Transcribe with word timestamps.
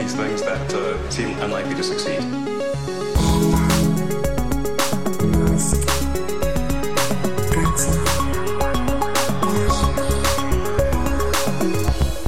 these 0.00 0.14
things 0.14 0.42
that 0.42 0.72
uh, 0.72 1.10
seem 1.10 1.38
unlikely 1.40 1.74
to 1.74 1.82
succeed. 1.82 2.20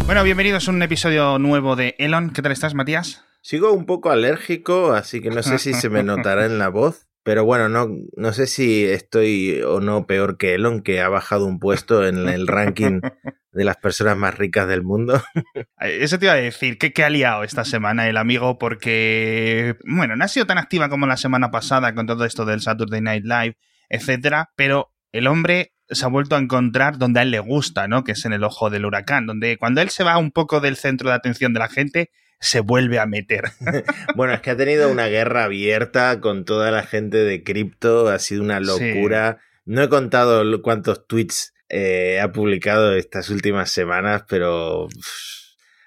Bueno, 0.04 0.24
bienvenidos 0.24 0.69
a 0.69 0.71
un 0.72 0.82
episodio 0.82 1.38
nuevo 1.38 1.74
de 1.74 1.95
Elon. 1.98 2.30
¿Qué 2.30 2.43
tal 2.43 2.53
estás, 2.53 2.75
Matías? 2.75 3.25
Sigo 3.41 3.73
un 3.73 3.86
poco 3.86 4.11
alérgico, 4.11 4.93
así 4.93 5.23
que 5.23 5.30
no 5.30 5.43
sé 5.43 5.59
si 5.59 5.73
se 5.73 5.89
me 5.89 6.02
notará 6.04 6.45
en 6.45 6.59
la 6.59 6.68
voz. 6.68 7.07
Pero 7.25 7.45
bueno, 7.45 7.68
no, 7.68 7.89
no 8.16 8.32
sé 8.32 8.46
si 8.46 8.84
estoy 8.84 9.62
o 9.62 9.80
no 9.80 10.07
peor 10.07 10.38
que 10.38 10.55
Elon, 10.55 10.82
que 10.82 11.00
ha 11.00 11.09
bajado 11.09 11.46
un 11.46 11.61
puesto 11.61 12.06
en 12.06 12.29
el 12.29 12.48
ranking 12.48 13.00
de 13.52 13.64
las 13.64 13.77
personas 13.77 14.16
más 14.16 14.37
ricas 14.37 14.66
del 14.66 14.82
mundo. 14.82 15.23
Eso 15.79 16.19
te 16.19 16.27
iba 16.27 16.32
a 16.32 16.37
decir, 16.37 16.79
¿qué, 16.79 16.93
qué 16.93 17.05
ha 17.05 17.11
liado 17.11 17.45
esta 17.45 17.64
semana 17.64 18.09
el 18.09 18.16
amigo? 18.16 18.59
Porque, 18.59 19.77
bueno, 19.84 20.16
no 20.16 20.24
ha 20.24 20.28
sido 20.28 20.47
tan 20.47 20.59
activa 20.59 20.88
como 20.88 21.06
la 21.06 21.16
semana 21.16 21.50
pasada 21.50 21.95
con 21.95 22.06
todo 22.06 22.24
esto 22.24 22.45
del 22.45 22.61
Saturday 22.61 23.00
Night 23.00 23.25
Live, 23.25 23.56
etcétera, 23.89 24.50
pero 24.56 24.92
el 25.12 25.27
hombre 25.27 25.75
se 25.89 26.05
ha 26.05 26.09
vuelto 26.09 26.36
a 26.36 26.39
encontrar 26.39 26.98
donde 26.98 27.20
a 27.20 27.23
él 27.23 27.30
le 27.30 27.39
gusta, 27.39 27.86
¿no? 27.86 28.02
Que 28.02 28.12
es 28.12 28.25
en 28.25 28.33
el 28.33 28.45
ojo 28.45 28.70
del 28.70 28.86
huracán, 28.86 29.27
donde 29.27 29.59
cuando 29.59 29.80
él 29.80 29.91
se 29.91 30.05
va 30.05 30.19
un 30.19 30.33
poco 30.33 30.61
del 30.61 30.77
centro 30.77 31.11
de 31.11 31.14
atención 31.14 31.52
de 31.52 31.61
la 31.61 31.69
gente, 31.69 32.11
se 32.42 32.60
vuelve 32.60 32.98
a 32.98 33.06
meter. 33.06 33.45
bueno, 34.16 34.34
es 34.34 34.41
que 34.41 34.50
ha 34.50 34.56
tenido 34.56 34.91
una 34.91 35.06
guerra 35.06 35.45
abierta 35.45 36.20
con 36.20 36.45
toda 36.45 36.70
la 36.70 36.83
gente 36.83 37.19
de 37.19 37.45
cripto, 37.45 38.09
ha 38.09 38.19
sido 38.19 38.42
una 38.42 38.60
locura. 38.60 39.38
No 39.64 39.83
he 39.83 39.88
contado 39.88 40.60
cuántos 40.60 41.06
tweets 41.06 41.55
eh, 41.69 42.20
ha 42.20 42.33
publicado 42.33 42.95
estas 42.97 43.30
últimas 43.30 43.70
semanas, 43.70 44.24
pero 44.28 44.88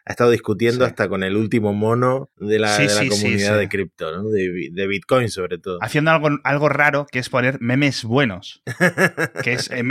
ha 0.06 0.12
estado 0.12 0.30
discutiendo 0.30 0.86
hasta 0.86 1.10
con 1.10 1.24
el 1.24 1.36
último 1.36 1.74
mono 1.74 2.30
de 2.38 2.60
la, 2.60 2.78
comunidad 3.10 3.58
de 3.58 3.68
cripto, 3.68 4.12
¿no? 4.16 4.30
de, 4.30 4.88
Bitcoin 4.88 5.30
sobre 5.30 5.58
todo. 5.58 5.80
Haciendo 5.82 6.12
algo, 6.12 6.30
algo 6.44 6.70
raro 6.70 7.08
que 7.12 7.18
es 7.18 7.30
poner 7.30 7.60
memes 7.60 8.04
buenos. 8.04 8.62
que 9.44 9.54
es, 9.54 9.72
eh, 9.72 9.82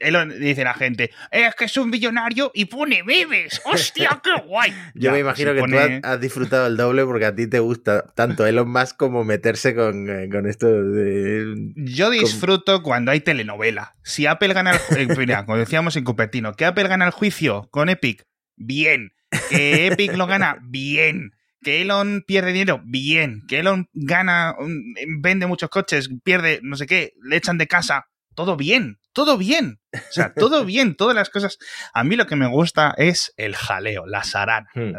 él 0.00 0.38
dice 0.38 0.64
la 0.64 0.74
gente, 0.74 1.10
es 1.30 1.54
que 1.54 1.64
es 1.64 1.76
un 1.78 1.90
billonario 1.90 2.50
y 2.52 2.66
pone 2.66 3.02
memes. 3.04 3.62
¡Hostia, 3.64 4.20
qué 4.22 4.32
guay! 4.46 4.74
Yo 4.94 5.12
me 5.12 5.20
imagino 5.20 5.54
que 5.54 5.62
tú 5.62 5.76
has, 6.02 6.20
disfrutado 6.20 6.66
el 6.66 6.76
doble 6.76 7.06
porque 7.06 7.24
a 7.24 7.34
ti 7.34 7.46
te 7.46 7.58
gusta 7.58 8.04
tanto 8.14 8.46
Elon 8.46 8.68
Musk 8.68 8.98
como 8.98 9.24
meterse 9.24 9.74
con, 9.74 10.10
eh, 10.10 10.28
con 10.30 10.46
esto 10.46 10.66
de... 10.66 11.72
Yo 11.76 12.10
disfruto 12.10 12.82
cuando 12.82 13.12
hay 13.12 13.20
telenovela. 13.20 13.96
Si 14.02 14.26
Apple 14.26 14.52
gana 14.52 14.78
el... 14.90 15.10
Eh, 15.10 15.14
mira, 15.16 15.46
como 15.46 15.56
decíamos 15.56 15.96
en 15.96 16.04
Cupertino, 16.04 16.52
que 16.52 16.66
Apple 16.66 16.88
gana 16.88 17.06
el 17.06 17.12
juicio 17.12 17.68
con 17.70 17.88
Epic, 17.88 18.26
bien 18.56 19.14
que 19.50 19.86
Epic 19.86 20.14
lo 20.14 20.26
gana, 20.26 20.58
bien. 20.62 21.32
Que 21.62 21.82
Elon 21.82 22.22
pierde 22.26 22.52
dinero, 22.52 22.82
bien. 22.84 23.42
Que 23.48 23.60
Elon 23.60 23.88
gana, 23.92 24.54
vende 25.20 25.46
muchos 25.46 25.70
coches, 25.70 26.10
pierde 26.22 26.60
no 26.62 26.76
sé 26.76 26.86
qué, 26.86 27.14
le 27.22 27.36
echan 27.36 27.56
de 27.56 27.66
casa, 27.66 28.06
todo 28.34 28.56
bien, 28.56 28.98
todo 29.12 29.38
bien. 29.38 29.80
O 29.92 30.12
sea, 30.12 30.34
todo 30.34 30.64
bien, 30.66 30.94
todas 30.94 31.16
las 31.16 31.30
cosas. 31.30 31.58
A 31.94 32.04
mí 32.04 32.16
lo 32.16 32.26
que 32.26 32.36
me 32.36 32.48
gusta 32.48 32.94
es 32.98 33.32
el 33.36 33.56
jaleo, 33.56 34.06
la 34.06 34.24
sarana. 34.24 34.68
Hmm. 34.74 34.92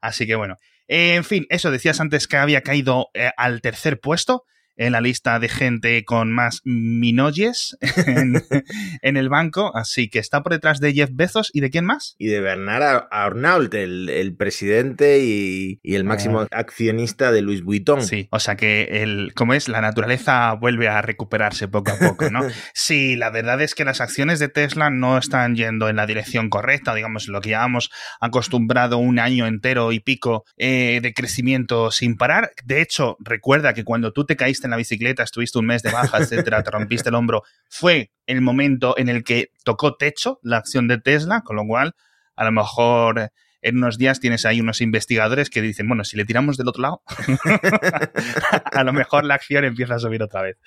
Así 0.00 0.26
que 0.26 0.36
bueno. 0.36 0.58
en 0.86 1.24
fin, 1.24 1.46
eso 1.48 1.70
decías 1.70 2.00
antes 2.00 2.28
que 2.28 2.36
había 2.36 2.62
caído 2.62 3.08
eh, 3.14 3.30
al 3.36 3.60
tercer 3.60 3.98
puesto 4.00 4.44
en 4.76 4.92
la 4.92 5.00
lista 5.00 5.38
de 5.38 5.48
gente 5.48 6.04
con 6.04 6.32
más 6.32 6.60
minoyes 6.64 7.76
en, 8.06 9.16
el 9.16 9.28
banco, 9.28 9.74
así 9.76 10.08
que 10.08 10.18
está 10.18 10.42
por 10.42 10.52
detrás 10.52 10.80
de 10.80 10.92
Jeff 10.92 11.10
Bezos 11.12 11.50
y 11.52 11.60
de 11.60 11.70
quién 11.70 11.84
más? 11.84 12.14
Y 12.18 12.28
de 12.28 12.40
Bernard 12.40 13.06
Arnault, 13.10 13.72
el, 13.74 14.34
presidente 14.36 15.20
y, 15.22 15.80
el 15.82 16.04
máximo 16.04 16.40
ah. 16.40 16.48
accionista 16.50 17.30
de 17.32 17.42
Louis 17.42 17.62
Vuitton. 17.62 18.02
Sí, 18.02 18.28
o 18.30 18.40
sea 18.40 18.56
que 18.56 19.02
el, 19.02 19.32
como 19.34 19.54
es, 19.54 19.68
la 19.68 19.80
naturaleza 19.80 20.52
vuelve 20.54 20.88
a 20.88 21.02
recuperarse 21.02 21.68
poco 21.68 21.92
a 21.92 21.98
poco, 21.98 22.30
¿no? 22.30 22.40
sí, 22.74 23.16
la 23.16 23.30
verdad 23.30 23.60
es 23.60 23.74
que 23.74 23.84
las 23.84 24.00
acciones 24.00 24.38
de 24.38 24.48
Tesla 24.48 24.90
no 24.90 25.18
están 25.18 25.54
yendo 25.54 25.88
en 25.88 25.96
la 25.96 26.06
dirección 26.06 26.48
correcta, 26.48 26.94
digamos, 26.94 27.28
lo 27.28 27.40
que 27.40 27.50
llevamos 27.50 27.90
acostumbrado 28.20 28.98
un 28.98 29.18
año 29.18 29.46
entero 29.46 29.92
y 29.92 30.00
pico 30.00 30.44
eh, 30.56 31.00
de 31.02 31.12
crecimiento 31.12 31.90
sin 31.90 32.16
parar. 32.16 32.52
De 32.64 32.80
hecho, 32.80 33.16
recuerda 33.20 33.74
que 33.74 33.84
cuando 33.84 34.12
tú 34.12 34.24
te 34.24 34.36
caíste 34.36 34.61
en 34.66 34.70
la 34.70 34.76
bicicleta, 34.76 35.22
estuviste 35.22 35.58
un 35.58 35.66
mes 35.66 35.82
de 35.82 35.90
baja, 35.90 36.18
etcétera, 36.18 36.62
te 36.62 36.70
rompiste 36.70 37.08
el 37.08 37.14
hombro, 37.14 37.42
fue 37.68 38.12
el 38.26 38.40
momento 38.40 38.96
en 38.98 39.08
el 39.08 39.24
que 39.24 39.50
tocó 39.64 39.96
techo 39.96 40.38
la 40.42 40.58
acción 40.58 40.88
de 40.88 40.98
Tesla, 40.98 41.42
con 41.42 41.56
lo 41.56 41.66
cual 41.66 41.94
a 42.36 42.44
lo 42.44 42.52
mejor 42.52 43.32
en 43.62 43.76
unos 43.76 43.96
días 43.96 44.20
tienes 44.20 44.44
ahí 44.44 44.60
unos 44.60 44.80
investigadores 44.80 45.48
que 45.48 45.62
dicen, 45.62 45.86
bueno, 45.86 46.04
si 46.04 46.16
le 46.16 46.24
tiramos 46.24 46.56
del 46.56 46.68
otro 46.68 46.82
lado, 46.82 47.02
a 48.72 48.84
lo 48.84 48.92
mejor 48.92 49.24
la 49.24 49.34
acción 49.34 49.64
empieza 49.64 49.94
a 49.94 49.98
subir 49.98 50.22
otra 50.22 50.42
vez. 50.42 50.58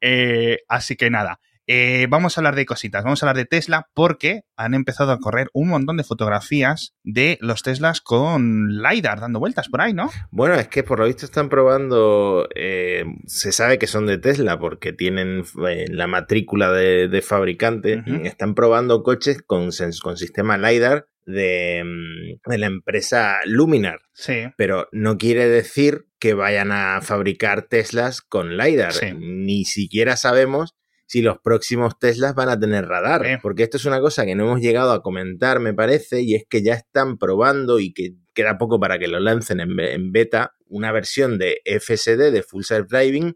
Eh, 0.00 0.58
así 0.68 0.96
que 0.96 1.10
nada, 1.10 1.40
eh, 1.66 2.06
vamos 2.10 2.36
a 2.36 2.40
hablar 2.40 2.56
de 2.56 2.66
cositas, 2.66 3.04
vamos 3.04 3.22
a 3.22 3.26
hablar 3.26 3.36
de 3.36 3.46
Tesla 3.46 3.88
porque 3.94 4.42
han 4.56 4.74
empezado 4.74 5.12
a 5.12 5.18
correr 5.18 5.48
un 5.54 5.68
montón 5.68 5.96
de 5.96 6.04
fotografías 6.04 6.94
de 7.02 7.38
los 7.40 7.62
Teslas 7.62 8.00
con 8.00 8.68
LiDAR 8.68 9.20
dando 9.20 9.40
vueltas 9.40 9.68
por 9.68 9.80
ahí, 9.80 9.94
¿no? 9.94 10.10
Bueno, 10.30 10.54
es 10.56 10.68
que 10.68 10.82
por 10.82 10.98
lo 10.98 11.06
visto 11.06 11.24
están 11.24 11.48
probando, 11.48 12.48
eh, 12.54 13.04
se 13.26 13.52
sabe 13.52 13.78
que 13.78 13.86
son 13.86 14.06
de 14.06 14.18
Tesla 14.18 14.58
porque 14.58 14.92
tienen 14.92 15.44
eh, 15.68 15.86
la 15.88 16.06
matrícula 16.06 16.70
de, 16.70 17.22
fabricante, 17.22 18.02
están 18.24 18.54
probando 18.54 19.02
coches 19.02 19.40
con, 19.42 19.70
con 20.02 20.16
sistema 20.16 20.58
LiDAR 20.58 21.06
de, 21.24 21.82
mm, 21.84 22.50
de, 22.50 22.58
la 22.58 22.66
empresa 22.66 23.38
Luminar. 23.46 24.00
Sí. 24.12 24.44
Pero 24.56 24.88
no 24.92 25.16
quiere 25.16 25.48
decir 25.48 26.06
que 26.18 26.34
vayan 26.34 26.72
a 26.72 27.00
fabricar 27.00 27.62
Teslas 27.62 28.20
con 28.20 28.56
LiDAR. 28.56 28.92
Ni 29.16 29.64
siquiera 29.64 30.16
sabemos 30.16 30.74
si 31.06 31.22
los 31.22 31.38
próximos 31.38 31.98
Teslas 31.98 32.34
van 32.34 32.48
a 32.48 32.58
tener 32.58 32.86
radar. 32.86 33.40
Porque 33.42 33.62
esto 33.62 33.76
es 33.76 33.84
una 33.84 34.00
cosa 34.00 34.24
que 34.24 34.34
no 34.34 34.44
hemos 34.44 34.60
llegado 34.60 34.92
a 34.92 35.02
comentar, 35.02 35.60
me 35.60 35.74
parece, 35.74 36.22
y 36.22 36.34
es 36.34 36.44
que 36.48 36.62
ya 36.62 36.74
están 36.74 37.18
probando 37.18 37.78
y 37.78 37.92
que 37.92 38.14
queda 38.32 38.58
poco 38.58 38.80
para 38.80 38.98
que 38.98 39.08
lo 39.08 39.20
lancen 39.20 39.60
en, 39.60 40.12
beta, 40.12 40.54
una 40.66 40.92
versión 40.92 41.38
de 41.38 41.60
FSD, 41.64 42.32
de 42.32 42.42
Full 42.42 42.62
Self 42.62 42.88
Driving, 42.88 43.34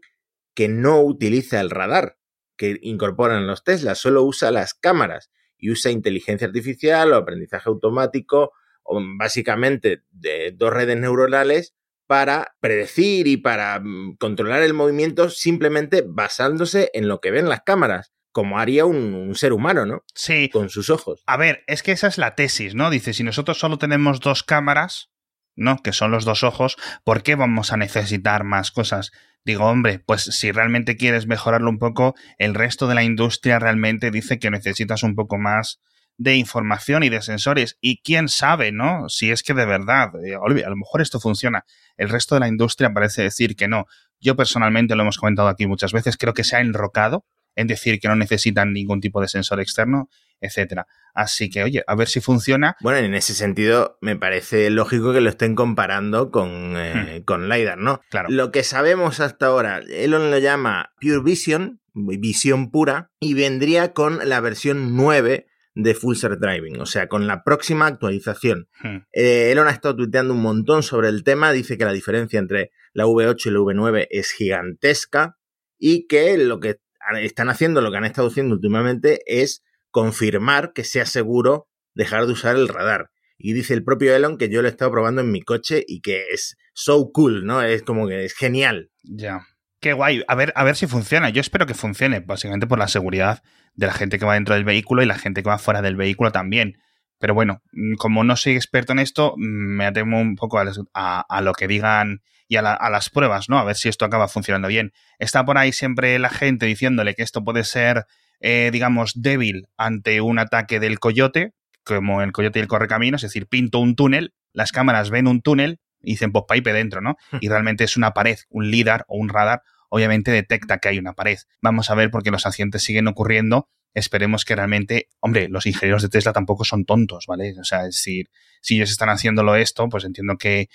que 0.53 0.67
no 0.67 1.01
utiliza 1.01 1.61
el 1.61 1.69
radar 1.69 2.17
que 2.57 2.77
incorporan 2.81 3.47
los 3.47 3.63
Teslas, 3.63 3.99
solo 3.99 4.23
usa 4.23 4.51
las 4.51 4.73
cámaras 4.73 5.31
y 5.57 5.71
usa 5.71 5.91
inteligencia 5.91 6.47
artificial 6.47 7.13
o 7.13 7.15
aprendizaje 7.15 7.69
automático, 7.69 8.51
o 8.83 9.01
básicamente 9.17 10.03
de 10.09 10.53
dos 10.55 10.73
redes 10.73 10.97
neuronales 10.97 11.73
para 12.09 12.55
predecir 12.59 13.27
y 13.27 13.37
para 13.37 13.79
mm, 13.79 14.15
controlar 14.19 14.63
el 14.63 14.73
movimiento 14.73 15.29
simplemente 15.29 16.03
basándose 16.07 16.89
en 16.95 17.07
lo 17.07 17.21
que 17.21 17.29
ven 17.29 17.47
las 17.47 17.61
cámaras 17.61 18.13
como 18.31 18.57
haría 18.57 18.85
un, 18.85 19.35
ser 19.35 19.53
humano, 19.53 19.85
¿no? 19.85 20.03
Sí. 20.15 20.49
Con 20.49 20.69
sus 20.69 20.89
ojos. 20.89 21.23
A 21.27 21.37
ver, 21.37 21.63
es 21.67 21.83
que 21.83 21.91
esa 21.91 22.07
es 22.07 22.17
la 22.17 22.33
tesis, 22.33 22.73
¿no? 22.73 22.89
Dice, 22.89 23.13
si 23.13 23.23
nosotros 23.23 23.59
solo 23.59 23.77
tenemos 23.77 24.21
dos 24.21 24.43
cámaras, 24.43 25.11
¿no? 25.55 25.77
Que 25.77 25.93
son 25.93 26.09
los 26.11 26.25
dos 26.25 26.43
ojos, 26.43 26.77
¿por 27.03 27.21
qué 27.21 27.35
vamos 27.35 27.73
a 27.73 27.77
necesitar 27.77 28.43
más 28.43 28.71
cosas? 28.71 29.11
Digo, 29.45 29.65
hombre, 29.65 29.99
pues 29.99 30.23
si 30.23 30.51
realmente 30.51 30.95
quieres 30.95 31.27
mejorarlo 31.27 31.69
un 31.69 31.79
poco, 31.79 32.15
el 32.37 32.55
resto 32.55 32.87
de 32.87 32.95
la 32.95 33.03
industria 33.03 33.59
realmente 33.59 34.09
dice 34.09 34.39
que 34.39 34.49
necesitas 34.49 35.03
un 35.03 35.15
poco 35.15 35.37
más 35.37 35.79
de 36.19 36.35
información 36.35 37.01
y 37.03 37.09
de 37.09 37.21
sensores. 37.21 37.77
Y 37.81 38.01
quién 38.01 38.27
sabe, 38.27 38.71
¿no? 38.71 39.07
Si 39.07 39.31
es 39.31 39.41
que 39.41 39.53
de 39.53 39.65
verdad, 39.65 40.11
eh, 40.23 40.35
a 40.35 40.69
lo 40.69 40.75
mejor 40.75 41.01
esto 41.01 41.19
funciona. 41.19 41.63
El 41.97 42.09
resto 42.09 42.35
de 42.35 42.41
la 42.41 42.49
industria 42.49 42.93
parece 42.93 43.23
decir 43.23 43.55
que 43.55 43.69
no. 43.69 43.85
Yo 44.19 44.35
personalmente, 44.35 44.95
lo 44.95 45.01
hemos 45.01 45.17
comentado 45.17 45.47
aquí 45.47 45.65
muchas 45.65 45.93
veces, 45.93 46.17
creo 46.17 46.33
que 46.33 46.43
se 46.43 46.57
ha 46.57 46.59
enrocado 46.59 47.25
en 47.55 47.67
decir 47.67 47.99
que 47.99 48.09
no 48.09 48.15
necesitan 48.15 48.73
ningún 48.73 48.99
tipo 48.99 49.21
de 49.21 49.29
sensor 49.29 49.61
externo, 49.61 50.09
etcétera. 50.41 50.87
Así 51.13 51.49
que, 51.49 51.63
oye, 51.63 51.83
a 51.87 51.95
ver 51.95 52.09
si 52.09 52.19
funciona. 52.19 52.75
Bueno, 52.81 52.99
en 52.99 53.15
ese 53.15 53.33
sentido, 53.33 53.97
me 54.01 54.17
parece 54.17 54.69
lógico 54.69 55.13
que 55.13 55.21
lo 55.21 55.29
estén 55.29 55.55
comparando 55.55 56.31
con, 56.31 56.75
eh, 56.75 57.19
hmm. 57.19 57.23
con 57.23 57.47
LiDAR, 57.47 57.77
¿no? 57.77 58.01
Claro. 58.09 58.27
Lo 58.29 58.51
que 58.51 58.63
sabemos 58.63 59.21
hasta 59.21 59.47
ahora, 59.47 59.79
Elon 59.89 60.31
lo 60.31 60.37
llama 60.37 60.91
Pure 60.99 61.23
Vision, 61.23 61.79
visión 61.93 62.71
pura, 62.71 63.09
y 63.21 63.35
vendría 63.35 63.93
con 63.93 64.27
la 64.27 64.41
versión 64.41 64.97
9 64.97 65.48
de 65.75 65.93
Full 65.93 66.15
Self 66.15 66.39
Driving, 66.39 66.79
o 66.79 66.85
sea, 66.85 67.07
con 67.07 67.27
la 67.27 67.43
próxima 67.43 67.87
actualización. 67.87 68.67
Hmm. 68.81 68.97
Eh, 69.13 69.51
Elon 69.51 69.67
ha 69.67 69.71
estado 69.71 69.95
tuiteando 69.95 70.33
un 70.33 70.41
montón 70.41 70.83
sobre 70.83 71.09
el 71.09 71.23
tema, 71.23 71.51
dice 71.51 71.77
que 71.77 71.85
la 71.85 71.93
diferencia 71.93 72.39
entre 72.39 72.71
la 72.93 73.05
V8 73.05 73.45
y 73.45 73.51
la 73.51 73.59
V9 73.59 74.07
es 74.09 74.31
gigantesca 74.31 75.37
y 75.77 76.07
que 76.07 76.37
lo 76.37 76.59
que 76.59 76.79
están 77.21 77.49
haciendo, 77.49 77.81
lo 77.81 77.91
que 77.91 77.97
han 77.97 78.05
estado 78.05 78.27
haciendo 78.27 78.55
últimamente 78.55 79.21
es 79.25 79.63
confirmar 79.91 80.73
que 80.73 80.83
sea 80.83 81.05
seguro 81.05 81.67
dejar 81.93 82.25
de 82.25 82.33
usar 82.33 82.55
el 82.55 82.67
radar. 82.67 83.11
Y 83.37 83.53
dice 83.53 83.73
el 83.73 83.83
propio 83.83 84.13
Elon 84.13 84.37
que 84.37 84.49
yo 84.49 84.61
lo 84.61 84.67
he 84.67 84.71
estado 84.71 84.91
probando 84.91 85.21
en 85.21 85.31
mi 85.31 85.41
coche 85.41 85.83
y 85.87 86.01
que 86.01 86.25
es 86.31 86.57
so 86.73 87.11
cool, 87.13 87.45
¿no? 87.45 87.61
Es 87.61 87.83
como 87.83 88.07
que 88.07 88.25
es 88.25 88.33
genial. 88.33 88.91
Ya. 89.03 89.47
Qué 89.79 89.93
guay. 89.93 90.23
A 90.27 90.35
ver, 90.35 90.51
a 90.55 90.65
ver 90.65 90.75
si 90.75 90.87
funciona. 90.87 91.29
Yo 91.29 91.39
espero 91.39 91.65
que 91.65 91.73
funcione, 91.73 92.19
básicamente 92.19 92.67
por 92.67 92.79
la 92.79 92.89
seguridad 92.89 93.41
de 93.75 93.87
la 93.87 93.93
gente 93.93 94.19
que 94.19 94.25
va 94.25 94.35
dentro 94.35 94.55
del 94.55 94.63
vehículo 94.63 95.01
y 95.01 95.05
la 95.05 95.17
gente 95.17 95.43
que 95.43 95.49
va 95.49 95.57
fuera 95.57 95.81
del 95.81 95.95
vehículo 95.95 96.31
también. 96.31 96.77
Pero 97.19 97.33
bueno, 97.33 97.61
mm, 97.73 97.95
como 97.95 98.23
no 98.23 98.35
soy 98.35 98.55
experto 98.55 98.93
en 98.93 98.99
esto, 98.99 99.35
mm, 99.37 99.77
me 99.77 99.85
atemo 99.85 100.19
un 100.19 100.35
poco 100.35 100.59
a, 100.59 101.41
lo 101.41 101.53
que 101.53 101.67
digan 101.67 102.21
y 102.47 102.55
a, 102.55 102.61
las 102.61 103.09
pruebas, 103.09 103.49
¿no? 103.49 103.59
A 103.59 103.63
ver 103.63 103.75
si 103.75 103.89
esto 103.89 104.05
acaba 104.05 104.27
funcionando 104.27 104.67
bien. 104.67 104.93
Está 105.19 105.45
por 105.45 105.57
ahí 105.57 105.71
siempre 105.71 106.17
la 106.17 106.29
gente 106.29 106.65
diciéndole 106.65 107.13
que 107.13 107.21
esto 107.21 107.43
puede 107.43 107.63
ser, 107.63 108.05
eh, 108.39 108.69
digamos, 108.71 109.21
débil 109.21 109.67
ante 109.77 110.21
un 110.21 110.39
ataque 110.39 110.79
del 110.79 110.99
coyote, 110.99 111.53
como 111.83 112.21
el 112.21 112.31
coyote 112.31 112.59
y 112.59 112.61
el 112.61 112.67
correcaminos, 112.67 113.23
es 113.23 113.29
decir, 113.31 113.47
pinto 113.47 113.79
un 113.79 113.95
túnel, 113.95 114.33
las 114.53 114.71
cámaras 114.71 115.09
ven 115.09 115.27
un 115.27 115.41
túnel 115.41 115.79
y 116.01 116.11
dicen, 116.11 116.31
pues 116.31 116.45
pipe 116.47 116.73
dentro, 116.73 117.01
¿no? 117.01 117.17
Y 117.41 117.49
realmente 117.49 117.83
es 117.83 117.97
una 117.97 118.13
pared, 118.13 118.37
un 118.49 118.71
LIDAR 118.71 119.05
o 119.07 119.17
un 119.17 119.29
radar, 119.29 119.61
obviamente 119.89 120.31
detecta 120.31 120.77
que 120.77 120.89
hay 120.89 120.99
una 120.99 121.13
pared. 121.13 121.37
Vamos 121.61 121.89
a 121.89 121.95
ver 121.95 122.09
porque 122.11 122.31
los 122.31 122.45
accidentes 122.45 122.83
siguen 122.83 123.07
ocurriendo 123.07 123.69
esperemos 123.93 124.45
que 124.45 124.55
realmente, 124.55 125.09
hombre, 125.19 125.47
los 125.49 125.65
ingenieros 125.65 126.01
de 126.01 126.09
Tesla 126.09 126.33
tampoco 126.33 126.63
son 126.63 126.85
tontos, 126.85 127.25
¿vale? 127.27 127.55
O 127.59 127.63
sea, 127.63 127.81
es 127.81 127.95
decir, 127.95 128.29
si 128.61 128.75
ellos 128.75 128.91
están 128.91 129.09
haciéndolo 129.09 129.55
esto, 129.55 129.87
pues 129.89 130.05
entiendo 130.05 130.37
que, 130.37 130.69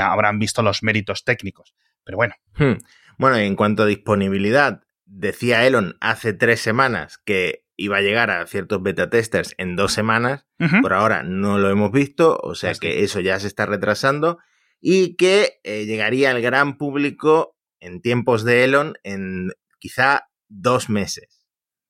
habrán 0.00 0.38
visto 0.38 0.62
los 0.62 0.82
méritos 0.82 1.24
técnicos. 1.24 1.74
Pero 2.04 2.16
bueno. 2.16 2.34
Hmm. 2.56 2.78
Bueno, 3.18 3.36
en 3.36 3.56
cuanto 3.56 3.82
a 3.82 3.86
disponibilidad, 3.86 4.82
decía 5.04 5.66
Elon 5.66 5.96
hace 6.00 6.32
tres 6.32 6.60
semanas 6.60 7.18
que 7.24 7.64
iba 7.76 7.98
a 7.98 8.02
llegar 8.02 8.30
a 8.30 8.46
ciertos 8.46 8.82
beta 8.82 9.08
testers 9.08 9.54
en 9.56 9.76
dos 9.76 9.92
semanas. 9.92 10.46
Por 10.82 10.92
ahora 10.92 11.22
no 11.22 11.58
lo 11.58 11.70
hemos 11.70 11.92
visto, 11.92 12.38
o 12.42 12.54
sea 12.54 12.74
que 12.74 13.04
eso 13.04 13.20
ya 13.20 13.38
se 13.38 13.46
está 13.46 13.66
retrasando. 13.66 14.38
Y 14.80 15.16
que 15.16 15.60
eh, 15.64 15.86
llegaría 15.86 16.30
al 16.30 16.40
gran 16.40 16.76
público 16.76 17.56
en 17.80 18.00
tiempos 18.00 18.44
de 18.44 18.64
Elon 18.64 18.94
en 19.02 19.50
quizá 19.78 20.28
dos 20.48 20.88
meses. 20.88 21.46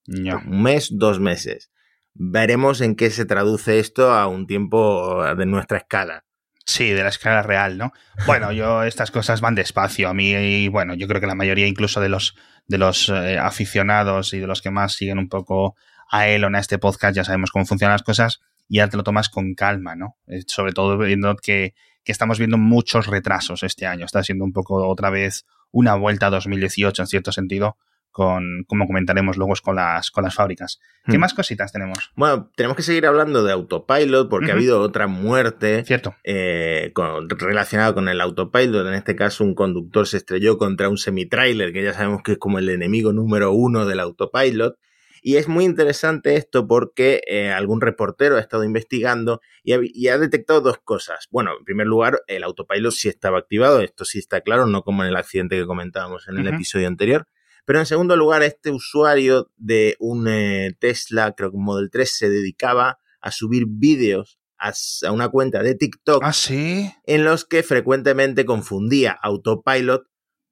Un 0.06 0.62
mes, 0.62 0.88
dos 0.90 1.20
meses. 1.20 1.70
Veremos 2.14 2.80
en 2.80 2.96
qué 2.96 3.10
se 3.10 3.26
traduce 3.26 3.78
esto 3.78 4.12
a 4.12 4.26
un 4.26 4.46
tiempo 4.46 5.22
de 5.36 5.46
nuestra 5.46 5.78
escala. 5.78 6.24
Sí, 6.64 6.90
de 6.90 7.02
la 7.02 7.08
escala 7.08 7.42
real, 7.42 7.78
¿no? 7.78 7.92
Bueno, 8.26 8.52
yo 8.52 8.82
estas 8.82 9.10
cosas 9.10 9.40
van 9.40 9.54
despacio. 9.54 10.08
A 10.08 10.14
mí, 10.14 10.32
y 10.32 10.68
bueno, 10.68 10.94
yo 10.94 11.08
creo 11.08 11.20
que 11.20 11.26
la 11.26 11.34
mayoría 11.34 11.66
incluso 11.66 12.00
de 12.00 12.10
los, 12.10 12.34
de 12.66 12.76
los 12.76 13.08
eh, 13.08 13.38
aficionados 13.38 14.34
y 14.34 14.38
de 14.38 14.46
los 14.46 14.60
que 14.60 14.70
más 14.70 14.92
siguen 14.92 15.18
un 15.18 15.30
poco 15.30 15.76
a 16.10 16.28
Elon, 16.28 16.54
a 16.54 16.58
este 16.58 16.78
podcast, 16.78 17.16
ya 17.16 17.24
sabemos 17.24 17.50
cómo 17.50 17.64
funcionan 17.64 17.94
las 17.94 18.02
cosas 18.02 18.40
y 18.68 18.78
ya 18.78 18.88
te 18.88 18.98
lo 18.98 19.02
tomas 19.02 19.30
con 19.30 19.54
calma, 19.54 19.94
¿no? 19.94 20.18
Eh, 20.26 20.42
sobre 20.46 20.72
todo 20.72 20.98
viendo 20.98 21.34
que, 21.36 21.74
que, 22.04 22.12
estamos 22.12 22.38
viendo 22.38 22.58
muchos 22.58 23.06
retrasos 23.06 23.62
este 23.62 23.86
año. 23.86 24.04
Está 24.04 24.22
siendo 24.22 24.44
un 24.44 24.52
poco 24.52 24.86
otra 24.88 25.08
vez 25.08 25.46
una 25.70 25.94
vuelta 25.94 26.26
a 26.26 26.30
2018 26.30 27.02
en 27.02 27.06
cierto 27.06 27.32
sentido, 27.32 27.76
con, 28.10 28.64
como 28.66 28.86
comentaremos 28.86 29.36
luego, 29.36 29.54
con 29.62 29.76
las, 29.76 30.10
con 30.10 30.24
las 30.24 30.34
fábricas. 30.34 30.80
¿Qué 31.06 31.18
hmm. 31.18 31.20
más 31.20 31.34
cositas 31.34 31.72
tenemos? 31.72 32.10
Bueno, 32.16 32.50
tenemos 32.56 32.76
que 32.76 32.82
seguir 32.82 33.06
hablando 33.06 33.44
de 33.44 33.52
autopilot 33.52 34.28
porque 34.28 34.50
ha 34.50 34.54
habido 34.54 34.80
otra 34.80 35.06
muerte 35.06 35.84
Cierto. 35.84 36.16
Eh, 36.24 36.92
relacionada 37.38 37.94
con 37.94 38.08
el 38.08 38.20
autopilot. 38.20 38.86
En 38.88 38.94
este 38.94 39.14
caso, 39.14 39.44
un 39.44 39.54
conductor 39.54 40.06
se 40.06 40.16
estrelló 40.16 40.58
contra 40.58 40.88
un 40.88 40.98
semi-trailer, 40.98 41.72
que 41.72 41.84
ya 41.84 41.92
sabemos 41.92 42.22
que 42.24 42.32
es 42.32 42.38
como 42.38 42.58
el 42.58 42.68
enemigo 42.70 43.12
número 43.12 43.52
uno 43.52 43.86
del 43.86 44.00
autopilot. 44.00 44.76
Y 45.22 45.36
es 45.36 45.48
muy 45.48 45.64
interesante 45.64 46.36
esto 46.36 46.66
porque 46.66 47.22
eh, 47.26 47.50
algún 47.50 47.80
reportero 47.80 48.36
ha 48.36 48.40
estado 48.40 48.64
investigando 48.64 49.40
y 49.62 50.08
ha, 50.08 50.18
detectado 50.18 50.60
dos 50.60 50.78
cosas. 50.78 51.26
Bueno, 51.30 51.52
en 51.58 51.64
primer 51.64 51.86
lugar, 51.86 52.22
el 52.26 52.44
autopilot 52.44 52.92
sí 52.92 53.08
estaba 53.08 53.38
activado, 53.38 53.80
esto 53.80 54.04
sí 54.04 54.18
está 54.18 54.40
claro, 54.40 54.66
no 54.66 54.82
como 54.82 55.02
en 55.02 55.10
el 55.10 55.16
accidente 55.16 55.56
que 55.56 55.66
comentábamos 55.66 56.28
en 56.28 56.38
el 56.38 56.48
episodio 56.48 56.88
anterior. 56.88 57.26
Pero 57.64 57.80
en 57.80 57.86
segundo 57.86 58.16
lugar, 58.16 58.42
este 58.42 58.70
usuario 58.70 59.50
de 59.56 59.96
un 59.98 60.26
eh, 60.26 60.74
Tesla, 60.78 61.32
creo 61.36 61.50
que 61.50 61.56
un 61.56 61.64
Model 61.64 61.90
3, 61.90 62.10
se 62.10 62.30
dedicaba 62.30 62.98
a 63.20 63.30
subir 63.30 63.64
vídeos 63.68 64.38
a, 64.58 64.72
una 65.12 65.28
cuenta 65.28 65.62
de 65.62 65.74
TikTok 65.74 66.22
¿Ah, 66.24 66.32
sí? 66.32 66.90
en 67.04 67.24
los 67.24 67.44
que 67.44 67.62
frecuentemente 67.62 68.44
confundía 68.44 69.12
autopilot 69.22 70.07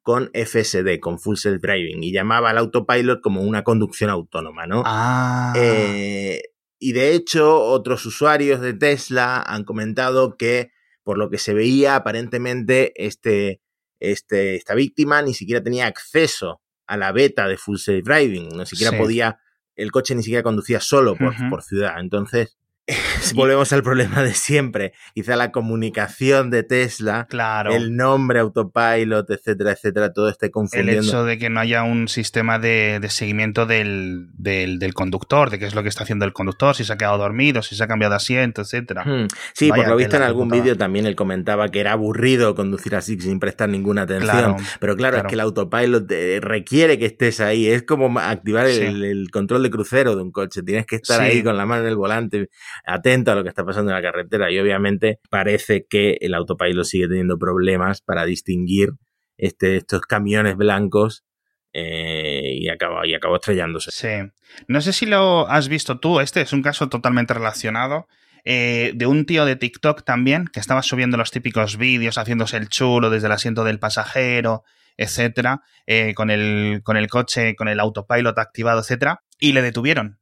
con 0.07 0.31
FSD, 0.33 1.01
con 1.01 1.19
Full 1.19 1.35
Self 1.35 1.61
Driving, 1.61 2.05
y 2.05 2.13
llamaba 2.13 2.51
al 2.51 2.59
autopilot 2.59 3.21
como 3.21 3.43
una 3.43 3.65
conducción 3.65 4.09
autónoma, 4.09 4.65
¿no? 4.65 4.85
Ah. 4.87 5.53
Eh, 5.57 6.43
y 6.79 6.93
de 6.93 7.13
hecho, 7.13 7.61
otros 7.61 8.07
usuarios 8.07 8.61
de 8.61 8.73
Tesla 8.73 9.43
han 9.43 9.65
comentado 9.65 10.37
que, 10.37 10.71
por 11.03 11.19
lo 11.19 11.29
que 11.29 11.39
se 11.39 11.55
veía, 11.55 11.97
aparentemente 11.97 12.93
este, 13.05 13.61
este, 13.99 14.55
esta 14.55 14.77
víctima 14.77 15.23
ni 15.23 15.35
siquiera 15.35 15.61
tenía 15.61 15.89
acceso 15.89 16.63
a 16.87 16.97
la 16.97 17.11
beta 17.11 17.49
de 17.49 17.57
Full 17.57 17.79
Self 17.79 18.05
Driving, 18.07 18.51
no 18.51 18.65
siquiera 18.65 18.97
podía, 18.97 19.41
el 19.75 19.91
coche 19.91 20.15
ni 20.15 20.23
siquiera 20.23 20.45
conducía 20.45 20.79
solo 20.79 21.17
por, 21.17 21.35
por 21.51 21.65
ciudad. 21.65 21.99
Entonces, 21.99 22.57
volvemos 23.35 23.73
al 23.73 23.83
problema 23.83 24.23
de 24.23 24.35
siempre. 24.35 24.93
Quizá 25.15 25.35
la 25.37 25.51
comunicación 25.51 26.51
de 26.51 26.63
Tesla, 26.63 27.27
claro. 27.29 27.75
el 27.75 27.97
nombre 27.97 28.39
autopilot, 28.39 29.29
etcétera, 29.31 29.73
etcétera, 29.73 30.13
todo 30.13 30.29
esté 30.29 30.51
confundiendo. 30.51 31.03
El 31.03 31.09
hecho 31.09 31.25
de 31.25 31.39
que 31.39 31.51
no 31.51 31.61
haya 31.61 31.83
un 31.83 32.07
sistema 32.09 32.59
de, 32.59 33.05
seguimiento 33.09 33.67
del, 33.67 34.29
del, 34.37 34.95
conductor, 34.95 35.51
de 35.51 35.59
qué 35.59 35.67
es 35.67 35.75
lo 35.75 35.83
que 35.83 35.89
está 35.89 36.05
haciendo 36.05 36.25
el 36.25 36.33
conductor, 36.33 36.77
si 36.77 36.85
se 36.85 36.93
ha 36.93 36.97
quedado 36.97 37.19
dormido, 37.19 37.63
si 37.63 37.75
se 37.75 37.83
ha 37.83 37.89
cambiado 37.89 38.11
de 38.13 38.17
asiento, 38.17 38.63
etcétera. 38.63 39.05
Hmm. 39.05 39.27
Sí, 39.53 39.69
por 39.71 39.87
lo 39.87 39.97
visto 39.97 40.17
en 40.17 40.23
algún 40.23 40.49
vídeo 40.49 40.77
también 40.77 41.07
él 41.07 41.17
comentaba 41.17 41.69
que 41.69 41.81
era 41.81 41.93
aburrido 41.93 42.55
conducir 42.55 42.95
así 42.95 43.19
sin 43.21 43.41
prestar 43.41 43.69
ninguna 43.69 44.03
atención. 44.03 44.57
Pero 44.79 44.97
claro, 44.97 45.17
es 45.19 45.25
que 45.25 45.35
el 45.35 45.41
autopilot 45.41 46.11
eh, 46.13 46.39
requiere 46.41 46.99
que 46.99 47.07
estés 47.07 47.41
ahí. 47.41 47.67
Es 47.67 47.83
como 47.83 48.17
activar 48.19 48.67
el, 48.67 49.29
control 49.33 49.65
de 49.65 49.71
crucero 49.71 50.15
de 50.15 50.23
un 50.23 50.31
coche. 50.31 50.63
Tienes 50.63 50.87
que 50.87 50.97
estar 50.97 51.21
ahí 51.21 51.43
con 51.43 51.57
la 51.57 51.67
mano 51.67 51.83
en 51.83 51.89
el 51.89 51.97
volante 51.97 52.49
atento 52.85 53.33
a 53.33 53.35
lo 53.35 53.43
que 53.43 53.49
está 53.49 53.65
pasando 53.65 53.91
en 53.91 53.97
la 53.97 54.03
carretera 54.03 54.51
y 54.51 54.59
obviamente 54.59 55.21
parece 55.31 55.87
que 55.89 56.19
el 56.21 56.35
autopilot 56.35 56.85
sigue 56.85 57.09
teniendo 57.09 57.39
problemas 57.39 58.03
para 58.03 58.25
distinguir 58.25 58.91
este, 59.37 59.77
estos 59.77 60.03
camiones 60.03 60.57
blancos 60.57 61.25
eh, 61.73 62.55
y, 62.55 62.69
acaba, 62.69 63.07
y 63.07 63.15
acabó 63.15 63.37
estrellándose. 63.37 63.91
Sí. 63.91 64.33
No 64.67 64.81
sé 64.81 64.93
si 64.93 65.07
lo 65.07 65.49
has 65.49 65.69
visto 65.69 66.01
tú, 66.01 66.21
este 66.21 66.41
es 66.41 66.53
un 66.53 66.63
caso 66.63 66.89
totalmente 66.89 67.35
relacionado. 67.35 68.07
Eh, 68.49 68.93
de 68.95 69.07
un 69.07 69.27
tío 69.27 69.45
de 69.45 69.57
TikTok 69.57 70.05
también, 70.05 70.47
que 70.47 70.61
estaba 70.61 70.83
subiendo 70.83 71.17
los 71.17 71.33
típicos 71.33 71.77
vídeos, 71.77 72.17
haciéndose 72.17 72.57
el 72.57 72.69
chulo 72.69 73.11
desde 73.11 73.27
el 73.27 73.33
asiento 73.33 73.65
del 73.65 73.81
pasajero, 73.81 74.63
etcétera, 74.97 75.63
eh, 75.87 76.15
con, 76.15 76.31
el, 76.31 76.81
con 76.85 76.97
el 76.97 77.09
coche, 77.09 77.57
con 77.57 77.69
el 77.69 77.81
autopilot 77.81 78.39
activado, 78.39 78.81
etcétera, 78.81 79.25
y 79.39 79.53
le 79.53 79.63
detuvieron 79.63 80.21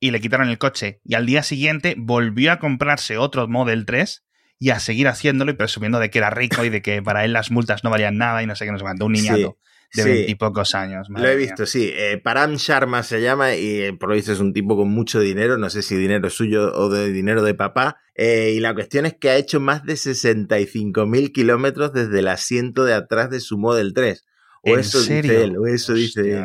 y 0.00 0.10
le 0.10 0.20
quitaron 0.20 0.48
el 0.48 0.58
coche. 0.58 1.00
Y 1.04 1.14
al 1.14 1.26
día 1.26 1.42
siguiente 1.42 1.94
volvió 1.96 2.52
a 2.52 2.58
comprarse 2.58 3.18
otro 3.18 3.46
Model 3.46 3.84
3 3.84 4.24
y 4.58 4.70
a 4.70 4.80
seguir 4.80 5.08
haciéndolo 5.08 5.52
y 5.52 5.54
presumiendo 5.54 5.98
de 6.00 6.10
que 6.10 6.18
era 6.18 6.30
rico 6.30 6.64
y 6.64 6.70
de 6.70 6.82
que 6.82 7.02
para 7.02 7.24
él 7.24 7.32
las 7.32 7.50
multas 7.50 7.84
no 7.84 7.90
valían 7.90 8.16
nada 8.18 8.42
y 8.42 8.46
no 8.46 8.56
sé 8.56 8.64
qué 8.64 8.72
nos 8.72 8.82
mandó 8.82 9.06
un 9.06 9.12
niñato. 9.12 9.58
de 9.92 10.04
veintipocos 10.04 10.74
años. 10.74 11.08
Lo 11.10 11.26
he 11.26 11.36
visto, 11.36 11.66
sí. 11.66 11.90
Eh, 11.92 12.18
Param 12.22 12.54
Sharma 12.54 13.02
se 13.02 13.20
llama 13.20 13.54
y 13.56 13.80
eh, 13.80 13.92
por 13.92 14.08
lo 14.08 14.14
visto 14.14 14.32
es 14.32 14.38
un 14.38 14.52
tipo 14.52 14.76
con 14.76 14.88
mucho 14.88 15.18
dinero, 15.18 15.58
no 15.58 15.68
sé 15.68 15.82
si 15.82 15.96
dinero 15.96 16.30
suyo 16.30 16.72
o 16.74 16.88
de 16.88 17.10
dinero 17.10 17.42
de 17.42 17.54
papá. 17.54 17.98
Eh, 18.14 18.52
y 18.54 18.60
la 18.60 18.72
cuestión 18.72 19.04
es 19.06 19.14
que 19.14 19.30
ha 19.30 19.36
hecho 19.36 19.60
más 19.60 19.84
de 19.84 19.96
65 19.96 21.06
mil 21.06 21.32
kilómetros 21.32 21.92
desde 21.92 22.20
el 22.20 22.28
asiento 22.28 22.84
de 22.84 22.94
atrás 22.94 23.30
de 23.30 23.40
su 23.40 23.58
Model 23.58 23.92
3. 23.94 24.24
O 24.62 24.76
eso 24.76 25.00
dice 25.00 25.42
él, 25.42 25.56
o 25.56 25.66
eso 25.66 25.94
dice 25.94 26.20
él. 26.20 26.44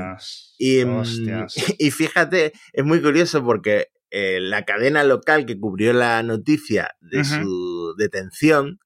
Mm, 0.60 1.04
y, 1.80 1.92
fíjate, 1.92 2.54
es 2.74 2.86
muy 2.86 3.02
curioso 3.02 3.44
porque 3.44 3.90
eh, 4.12 4.40
la 4.40 4.66
cadena 4.66 5.04
local 5.04 5.46
que 5.46 5.60
cubrió 5.60 5.94
la 5.94 6.22
noticia 6.24 6.96
de 7.02 7.24
su 7.24 7.96
detención 7.98 8.80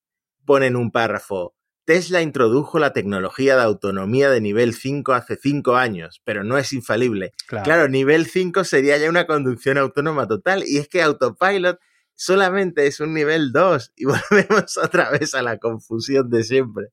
pone 0.45 0.67
en 0.67 0.75
un 0.75 0.91
párrafo, 0.91 1.55
Tesla 1.89 2.21
introdujo 2.21 2.77
la 2.77 2.93
tecnología 2.93 3.55
de 3.55 3.63
autonomía 3.63 4.29
de 4.29 4.41
nivel 4.41 4.75
5 4.75 5.11
hace 5.13 5.37
5 5.37 5.75
años, 5.75 6.21
pero 6.23 6.43
no 6.43 6.59
es 6.59 6.71
infalible. 6.71 7.31
Claro. 7.47 7.87
nivel 7.87 8.27
5 8.27 8.63
sería 8.63 8.95
ya 8.97 9.09
una 9.09 9.25
conducción 9.25 9.79
autónoma 9.79 10.27
total 10.27 10.63
y 10.67 10.77
es 10.77 10.87
que 10.87 11.01
autopilot 11.01 11.79
solamente 12.13 12.85
es 12.85 12.99
un 12.99 13.15
nivel 13.15 13.51
2 13.51 13.93
y 13.95 14.05
volvemos 14.31 14.77
otra 14.77 15.09
vez 15.09 15.33
a 15.33 15.41
la 15.41 15.57
confusión 15.57 16.29
de 16.29 16.43
siempre. 16.43 16.89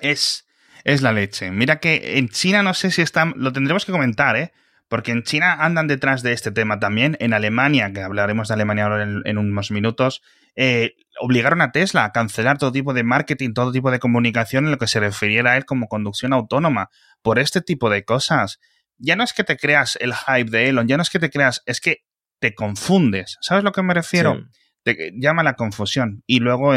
Es 0.00 0.48
es 0.84 1.02
la 1.02 1.12
leche. 1.12 1.50
Mira 1.50 1.80
que 1.80 2.18
en 2.18 2.28
China 2.28 2.62
no 2.62 2.74
sé 2.74 2.90
si 2.90 3.02
están, 3.02 3.34
lo 3.36 3.52
tendremos 3.52 3.84
que 3.84 3.92
comentar, 3.92 4.36
¿eh? 4.36 4.52
Porque 4.88 5.12
en 5.12 5.22
China 5.22 5.54
andan 5.60 5.86
detrás 5.86 6.22
de 6.22 6.32
este 6.32 6.50
tema 6.50 6.80
también. 6.80 7.16
En 7.20 7.32
Alemania, 7.32 7.92
que 7.92 8.02
hablaremos 8.02 8.48
de 8.48 8.54
Alemania 8.54 8.84
ahora 8.84 9.04
en, 9.04 9.38
unos 9.38 9.70
minutos, 9.70 10.20
eh, 10.56 10.96
obligaron 11.20 11.60
a 11.60 11.70
Tesla 11.70 12.04
a 12.04 12.12
cancelar 12.12 12.58
todo 12.58 12.72
tipo 12.72 12.92
de 12.92 13.04
marketing, 13.04 13.52
todo 13.52 13.70
tipo 13.70 13.92
de 13.92 14.00
comunicación 14.00 14.64
en 14.64 14.72
lo 14.72 14.78
que 14.78 14.88
se 14.88 14.98
refiriera 14.98 15.52
a 15.52 15.56
él 15.56 15.64
como 15.64 15.86
conducción 15.86 16.32
autónoma, 16.32 16.90
por 17.22 17.38
este 17.38 17.60
tipo 17.60 17.88
de 17.88 18.04
cosas. 18.04 18.58
Ya 18.98 19.14
no 19.14 19.22
es 19.22 19.32
que 19.32 19.44
te 19.44 19.56
creas 19.56 19.96
el 20.00 20.12
hype 20.12 20.50
de 20.50 20.68
Elon, 20.68 20.88
ya 20.88 20.96
no 20.96 21.04
es 21.04 21.10
que 21.10 21.20
te 21.20 21.30
creas, 21.30 21.62
es 21.66 21.80
que 21.80 21.98
te 22.40 22.54
confundes. 22.56 23.38
¿Sabes 23.42 23.62
a 23.62 23.64
lo 23.64 23.72
que 23.72 23.82
me 23.82 23.94
refiero? 23.94 24.44
Te 24.82 25.12
llama 25.14 25.44
la 25.44 25.54
confusión. 25.54 26.24
Y 26.26 26.40
luego, 26.40 26.74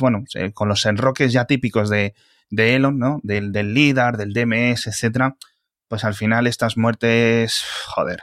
bueno, 0.00 0.24
eh, 0.34 0.52
con 0.52 0.68
los 0.68 0.86
enroques 0.86 1.30
ya 1.32 1.44
típicos 1.44 1.90
de 1.90 2.14
de 2.50 2.74
Elon, 2.74 2.98
¿no? 2.98 3.20
Del, 3.22 3.52
del 3.52 3.72
LIDAR, 3.72 4.16
del 4.16 4.32
DMS, 4.32 4.88
etcétera, 4.88 5.36
pues 5.88 6.04
al 6.04 6.14
final 6.14 6.46
estas 6.46 6.76
muertes, 6.76 7.64
joder, 7.86 8.20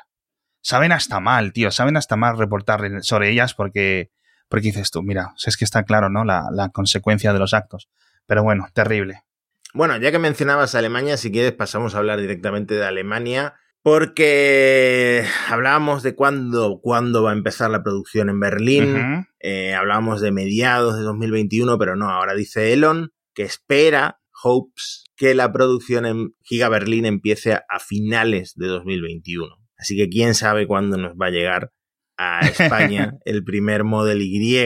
saben 0.62 0.92
hasta 0.92 1.20
mal, 1.20 1.54
tío, 1.54 1.72
saben 1.72 1.98
hasta 1.98 2.16
mal 2.16 2.38
reportar 2.38 2.82
sobre 3.02 3.32
ellas 3.32 3.54
porque, 3.54 4.12
Porque 4.50 4.68
dices 4.68 4.92
tú, 4.92 5.02
mira, 5.02 5.34
es 5.46 5.58
que 5.58 5.66
está 5.66 5.84
claro, 5.84 6.10
¿no? 6.10 6.24
La, 6.24 6.46
la 6.52 6.70
consecuencia 6.70 7.34
de 7.34 7.40
los 7.40 7.54
actos. 7.54 7.90
Pero 8.26 8.44
bueno, 8.44 8.68
terrible. 8.74 9.24
Bueno, 9.74 9.98
ya 9.98 10.12
que 10.12 10.20
mencionabas 10.20 10.76
Alemania, 10.76 11.18
si 11.18 11.32
quieres 11.32 11.54
pasamos 11.54 11.96
a 11.96 12.00
hablar 12.00 12.20
directamente 12.20 12.76
de 12.76 12.86
Alemania, 12.86 13.56
porque 13.82 15.26
hablábamos 15.50 16.04
de 16.04 16.16
cuándo, 16.16 16.80
cuándo 16.82 17.24
va 17.24 17.32
a 17.32 17.36
empezar 17.36 17.70
la 17.70 17.84
producción 17.84 18.30
en 18.30 18.40
Berlín, 18.40 19.28
eh, 19.40 19.76
hablábamos 19.76 20.20
de 20.20 20.32
mediados 20.32 20.98
de 20.98 21.04
2021, 21.04 21.78
pero 21.78 21.96
no, 21.96 22.10
ahora 22.10 22.34
dice 22.34 22.74
Elon 22.74 23.12
que 23.38 23.44
espera, 23.44 24.20
hopes, 24.44 25.04
que 25.16 25.36
la 25.36 25.52
producción 25.52 26.08
en 26.08 26.36
Giga 26.42 26.70
Berlín 26.70 27.06
empiece 27.06 27.54
a 27.54 27.80
finales 27.80 28.56
de 28.56 28.66
2021. 28.66 29.56
Así 29.78 29.96
que 29.96 30.10
quién 30.10 30.34
sabe 30.34 30.66
cuándo 30.66 30.98
nos 30.98 31.14
va 31.14 31.28
a 31.28 31.30
llegar 31.30 31.72
a 32.18 32.40
España 32.48 33.20
el 33.26 33.44
primer 33.44 33.84
Model 33.84 34.24
Y 34.24 34.58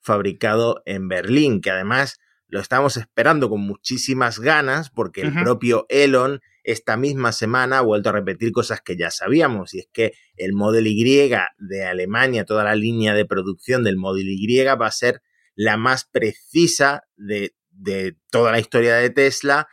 fabricado 0.00 0.80
en 0.86 1.08
Berlín, 1.08 1.60
que 1.60 1.72
además 1.72 2.16
lo 2.46 2.58
estamos 2.58 2.96
esperando 2.96 3.50
con 3.50 3.60
muchísimas 3.60 4.38
ganas 4.40 4.88
porque 4.88 5.20
el 5.20 5.34
propio 5.34 5.84
Elon 5.90 6.40
esta 6.62 6.96
misma 6.96 7.32
semana 7.32 7.78
ha 7.78 7.82
vuelto 7.82 8.08
a 8.08 8.12
repetir 8.12 8.50
cosas 8.52 8.80
que 8.80 8.96
ya 8.96 9.10
sabíamos 9.10 9.74
y 9.74 9.80
es 9.80 9.88
que 9.92 10.12
el 10.36 10.54
Model 10.54 10.86
Y 10.86 11.04
de 11.58 11.84
Alemania, 11.84 12.46
toda 12.46 12.64
la 12.64 12.76
línea 12.76 13.12
de 13.12 13.26
producción 13.26 13.84
del 13.84 13.98
Model 13.98 14.26
Y 14.26 14.64
va 14.64 14.86
a 14.86 14.90
ser 14.90 15.20
la 15.54 15.76
más 15.76 16.06
precisa 16.10 17.02
de, 17.16 17.54
de 17.74 18.16
toda 18.30 18.52
la 18.52 18.60
historia 18.60 18.96
de 18.96 19.10
Tesla, 19.10 19.68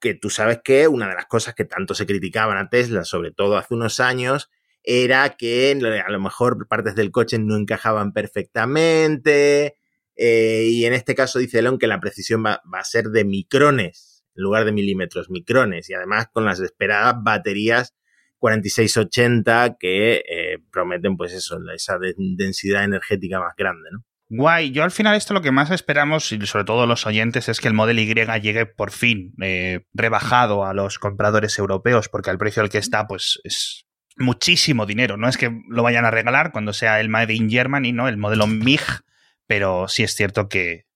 que 0.00 0.14
tú 0.14 0.30
sabes 0.30 0.60
que 0.62 0.88
una 0.88 1.08
de 1.08 1.14
las 1.14 1.26
cosas 1.26 1.54
que 1.54 1.64
tanto 1.64 1.94
se 1.94 2.06
criticaban 2.06 2.56
a 2.58 2.68
Tesla, 2.68 3.04
sobre 3.04 3.32
todo 3.32 3.56
hace 3.56 3.74
unos 3.74 4.00
años, 4.00 4.50
era 4.82 5.36
que 5.36 5.72
a 5.72 6.10
lo 6.10 6.20
mejor 6.20 6.66
partes 6.68 6.94
del 6.94 7.10
coche 7.10 7.38
no 7.38 7.56
encajaban 7.56 8.12
perfectamente, 8.12 9.76
eh, 10.16 10.64
y 10.68 10.84
en 10.84 10.94
este 10.94 11.14
caso 11.14 11.38
dice 11.38 11.60
Elon 11.60 11.78
que 11.78 11.86
la 11.86 12.00
precisión 12.00 12.44
va, 12.44 12.60
a 12.72 12.84
ser 12.84 13.06
de 13.10 13.24
micrones 13.24 14.24
en 14.34 14.42
lugar 14.42 14.64
de 14.64 14.72
milímetros, 14.72 15.30
micrones, 15.30 15.88
y 15.90 15.94
además 15.94 16.28
con 16.32 16.44
las 16.44 16.60
esperadas 16.60 17.16
baterías 17.22 17.94
4680 18.38 19.76
que 19.78 20.22
eh, 20.28 20.58
prometen 20.70 21.16
pues 21.16 21.32
eso, 21.32 21.58
esa 21.74 21.98
densidad 22.16 22.84
energética 22.84 23.40
más 23.40 23.54
grande, 23.56 23.90
¿no? 23.92 24.04
Guay, 24.30 24.72
yo 24.72 24.84
al 24.84 24.90
final 24.90 25.16
esto 25.16 25.32
lo 25.32 25.40
que 25.40 25.52
más 25.52 25.70
esperamos, 25.70 26.30
y 26.32 26.46
sobre 26.46 26.64
todo 26.64 26.86
los 26.86 27.06
oyentes, 27.06 27.48
es 27.48 27.60
que 27.60 27.68
el 27.68 27.74
Model 27.74 27.98
Y 27.98 28.06
llegue 28.06 28.66
por 28.66 28.90
fin 28.90 29.34
eh, 29.40 29.86
rebajado 29.94 30.64
a 30.66 30.74
los 30.74 30.98
compradores 30.98 31.58
europeos, 31.58 32.08
porque 32.08 32.30
al 32.30 32.38
precio 32.38 32.62
al 32.62 32.68
que 32.68 32.78
está, 32.78 33.06
pues 33.06 33.40
es 33.44 33.86
muchísimo 34.16 34.84
dinero. 34.84 35.16
No 35.16 35.28
es 35.28 35.38
que 35.38 35.50
lo 35.68 35.82
vayan 35.82 36.04
a 36.04 36.10
regalar 36.10 36.52
cuando 36.52 36.72
sea 36.72 37.00
el 37.00 37.08
Made 37.08 37.32
in 37.32 37.48
Germany, 37.48 37.92
¿no? 37.92 38.08
El 38.08 38.18
modelo 38.18 38.46
MIG 38.46 38.82
pero 39.48 39.88
sí 39.88 40.04
es 40.04 40.14
cierto 40.14 40.48
que, 40.48 40.86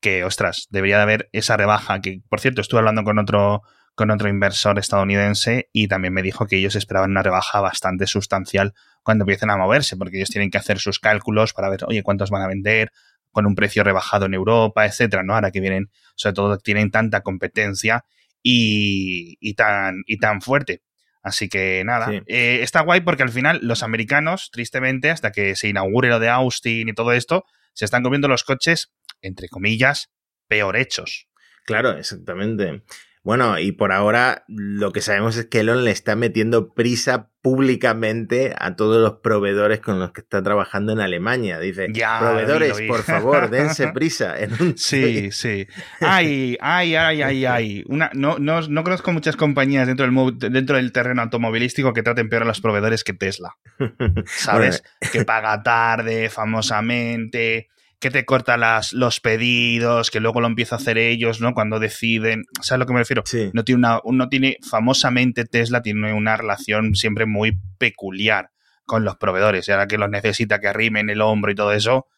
que, 0.00 0.24
ostras, 0.24 0.66
debería 0.68 0.96
de 0.98 1.04
haber 1.04 1.30
esa 1.32 1.56
rebaja, 1.56 2.02
que 2.02 2.20
por 2.28 2.40
cierto 2.40 2.60
estuve 2.60 2.80
hablando 2.80 3.04
con 3.04 3.18
otro, 3.18 3.62
con 3.94 4.10
otro 4.10 4.28
inversor 4.28 4.78
estadounidense 4.78 5.68
y 5.72 5.88
también 5.88 6.14
me 6.14 6.22
dijo 6.22 6.46
que 6.46 6.56
ellos 6.56 6.76
esperaban 6.76 7.10
una 7.10 7.22
rebaja 7.22 7.60
bastante 7.60 8.06
sustancial 8.06 8.72
cuando 9.02 9.24
empiecen 9.24 9.50
a 9.50 9.56
moverse, 9.56 9.96
porque 9.96 10.16
ellos 10.16 10.30
tienen 10.30 10.50
que 10.50 10.58
hacer 10.58 10.78
sus 10.78 10.98
cálculos 10.98 11.52
para 11.52 11.68
ver, 11.68 11.84
oye, 11.86 12.02
cuántos 12.02 12.30
van 12.30 12.42
a 12.42 12.48
vender 12.48 12.92
con 13.30 13.46
un 13.46 13.54
precio 13.54 13.82
rebajado 13.82 14.26
en 14.26 14.34
Europa, 14.34 14.86
etcétera, 14.86 15.22
¿no? 15.22 15.34
Ahora 15.34 15.50
que 15.50 15.60
vienen, 15.60 15.90
sobre 16.14 16.34
todo, 16.34 16.58
tienen 16.58 16.90
tanta 16.90 17.22
competencia 17.22 18.04
y, 18.42 19.36
y 19.40 19.54
tan, 19.54 20.02
y 20.06 20.18
tan 20.18 20.40
fuerte. 20.40 20.82
Así 21.22 21.48
que 21.48 21.84
nada, 21.84 22.10
eh, 22.26 22.58
está 22.62 22.80
guay 22.80 23.00
porque 23.00 23.22
al 23.22 23.30
final 23.30 23.60
los 23.62 23.82
americanos, 23.82 24.50
tristemente, 24.50 25.10
hasta 25.10 25.30
que 25.30 25.54
se 25.54 25.68
inaugure 25.68 26.08
lo 26.08 26.18
de 26.18 26.28
Austin 26.28 26.88
y 26.88 26.94
todo 26.94 27.12
esto, 27.12 27.44
se 27.74 27.84
están 27.84 28.02
comiendo 28.02 28.26
los 28.26 28.42
coches, 28.42 28.92
entre 29.20 29.48
comillas, 29.48 30.10
peor 30.48 30.76
hechos. 30.76 31.28
Claro, 31.64 31.96
exactamente. 31.96 32.82
Bueno, 33.24 33.56
y 33.60 33.70
por 33.70 33.92
ahora 33.92 34.44
lo 34.48 34.92
que 34.92 35.00
sabemos 35.00 35.36
es 35.36 35.46
que 35.46 35.60
Elon 35.60 35.84
le 35.84 35.92
está 35.92 36.16
metiendo 36.16 36.74
prisa 36.74 37.28
públicamente 37.40 38.52
a 38.58 38.74
todos 38.74 39.00
los 39.00 39.20
proveedores 39.20 39.78
con 39.78 40.00
los 40.00 40.12
que 40.12 40.22
está 40.22 40.42
trabajando 40.42 40.92
en 40.92 41.00
Alemania. 41.00 41.60
Dice, 41.60 41.88
proveedores, 41.88 42.80
por 42.82 43.02
favor, 43.02 43.48
dense 43.48 43.88
prisa. 43.94 44.34
Sí, 44.76 45.30
sí. 45.30 45.66
Ay, 46.00 46.56
ay, 46.60 46.96
ay, 46.96 47.22
ay, 47.22 47.44
ay. 47.44 47.84
Una, 47.86 48.10
no, 48.12 48.38
no, 48.38 48.60
no 48.62 48.84
conozco 48.84 49.12
muchas 49.12 49.36
compañías 49.36 49.86
dentro 49.86 50.06
del, 50.06 50.52
dentro 50.52 50.76
del 50.76 50.90
terreno 50.90 51.22
automovilístico 51.22 51.92
que 51.92 52.02
traten 52.02 52.28
peor 52.28 52.42
a 52.42 52.46
los 52.46 52.60
proveedores 52.60 53.04
que 53.04 53.12
Tesla. 53.12 53.56
¿Sabes? 54.26 54.82
que 55.12 55.24
paga 55.24 55.62
tarde, 55.62 56.28
famosamente 56.28 57.68
que 58.02 58.10
te 58.10 58.24
corta 58.24 58.56
las, 58.56 58.92
los 58.92 59.20
pedidos, 59.20 60.10
que 60.10 60.18
luego 60.18 60.40
lo 60.40 60.48
empieza 60.48 60.74
a 60.74 60.78
hacer 60.78 60.98
ellos, 60.98 61.40
¿no? 61.40 61.54
Cuando 61.54 61.78
deciden. 61.78 62.46
¿Sabes 62.56 62.72
a 62.72 62.76
lo 62.78 62.86
que 62.86 62.92
me 62.94 62.98
refiero? 62.98 63.22
No 63.52 63.62
tiene 63.62 63.78
una, 63.78 64.00
no 64.04 64.28
tiene, 64.28 64.58
famosamente 64.68 65.44
Tesla 65.44 65.82
tiene 65.82 66.12
una 66.12 66.36
relación 66.36 66.96
siempre 66.96 67.26
muy 67.26 67.60
peculiar 67.78 68.50
con 68.86 69.04
los 69.04 69.16
proveedores. 69.18 69.68
Y 69.68 69.70
ahora 69.70 69.86
que 69.86 69.98
los 69.98 70.10
necesita 70.10 70.58
que 70.58 70.66
arrimen 70.66 71.10
el 71.10 71.20
hombro 71.20 71.52
y 71.52 71.54
todo 71.54 71.72
eso, 71.72 72.08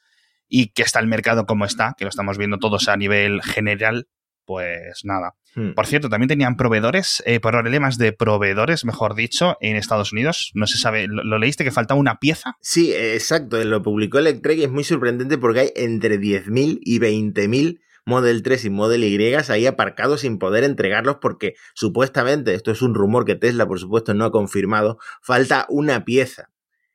y 0.48 0.68
que 0.68 0.80
está 0.80 1.00
el 1.00 1.06
mercado 1.06 1.44
como 1.44 1.66
está, 1.66 1.94
que 1.98 2.06
lo 2.06 2.08
estamos 2.08 2.38
viendo 2.38 2.58
todos 2.58 2.88
a 2.88 2.96
nivel 2.96 3.42
general, 3.42 4.08
pues 4.44 5.00
nada. 5.04 5.34
Hmm. 5.54 5.72
Por 5.74 5.86
cierto, 5.86 6.08
también 6.08 6.28
tenían 6.28 6.56
proveedores, 6.56 7.22
eh, 7.26 7.40
problemas 7.40 7.98
de 7.98 8.12
proveedores, 8.12 8.84
mejor 8.84 9.14
dicho, 9.14 9.56
en 9.60 9.76
Estados 9.76 10.12
Unidos. 10.12 10.50
No 10.54 10.66
se 10.66 10.78
sabe, 10.78 11.06
¿lo, 11.08 11.38
leíste 11.38 11.64
que 11.64 11.70
faltaba 11.70 12.00
una 12.00 12.18
pieza? 12.18 12.56
Sí, 12.60 12.92
exacto, 12.92 13.62
lo 13.64 13.82
publicó 13.82 14.18
Electrek 14.18 14.58
y 14.58 14.64
es 14.64 14.70
muy 14.70 14.84
sorprendente 14.84 15.38
porque 15.38 15.60
hay 15.60 15.72
entre 15.76 16.18
10.000 16.18 16.78
y 16.82 16.98
20.000 16.98 17.80
Model 18.06 18.42
3 18.42 18.66
y 18.66 18.70
Model 18.70 19.04
Y 19.04 19.34
ahí 19.34 19.66
aparcados 19.66 20.20
sin 20.20 20.38
poder 20.38 20.64
entregarlos 20.64 21.16
porque 21.20 21.54
supuestamente, 21.74 22.54
esto 22.54 22.70
es 22.70 22.82
un 22.82 22.94
rumor 22.94 23.24
que 23.24 23.34
Tesla 23.34 23.66
por 23.66 23.80
supuesto 23.80 24.14
no 24.14 24.24
ha 24.24 24.30
confirmado, 24.30 24.98
falta 25.22 25.66
una 25.68 26.04
pieza. 26.04 26.50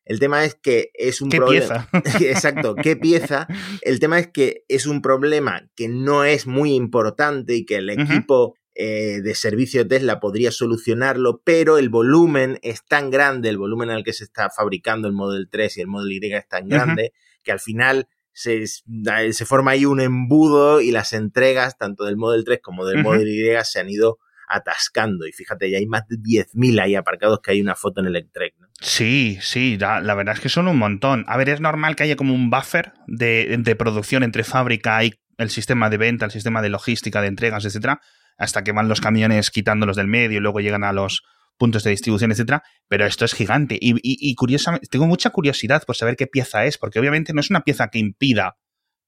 El 0.10 0.20
tema 0.20 0.44
es 0.44 0.56
que 0.56 0.89
es 0.96 1.22
un 1.22 1.30
problema. 1.30 1.88
Exacto, 2.20 2.74
¿qué 2.74 2.96
pieza? 2.98 3.48
El 3.84 4.00
tema 4.00 4.18
es 4.18 4.28
que 4.28 4.66
es 4.68 4.88
un 4.88 5.04
problema 5.04 5.70
que 5.75 5.88
no 5.88 6.24
es 6.24 6.48
muy 6.48 6.74
importante 6.74 7.54
y 7.54 7.63
que 7.63 7.75
el 7.75 7.92
equipo 7.92 8.56
eh, 8.74 9.22
de 9.22 9.36
servicio 9.36 9.88
Tesla 9.88 10.20
podría 10.20 10.50
solucionarlo, 10.50 11.44
pero 11.44 11.78
el 11.78 11.89
volumen 11.89 12.58
es 12.63 12.84
tan 12.86 13.12
grande, 13.12 13.50
el 13.50 13.60
volumen 13.60 13.92
al 13.92 14.04
que 14.04 14.13
se 14.13 14.24
está 14.24 14.50
fabricando 14.50 15.08
el 15.08 15.13
Model 15.13 15.48
3 15.48 15.78
y 15.78 15.82
el 15.82 15.88
Model 15.88 16.12
Y 16.12 16.34
es 16.34 16.48
tan 16.48 16.68
grande, 16.68 17.13
que 17.44 17.51
al 17.51 17.60
final 17.60 18.08
se, 18.34 18.66
se, 18.66 19.46
forma 19.46 19.72
ahí 19.72 19.86
un 19.86 20.01
embudo 20.01 20.82
y 20.82 20.89
las 20.89 21.13
entregas, 21.13 21.78
tanto 21.78 22.06
del 22.06 22.18
Model 22.18 22.46
3 22.46 22.62
como 22.63 22.84
del 22.88 23.04
Model 23.04 23.28
Y, 23.28 23.63
se 23.63 23.80
han 23.80 23.89
ido 23.92 24.18
atascando. 24.48 25.28
Y 25.28 25.34
fíjate, 25.34 25.70
ya 25.70 25.78
hay 25.78 25.86
más 25.86 26.08
de 26.08 26.16
10.000 26.16 26.82
ahí 26.82 26.96
aparcados 26.96 27.42
que 27.42 27.51
hay 27.51 27.62
una 27.62 27.75
foto 27.75 28.01
en 28.01 28.08
Electrek. 28.08 28.56
¿no? 28.58 28.68
Sí, 28.81 29.38
sí, 29.41 29.77
la, 29.77 30.00
verdad 30.15 30.36
es 30.36 30.39
que 30.39 30.50
son 30.50 30.67
un 30.67 30.77
montón. 30.77 31.25
A 31.27 31.38
ver, 31.38 31.50
es 31.50 31.59
normal 31.59 31.95
que 31.95 32.03
haya 32.03 32.15
como 32.15 32.33
un 32.33 32.50
buffer 32.50 32.93
de, 33.07 33.57
de 33.59 33.75
producción 33.75 34.24
entre 34.24 34.43
fábrica 34.43 35.03
y 35.03 35.13
el 35.38 35.50
sistema 35.50 35.89
de 35.89 35.98
venta, 35.98 36.25
el 36.25 36.31
sistema 36.31 36.62
de 36.62 36.69
logística, 36.69 37.21
de 37.21 37.27
entregas, 37.27 37.65
etcétera, 37.65 38.00
hasta 38.38 38.63
que 38.63 38.71
van 38.71 38.88
los 38.88 39.01
camiones 39.01 39.51
quitándolos 39.51 39.98
del 39.98 40.07
medio 40.07 40.38
y 40.38 40.41
luego 40.41 40.62
llegan 40.62 40.83
a 40.83 40.93
los 40.93 41.24
puntos 41.57 41.83
de 41.83 41.91
distribución, 41.91 42.31
etcétera. 42.31 42.63
Pero 42.88 43.05
esto 43.05 43.25
es 43.25 43.33
gigante. 43.33 43.77
Y, 43.79 43.95
y, 43.95 44.31
y 44.31 44.36
curiosamente, 44.36 44.88
tengo 44.89 45.07
mucha 45.07 45.29
curiosidad 45.29 45.83
por 45.86 45.98
saber 45.98 46.15
qué 46.15 46.27
pieza 46.27 46.63
es, 46.65 46.77
porque 46.77 47.00
obviamente 47.00 47.33
no 47.33 47.41
es 47.41 47.50
una 47.50 47.62
pieza 47.62 47.89
que 47.89 48.00
impida 48.00 48.55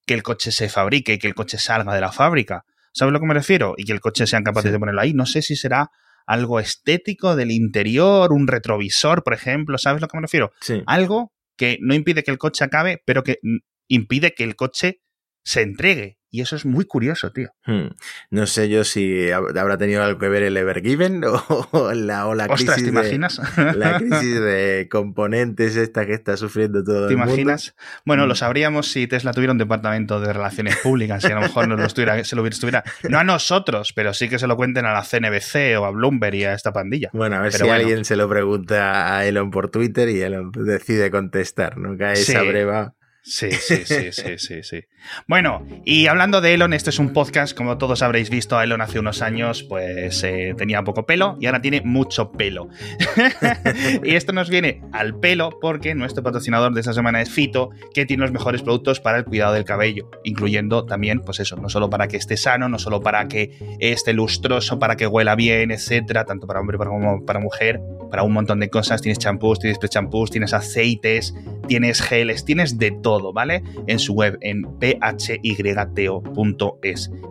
que 0.05 0.13
el 0.13 0.23
coche 0.23 0.51
se 0.51 0.67
fabrique 0.67 1.13
y 1.13 1.17
que 1.17 1.27
el 1.27 1.35
coche 1.35 1.57
salga 1.57 1.95
de 1.95 2.01
la 2.01 2.11
fábrica. 2.11 2.65
¿Sabes 2.93 3.11
a 3.11 3.13
lo 3.13 3.19
que 3.21 3.25
me 3.25 3.33
refiero? 3.33 3.75
Y 3.77 3.85
que 3.85 3.93
el 3.93 4.01
coche 4.01 4.27
sean 4.27 4.43
capaces 4.43 4.71
de 4.71 4.79
ponerlo 4.79 4.99
ahí. 4.99 5.13
No 5.13 5.25
sé 5.25 5.41
si 5.41 5.55
será 5.55 5.91
algo 6.25 6.59
estético 6.59 7.35
del 7.35 7.51
interior, 7.51 8.31
un 8.31 8.47
retrovisor, 8.47 9.23
por 9.23 9.33
ejemplo. 9.33 9.77
¿Sabes 9.77 10.01
a 10.01 10.05
lo 10.05 10.07
que 10.07 10.17
me 10.17 10.21
refiero? 10.21 10.51
Algo 10.85 11.31
que 11.57 11.77
no 11.81 11.93
impide 11.93 12.23
que 12.23 12.31
el 12.31 12.37
coche 12.37 12.63
acabe, 12.63 13.01
pero 13.05 13.23
que 13.23 13.37
impide 13.87 14.33
que 14.33 14.43
el 14.43 14.55
coche 14.55 15.01
se 15.43 15.61
entregue. 15.61 16.17
Y 16.33 16.39
eso 16.39 16.55
es 16.55 16.65
muy 16.65 16.85
curioso, 16.85 17.33
tío. 17.33 17.49
Hmm. 17.65 17.89
No 18.29 18.47
sé 18.47 18.69
yo 18.69 18.85
si 18.85 19.31
habrá 19.31 19.77
tenido 19.77 20.01
algo 20.01 20.17
que 20.17 20.29
ver 20.29 20.43
el 20.43 20.55
Evergiven 20.55 21.21
o, 21.25 21.91
la, 21.93 22.25
o 22.27 22.35
la 22.35 22.47
crisis. 22.47 22.83
¿te 22.83 22.87
imaginas? 22.87 23.41
De, 23.57 23.73
la 23.73 23.97
crisis 23.99 24.39
de 24.39 24.87
componentes 24.89 25.75
esta 25.75 26.05
que 26.05 26.13
está 26.13 26.37
sufriendo 26.37 26.85
todo 26.85 27.07
¿Te 27.07 27.13
el 27.13 27.17
mundo. 27.17 27.33
imaginas? 27.33 27.75
Bueno, 28.05 28.27
lo 28.27 28.33
hmm. 28.33 28.37
sabríamos 28.37 28.89
si 28.89 29.07
Tesla 29.07 29.33
tuviera 29.33 29.51
un 29.51 29.57
departamento 29.57 30.21
de 30.21 30.31
relaciones 30.31 30.77
públicas, 30.77 31.21
si 31.21 31.29
a 31.29 31.35
lo 31.35 31.41
mejor 31.41 31.67
no 31.67 31.75
lo 31.75 31.85
estuviera, 31.85 32.23
se 32.23 32.37
lo 32.37 32.47
estuviera. 32.47 32.85
No 33.09 33.19
a 33.19 33.25
nosotros, 33.25 33.91
pero 33.93 34.13
sí 34.13 34.29
que 34.29 34.39
se 34.39 34.47
lo 34.47 34.55
cuenten 34.55 34.85
a 34.85 34.93
la 34.93 35.03
CNBC 35.03 35.77
o 35.77 35.85
a 35.85 35.91
Bloomberg 35.91 36.35
y 36.35 36.45
a 36.45 36.53
esta 36.53 36.71
pandilla. 36.71 37.09
Bueno, 37.11 37.35
a 37.35 37.41
ver 37.41 37.51
si 37.51 37.67
alguien 37.67 38.05
se 38.05 38.15
lo 38.15 38.29
pregunta 38.29 39.17
a 39.17 39.25
Elon 39.25 39.51
por 39.51 39.69
Twitter 39.69 40.07
y 40.07 40.21
Elon 40.21 40.53
decide 40.53 41.11
contestar, 41.11 41.77
¿no? 41.77 41.97
Cae 41.97 42.13
esa 42.13 42.41
breva 42.43 42.95
Sí, 43.23 43.51
sí, 43.51 43.85
sí, 43.85 44.11
sí, 44.11 44.37
sí, 44.37 44.63
sí. 44.63 44.83
Bueno, 45.27 45.63
y 45.85 46.07
hablando 46.07 46.41
de 46.41 46.55
Elon, 46.55 46.73
este 46.73 46.89
es 46.89 46.97
un 46.97 47.13
podcast, 47.13 47.55
como 47.55 47.77
todos 47.77 48.01
habréis 48.01 48.31
visto, 48.31 48.59
Elon 48.59 48.81
hace 48.81 48.97
unos 48.97 49.21
años 49.21 49.61
pues 49.63 50.23
eh, 50.23 50.55
tenía 50.57 50.83
poco 50.83 51.05
pelo 51.05 51.37
y 51.39 51.45
ahora 51.45 51.61
tiene 51.61 51.81
mucho 51.81 52.31
pelo. 52.31 52.69
y 54.03 54.15
esto 54.15 54.33
nos 54.33 54.49
viene 54.49 54.81
al 54.91 55.19
pelo 55.19 55.59
porque 55.61 55.93
nuestro 55.93 56.23
patrocinador 56.23 56.73
de 56.73 56.79
esta 56.79 56.93
semana 56.93 57.21
es 57.21 57.29
Fito, 57.29 57.69
que 57.93 58.07
tiene 58.07 58.21
los 58.21 58.31
mejores 58.31 58.63
productos 58.63 58.99
para 58.99 59.19
el 59.19 59.25
cuidado 59.25 59.53
del 59.53 59.65
cabello, 59.65 60.09
incluyendo 60.23 60.85
también, 60.85 61.19
pues 61.19 61.39
eso, 61.39 61.55
no 61.57 61.69
solo 61.69 61.91
para 61.91 62.07
que 62.07 62.17
esté 62.17 62.37
sano, 62.37 62.69
no 62.69 62.79
solo 62.79 63.01
para 63.01 63.27
que 63.27 63.77
esté 63.79 64.13
lustroso, 64.13 64.79
para 64.79 64.95
que 64.95 65.05
huela 65.05 65.35
bien, 65.35 65.69
etcétera, 65.69 66.25
tanto 66.25 66.47
para 66.47 66.59
hombre 66.59 66.79
como 66.79 67.23
para 67.23 67.39
mujer, 67.39 67.79
para 68.11 68.23
un 68.23 68.33
montón 68.33 68.59
de 68.59 68.69
cosas. 68.69 69.01
Tienes 69.01 69.17
champús, 69.17 69.57
tienes 69.59 69.79
pre-champús, 69.79 70.29
tienes 70.29 70.53
aceites, 70.53 71.33
tienes 71.67 72.01
geles, 72.01 72.45
tienes 72.45 72.77
de 72.77 72.91
todo 72.91 73.31
¿vale? 73.33 73.63
En 73.87 73.99
su 73.99 74.13
web, 74.13 74.37
en 74.41 74.65
phyto.es. 74.79 75.51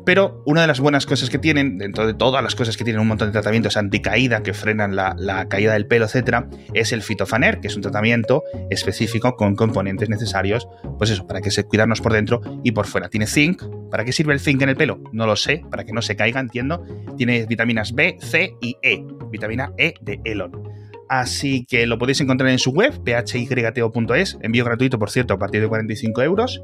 Pero 0.05 0.43
una 0.47 0.63
de 0.63 0.67
las 0.67 0.81
buenas 0.81 1.07
cosas 1.07 1.31
que 1.31 1.39
tienen, 1.39 1.79
dentro 1.79 2.07
de 2.07 2.15
todas 2.15 2.43
las 2.43 2.55
cosas 2.55 2.77
que 2.77 2.85
tienen 2.85 3.01
un 3.01 3.09
montón 3.09 3.29
de 3.29 3.33
tratamientos 3.33 3.77
anticaída 3.77 4.43
que 4.43 4.55
frenan 4.55 4.97
la, 4.97 5.47
caída 5.49 5.73
del 5.75 5.87
pelo, 5.87 6.07
etcétera, 6.07 6.49
es 6.75 6.93
el 6.93 7.03
Fitofaner, 7.03 7.61
que 7.61 7.69
es 7.69 7.77
un 7.77 7.83
tratamiento 7.83 8.43
específico 8.71 9.37
con 9.37 9.55
componentes 9.55 10.09
necesarios, 10.09 10.69
pues 10.99 11.11
eso, 11.11 11.27
para 11.27 11.41
que 11.41 11.51
se 11.51 11.65
cuidarnos 11.65 12.01
por 12.01 12.13
dentro 12.13 12.41
y 12.63 12.73
por 12.73 12.87
fuera. 12.87 13.09
Tiene 13.09 13.27
zinc. 13.27 13.63
¿Para 13.91 14.05
qué 14.05 14.13
sirve 14.13 14.33
el 14.33 14.41
zinc 14.41 14.63
en 14.63 14.71
el 14.71 14.77
pelo? 14.77 15.01
No 15.13 15.27
lo 15.27 15.37
sé, 15.37 15.65
para 15.71 15.85
que 15.85 15.93
no 15.93 16.01
se 16.03 16.17
caiga, 16.17 16.41
entiendo. 16.41 16.85
Tiene 17.17 17.45
vitaminas 17.47 17.93
B, 17.93 18.17
C 18.21 18.55
y 18.61 18.77
E. 18.83 19.05
Vitamina 19.31 19.73
E 19.77 19.95
de 20.01 20.21
Elon. 20.25 20.70
Así 21.11 21.67
que 21.69 21.89
lo 21.89 21.99
podéis 21.99 22.21
encontrar 22.21 22.51
en 22.51 22.61
su 22.61 22.71
web, 22.71 22.95
phyto.es, 23.05 24.39
envío 24.43 24.65
gratuito, 24.65 24.97
por 24.97 25.11
cierto, 25.11 25.35
a 25.35 25.39
partir 25.41 25.61
de 25.61 25.67
45 25.67 26.23
euros. 26.23 26.63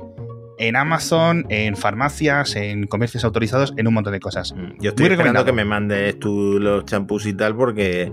En 0.57 0.77
Amazon, 0.77 1.47
en 1.49 1.77
farmacias, 1.77 2.55
en 2.55 2.87
comercios 2.87 3.25
autorizados, 3.25 3.75
en 3.77 3.89
un 3.89 3.95
montón 3.95 4.13
de 4.13 4.21
cosas. 4.21 4.55
Mm, 4.55 4.81
yo 4.81 4.91
estoy 4.91 5.09
esperando 5.09 5.45
que 5.45 5.51
me 5.51 5.65
mandes 5.65 6.21
tú 6.21 6.61
los 6.61 6.85
champús 6.85 7.27
y 7.27 7.35
tal, 7.35 7.57
porque. 7.57 8.13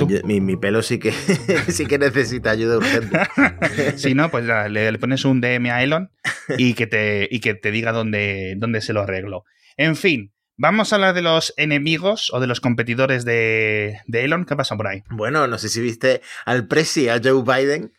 tú. 0.00 0.08
Mi, 0.24 0.56
pelo 0.56 0.82
sí 0.82 0.98
que, 0.98 1.12
sí 1.68 1.86
que 1.86 1.98
necesita 1.98 2.50
ayuda 2.50 2.78
urgente. 2.78 3.16
si 3.96 4.14
no, 4.14 4.28
pues 4.32 4.44
le, 4.68 4.98
pones 4.98 5.24
un 5.24 5.40
DM 5.40 5.70
a 5.70 5.80
Elon 5.80 6.10
y 6.58 6.74
que 6.74 6.88
te, 6.88 7.28
y 7.30 7.38
que 7.38 7.54
te 7.54 7.70
diga 7.70 7.92
dónde, 7.92 8.54
dónde 8.58 8.80
se 8.80 8.92
lo 8.92 9.02
arreglo. 9.02 9.44
En 9.76 9.94
fin, 9.94 10.32
Vamos 10.58 10.92
a 10.92 10.96
hablar 10.96 11.14
de 11.14 11.20
los 11.20 11.52
enemigos 11.58 12.32
o 12.32 12.40
de 12.40 12.46
los 12.46 12.60
competidores 12.60 13.26
de, 13.26 14.00
Elon. 14.10 14.46
¿Qué 14.46 14.56
pasa 14.56 14.76
por 14.76 14.86
ahí? 14.86 15.04
Bueno, 15.10 15.46
no 15.46 15.58
sé 15.58 15.68
si 15.68 15.82
viste 15.82 16.22
al 16.46 16.66
presi, 16.66 17.10
a 17.10 17.20
Joe 17.22 17.42
Biden, 17.42 17.92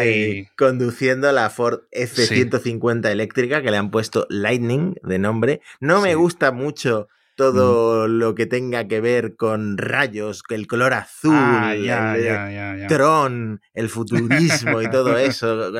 eh, 0.00 0.48
conduciendo 0.56 1.30
la 1.32 1.50
Ford 1.50 1.80
F-150 1.90 3.10
eléctrica 3.10 3.60
que 3.60 3.70
le 3.70 3.76
han 3.76 3.90
puesto 3.90 4.26
Lightning 4.30 4.94
de 5.02 5.18
nombre. 5.18 5.60
No 5.80 6.00
me 6.00 6.14
gusta 6.14 6.50
mucho 6.50 7.08
todo 7.36 8.08
mm. 8.08 8.10
lo 8.12 8.34
que 8.34 8.46
tenga 8.46 8.88
que 8.88 9.00
ver 9.00 9.36
con 9.36 9.78
rayos, 9.78 10.42
el 10.48 10.66
color 10.66 10.94
azul, 10.94 11.34
ah, 11.34 11.74
el 12.16 12.86
Tron, 12.88 13.60
el 13.74 13.88
futurismo 13.88 14.82
y 14.82 14.90
todo 14.90 15.16
eso. 15.18 15.70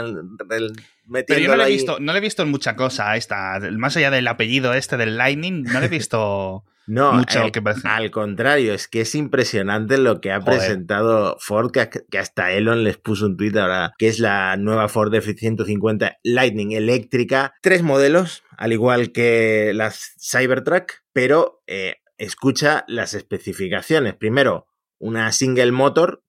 Pero 1.11 1.41
yo 1.41 1.49
no 1.49 1.57
le, 1.57 1.65
he 1.65 1.71
visto, 1.71 1.99
no 2.01 2.13
le 2.13 2.19
he 2.19 2.23
visto 2.23 2.45
mucha 2.47 2.77
cosa 2.77 3.11
a 3.11 3.17
esta. 3.17 3.59
Más 3.73 3.97
allá 3.97 4.11
del 4.11 4.29
apellido 4.29 4.75
este 4.75 4.97
del 4.97 5.17
Lightning, 5.17 5.65
no 5.65 5.81
le 5.81 5.87
he 5.87 5.91
visto. 5.91 6.65
No, 6.89 7.13
mucho 7.13 7.43
al, 7.43 7.53
que 7.53 7.63
al 7.85 8.11
contrario, 8.11 8.73
es 8.73 8.89
que 8.89 9.03
es 9.03 9.15
impresionante 9.15 9.99
lo 9.99 10.23
que 10.23 10.33
ha 10.33 10.41
presentado 10.41 11.37
Ford, 11.39 11.71
que, 11.71 12.19
hasta 12.19 12.53
Elon 12.53 12.83
les 12.83 12.97
puso 12.97 13.27
un 13.27 13.37
tweet 13.37 13.59
ahora, 13.59 13.93
que 13.99 14.09
es 14.09 14.19
la 14.21 14.57
nueva 14.57 14.89
Ford 14.89 15.15
F-150 15.15 16.17
Lightning 16.23 16.73
eléctrica. 16.73 17.53
Tres 17.61 17.83
modelos, 17.83 18.43
al 18.57 18.73
igual 18.73 19.13
que 19.13 19.73
las 19.75 20.15
Cybertruck, 20.19 21.03
pero 21.13 21.63
eh, 21.67 21.97
escucha 22.17 22.87
las 22.89 23.13
especificaciones. 23.13 24.15
Primero, 24.15 24.67
una 24.99 25.31
single 25.33 25.73
motor, 25.73 26.25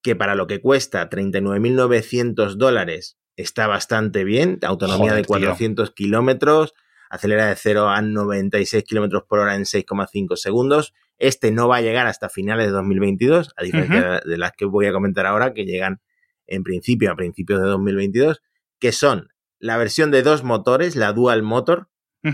que 0.00 0.14
para 0.14 0.36
lo 0.36 0.46
que 0.46 0.60
cuesta 0.60 1.10
39.900 1.10 2.54
dólares 2.54 3.17
está 3.38 3.68
bastante 3.68 4.24
bien, 4.24 4.58
autonomía 4.62 5.14
de 5.14 5.24
400 5.24 5.92
kilómetros, 5.92 6.74
acelera 7.08 7.46
de 7.46 7.54
0 7.54 7.88
a 7.88 8.02
96 8.02 8.82
kilómetros 8.82 9.22
por 9.28 9.38
hora 9.38 9.54
en 9.54 9.62
6,5 9.62 10.34
segundos. 10.36 10.92
Este 11.18 11.52
no 11.52 11.68
va 11.68 11.76
a 11.76 11.80
llegar 11.80 12.08
hasta 12.08 12.28
finales 12.28 12.66
de 12.66 12.72
2022, 12.72 13.54
a 13.56 13.62
diferencia 13.62 14.20
de 14.24 14.38
las 14.38 14.52
que 14.52 14.64
voy 14.64 14.86
a 14.86 14.92
comentar 14.92 15.24
ahora, 15.24 15.54
que 15.54 15.64
llegan 15.64 16.00
en 16.48 16.64
principio 16.64 17.12
a 17.12 17.16
principios 17.16 17.60
de 17.60 17.68
2022, 17.68 18.42
que 18.80 18.90
son 18.90 19.28
la 19.60 19.76
versión 19.76 20.10
de 20.10 20.22
dos 20.22 20.42
motores, 20.42 20.96
la 20.96 21.12
Dual 21.12 21.44
Motor, 21.44 21.88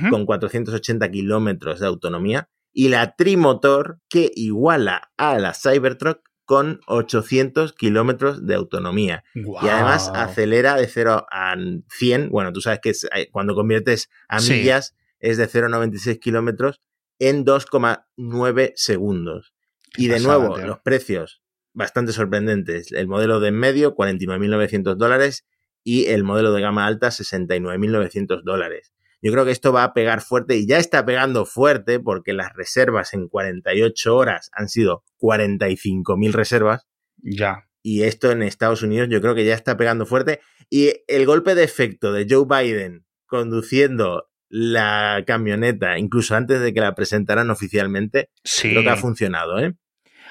con 0.09 0.25
480 0.25 1.11
kilómetros 1.11 1.81
de 1.81 1.87
autonomía, 1.87 2.49
y 2.73 2.89
la 2.89 3.15
Trimotor, 3.15 4.01
que 4.09 4.31
iguala 4.35 5.13
a 5.19 5.39
la 5.39 5.53
Cybertruck 5.53 6.24
con 6.45 6.81
800 6.87 7.73
kilómetros 7.73 8.47
de 8.47 8.55
autonomía. 8.55 9.25
Y 9.35 9.69
además 9.69 10.11
acelera 10.15 10.77
de 10.77 10.87
0 10.87 11.27
a 11.31 11.57
100. 11.89 12.31
Bueno, 12.31 12.53
tú 12.53 12.61
sabes 12.61 12.81
que 12.81 12.91
eh, 12.91 13.29
cuando 13.31 13.55
conviertes 13.55 14.11
a 14.29 14.41
millas 14.41 14.95
es 15.21 15.37
de 15.39 15.47
0 15.47 15.67
a 15.67 15.71
96 15.71 16.19
kilómetros 16.19 16.81
en 17.19 17.45
2,9 17.45 18.73
segundos. 18.77 19.55
y 19.97 20.09
de 20.09 20.21
nuevo, 20.21 20.59
los 20.59 20.81
precios 20.81 21.43
bastante 21.75 22.13
sorprendentes. 22.13 22.93
El 22.93 23.09
modelo 23.09 23.41
de 23.41 23.49
en 23.49 23.57
medio, 23.57 23.95
49.900 23.95 24.95
dólares. 24.97 25.45
Y 25.83 26.07
el 26.07 26.25
modelo 26.25 26.53
de 26.53 26.63
gama 26.63 26.87
alta, 26.87 27.09
69.900 27.09 28.43
dólares. 28.43 28.95
Yo 29.25 29.33
creo 29.33 29.47
que 29.47 29.53
esto 29.53 29.73
va 29.73 29.85
a 29.85 29.95
pegar 29.95 30.21
fuerte 30.21 30.55
y 30.55 30.67
ya 30.67 30.77
está 30.77 31.07
pegando 31.07 31.47
fuerte 31.47 31.99
porque 31.99 32.35
las 32.35 32.53
reservas 32.53 33.15
en 33.15 33.29
48 33.29 34.15
horas 34.15 34.51
han 34.53 34.69
sido 34.69 35.03
45.000 35.19 36.33
reservas. 36.33 36.87
Ya. 37.23 37.67
Y 37.83 38.03
esto 38.03 38.31
en 38.31 38.43
Estados 38.43 38.83
Unidos 38.83 39.09
yo 39.11 39.23
creo 39.23 39.35
que 39.35 39.47
ya 39.47 39.55
está 39.55 39.79
pegando 39.79 40.05
fuerte. 40.05 40.41
Y 40.69 40.93
el 41.09 41.25
golpe 41.25 41.55
de 41.55 41.65
efecto 41.65 42.13
de 42.13 42.27
Joe 42.29 42.45
Biden 42.47 43.07
conduciendo 43.25 44.29
la 44.51 45.25
camioneta, 45.27 45.99
incluso 45.99 46.37
antes 46.37 46.61
de 46.61 46.75
que 46.75 46.81
la 46.81 46.95
presentaran 46.95 47.49
oficialmente, 47.49 48.29
creo 48.61 48.83
que 48.83 48.91
ha 48.91 48.97
funcionado, 48.97 49.59
¿eh? 49.59 49.75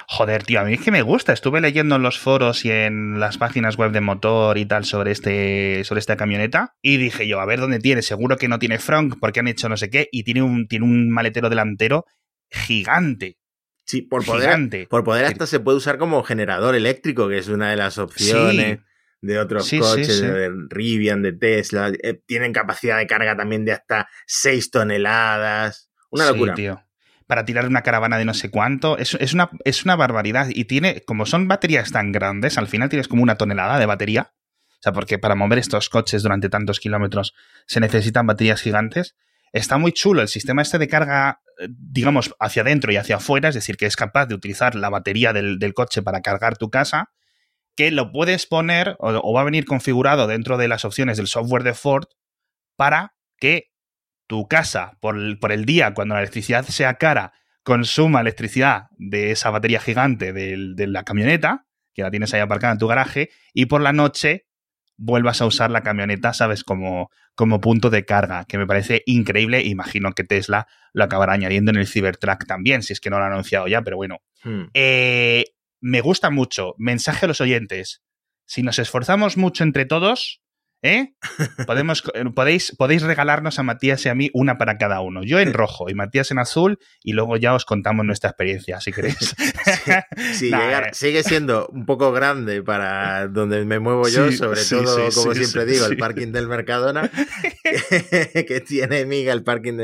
Joder, 0.08 0.44
tío, 0.44 0.60
a 0.60 0.64
mí 0.64 0.74
es 0.74 0.82
que 0.82 0.92
me 0.92 1.02
gusta. 1.02 1.34
Estuve 1.34 1.62
leyendo 1.62 1.96
en 1.96 2.02
los 2.02 2.20
foros 2.20 2.66
y 2.66 2.72
en 2.72 3.20
las 3.20 3.38
páginas 3.38 3.78
web 3.78 3.92
de 3.92 4.02
motor 4.02 4.58
y 4.58 4.66
tal 4.66 4.86
sobre, 4.86 5.12
este, 5.12 5.84
sobre 5.84 6.00
esta 6.00 6.18
camioneta 6.18 6.76
y 6.82 6.98
dije 6.98 7.28
yo, 7.28 7.40
a 7.40 7.46
ver 7.46 7.60
dónde 7.60 7.80
tiene. 7.80 8.02
Seguro 8.02 8.38
que 8.38 8.48
no 8.48 8.60
tiene 8.60 8.80
front 8.80 9.16
porque 9.20 9.40
han 9.40 9.48
hecho 9.48 9.70
no 9.70 9.78
sé 9.78 9.90
qué 9.90 10.10
y 10.12 10.24
tiene 10.24 10.42
un, 10.42 10.68
tiene 10.68 10.86
un 10.86 11.10
maletero 11.10 11.50
delantero 11.50 12.06
gigante. 12.50 13.38
Sí, 13.86 14.02
por 14.02 14.26
poder, 14.26 14.88
por 14.88 15.04
poder 15.04 15.26
hasta 15.26 15.46
se 15.46 15.60
puede 15.60 15.78
usar 15.78 15.98
como 15.98 16.24
generador 16.24 16.74
eléctrico, 16.76 17.28
que 17.28 17.38
es 17.38 17.50
una 17.50 17.70
de 17.70 17.76
las 17.76 17.98
opciones. 17.98 18.80
de 19.22 19.40
otros 19.40 19.70
coches, 19.70 20.22
de 20.22 20.52
Rivian, 20.70 21.22
de 21.22 21.34
Tesla. 21.34 21.92
Eh, 22.02 22.22
tienen 22.26 22.54
capacidad 22.54 22.98
de 22.98 23.08
carga 23.08 23.36
también 23.36 23.66
de 23.66 23.74
hasta 23.74 24.08
6 24.28 24.72
toneladas. 24.72 25.90
Una 26.12 26.28
locura. 26.28 26.54
Tío 26.54 26.82
para 27.28 27.46
tirar 27.46 27.68
una 27.68 27.82
caravana 27.82 28.18
de 28.18 28.26
no 28.26 28.34
sé 28.34 28.50
cuánto. 28.50 28.98
Es, 28.98 29.16
es, 29.20 29.34
una, 29.34 29.50
es 29.66 29.86
una 29.86 29.96
barbaridad. 29.96 30.48
Y 30.50 30.66
tiene, 30.66 31.02
como 31.02 31.26
son 31.26 31.48
baterías 31.48 31.92
tan 31.92 32.12
grandes, 32.12 32.58
al 32.58 32.68
final 32.68 32.90
tienes 32.90 33.08
como 33.08 33.24
una 33.24 33.36
tonelada 33.36 33.80
de 33.80 33.86
batería. 33.86 34.34
O 34.70 34.82
sea, 34.84 34.94
porque 34.94 35.18
para 35.18 35.36
mover 35.36 35.60
estos 35.60 35.90
coches 35.90 36.24
durante 36.24 36.50
tantos 36.50 36.80
kilómetros 36.80 37.34
se 37.68 37.80
necesitan 37.80 38.28
baterías 38.28 38.62
gigantes. 38.62 39.16
Está 39.54 39.78
muy 39.78 39.92
chulo 39.92 40.22
el 40.22 40.28
sistema 40.28 40.62
este 40.62 40.78
de 40.78 40.88
carga, 40.88 41.42
eh, 41.60 41.68
digamos, 41.70 42.36
hacia 42.40 42.64
adentro 42.64 42.92
y 42.92 42.98
hacia 42.98 43.18
afuera, 43.18 43.50
es 43.50 43.56
decir, 43.56 43.78
que 43.78 43.86
es 43.86 43.96
capaz 43.96 44.26
de 44.26 44.36
utilizar 44.36 44.76
la 44.76 44.90
batería 44.90 45.32
del, 45.32 45.74
coche 45.74 46.02
para 46.02 46.22
cargar 46.22 46.58
tu 46.58 46.70
casa, 46.70 47.12
que 47.76 47.92
lo 47.92 48.12
puedes 48.12 48.46
poner 48.46 48.96
o 49.00 49.34
va 49.34 49.42
a 49.42 49.46
venir 49.46 49.66
configurado 49.66 50.28
dentro 50.28 50.58
de 50.58 50.68
las 50.68 50.86
opciones 50.86 51.18
del 51.18 51.28
software 51.28 51.64
de 51.64 51.74
Ford 51.74 52.06
para 52.76 53.16
que 53.38 53.73
tu 54.34 54.48
casa 54.48 54.98
por 55.00 55.16
el, 55.16 55.38
por 55.38 55.52
el 55.52 55.64
día, 55.64 55.94
cuando 55.94 56.16
la 56.16 56.22
electricidad 56.22 56.66
sea 56.66 56.96
cara, 56.96 57.34
consuma 57.62 58.20
electricidad 58.20 58.88
de 58.98 59.30
esa 59.30 59.52
batería 59.52 59.80
gigante 59.80 60.34
de, 60.34 60.88
la 60.88 61.04
camioneta, 61.04 61.68
que 61.94 62.02
la 62.02 62.10
tienes 62.10 62.34
ahí 62.34 62.40
aparcada 62.40 62.74
en 62.74 62.80
tu 62.80 62.88
garaje, 62.88 63.30
y 63.54 63.68
por 63.68 63.82
la 63.82 63.94
noche 63.94 64.48
vuelvas 64.98 65.40
a 65.40 65.46
usar 65.46 65.70
la 65.70 65.82
camioneta, 65.82 66.34
¿sabes? 66.34 66.64
Como, 66.64 67.12
como 67.36 67.62
punto 67.62 67.92
de 67.92 68.06
carga, 68.06 68.46
que 68.46 68.58
me 68.58 68.66
parece 68.66 69.04
increíble. 69.06 69.62
Imagino 69.62 70.14
que 70.14 70.24
Tesla 70.24 70.66
lo 70.94 71.04
acabará 71.04 71.34
añadiendo 71.34 71.70
en 71.70 71.78
el 71.78 71.88
Cybertruck 71.88 72.48
también, 72.48 72.82
si 72.82 72.94
es 72.94 73.00
que 73.00 73.12
no 73.12 73.20
lo 73.20 73.26
ha 73.26 73.28
anunciado 73.28 73.68
ya, 73.68 73.84
pero 73.84 73.98
bueno. 73.98 74.24
Hmm. 74.44 74.64
Eh, 74.74 75.46
me 75.80 76.02
gusta 76.02 76.32
mucho. 76.32 76.74
Mensaje 76.80 77.26
a 77.26 77.28
los 77.28 77.40
oyentes. 77.40 78.02
Si 78.48 78.64
nos 78.64 78.80
esforzamos 78.80 79.38
mucho 79.38 79.64
entre 79.64 79.86
todos, 79.86 80.42
¿Eh? 80.86 81.14
Podemos, 81.66 82.04
eh, 82.14 82.26
podéis, 82.36 82.76
podéis 82.78 83.04
regalarnos 83.04 83.58
a 83.58 83.64
Matías 83.64 84.06
y 84.06 84.10
a 84.10 84.16
mí 84.16 84.30
una 84.34 84.58
para 84.58 84.78
cada 84.78 85.00
uno. 85.00 85.24
Yo 85.24 85.40
en 85.40 85.54
rojo 85.54 85.90
y 85.90 85.94
Matías 85.94 86.30
en 86.32 86.40
azul 86.40 86.78
y 87.02 87.14
luego 87.14 87.38
ya 87.38 87.54
os 87.54 87.64
contamos 87.64 88.06
nuestra 88.06 88.32
experiencia, 88.32 88.82
si 88.82 88.92
queréis. 88.92 89.36
Sí, 90.34 90.52
eh. 90.54 90.90
sigue 90.92 91.24
siendo 91.24 91.68
un 91.68 91.86
poco 91.86 92.12
grande 92.12 92.62
para 92.62 93.28
donde 93.28 93.64
me 93.64 93.80
muevo 93.80 94.08
yo, 94.10 94.32
sobre 94.32 94.62
todo, 94.64 95.10
como 95.14 95.34
siempre 95.34 95.66
digo, 95.66 95.86
el 95.86 95.98
parking 95.98 96.32
del 96.32 96.48
Mercadona, 96.48 97.10
que, 98.34 98.64
tiene 98.68 99.06
miga 99.06 99.32
el 99.32 99.44
parking 99.44 99.78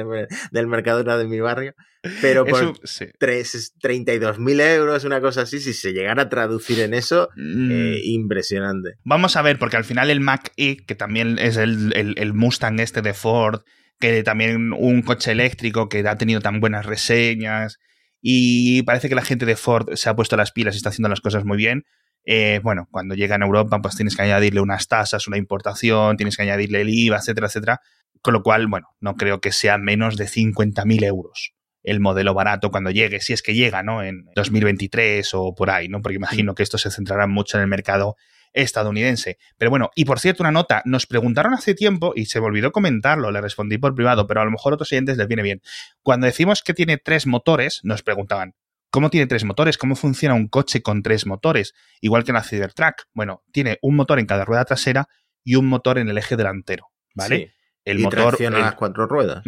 del 0.52 0.68
Mercadona 0.68 1.18
de 1.18 1.26
mi 1.26 1.40
barrio. 1.40 1.76
Pero 2.22 2.46
por 2.46 2.80
32.000 2.80 4.62
euros, 4.62 5.04
una 5.04 5.20
cosa 5.20 5.42
así, 5.42 5.60
si 5.60 5.74
se 5.74 5.92
llegara 5.92 6.24
a 6.24 6.30
traducir 6.30 6.80
en 6.80 6.94
eso, 6.94 7.28
mm. 7.36 7.96
impresionante. 8.04 8.92
Vamos 9.04 9.36
a 9.36 9.42
ver, 9.42 9.60
porque 9.60 9.76
al 9.76 9.84
final 9.84 10.10
el 10.10 10.22
Mac 10.22 10.54
E 10.56 10.78
que 10.86 10.96
también 10.96 11.38
es 11.40 11.58
el, 11.58 12.34
Mustang 12.34 12.80
este 12.80 13.02
de 13.02 13.14
Ford, 13.14 13.64
que 14.00 14.24
también 14.24 14.72
un 14.72 15.02
coche 15.02 15.32
eléctrico 15.32 15.90
que 15.90 16.08
ha 16.08 16.18
tenido 16.18 16.40
tan 16.40 16.62
buenas 16.62 16.86
reseñas 16.86 17.80
y 18.22 18.84
parece 18.84 19.10
que 19.10 19.16
la 19.16 19.26
gente 19.26 19.46
de 19.46 19.58
Ford 19.58 19.96
se 19.96 20.10
ha 20.10 20.16
puesto 20.16 20.38
las 20.38 20.52
pilas 20.52 20.76
y 20.76 20.78
está 20.78 20.90
haciendo 20.90 21.10
las 21.10 21.22
cosas 21.22 21.44
muy 21.44 21.58
bien. 21.58 21.84
Eh, 22.24 22.62
bueno, 22.64 22.88
cuando 22.92 23.16
llega 23.16 23.36
a 23.36 23.46
Europa, 23.46 23.82
pues 23.82 23.96
tienes 23.96 24.16
que 24.16 24.22
añadirle 24.22 24.62
unas 24.62 24.88
tasas, 24.88 25.28
una 25.28 25.38
importación, 25.38 26.16
tienes 26.16 26.38
que 26.38 26.44
añadirle 26.44 26.82
el 26.82 26.90
IVA, 26.90 27.18
etcétera, 27.18 27.48
etcétera. 27.48 27.82
Con 28.22 28.34
lo 28.34 28.44
cual, 28.44 28.68
bueno, 28.68 28.88
no 29.02 29.16
creo 29.16 29.42
que 29.42 29.52
sea 29.52 29.78
menos 29.78 30.16
de 30.16 30.26
50.000 30.26 31.06
euros 31.06 31.59
el 31.84 32.00
modelo 32.00 32.34
barato 32.34 32.72
cuando 32.72 32.92
llegue, 32.92 33.22
si 33.22 33.34
es 33.34 33.42
que 33.42 33.54
llega, 33.54 33.84
¿no? 33.84 34.04
En 34.04 34.26
2023 34.36 35.34
o 35.34 35.56
por 35.56 35.70
ahí, 35.70 35.88
¿no? 35.88 36.02
Porque 36.02 36.16
imagino 36.16 36.56
que 36.56 36.64
esto 36.64 36.78
se 36.78 36.92
centrará 36.92 37.28
mucho 37.28 37.58
en 37.58 37.64
el 37.64 37.70
mercado 37.70 38.16
estadounidense. 38.54 39.38
Pero 39.58 39.70
bueno, 39.70 39.92
y 39.96 40.06
por 40.06 40.20
cierto, 40.20 40.44
una 40.44 40.52
nota, 40.52 40.82
nos 40.86 41.06
preguntaron 41.06 41.54
hace 41.54 41.76
tiempo 41.76 42.14
y 42.16 42.26
se 42.26 42.40
me 42.40 42.48
olvidó 42.48 42.72
comentarlo, 42.72 43.32
le 43.32 43.42
respondí 43.42 43.78
por 43.78 43.96
privado, 43.96 44.28
pero 44.28 44.42
a 44.42 44.46
lo 44.46 44.52
mejor 44.52 44.74
a 44.74 44.76
otros 44.76 44.90
clientes 44.90 45.18
les 45.18 45.28
viene 45.28 45.44
bien. 45.44 45.62
Cuando 46.02 46.26
decimos 46.26 46.64
que 46.64 46.74
tiene 46.74 46.98
tres 46.98 47.28
motores, 47.28 47.82
nos 47.84 48.04
preguntaban, 48.04 48.56
¿cómo 48.90 49.10
tiene 49.10 49.28
tres 49.28 49.44
motores? 49.44 49.78
¿Cómo 49.78 49.96
funciona 49.96 50.36
un 50.36 50.48
coche 50.48 50.82
con 50.82 51.04
tres 51.04 51.26
motores? 51.26 51.74
Igual 52.02 52.24
que 52.24 52.32
en 52.32 52.36
la 52.36 52.44
Cybertruck. 52.44 53.04
Bueno, 53.14 53.44
tiene 53.52 53.78
un 53.82 53.96
motor 53.96 54.20
en 54.20 54.26
cada 54.26 54.46
rueda 54.46 54.66
trasera 54.66 55.08
y 55.44 55.56
un 55.56 55.68
motor 55.68 55.98
en 55.98 56.10
el 56.10 56.18
eje 56.18 56.36
delantero, 56.36 56.88
¿vale? 57.16 57.54
El 57.86 58.00
motor 58.00 58.30
tracciona 58.30 58.60
las 58.60 58.76
cuatro 58.76 59.08
ruedas. 59.08 59.44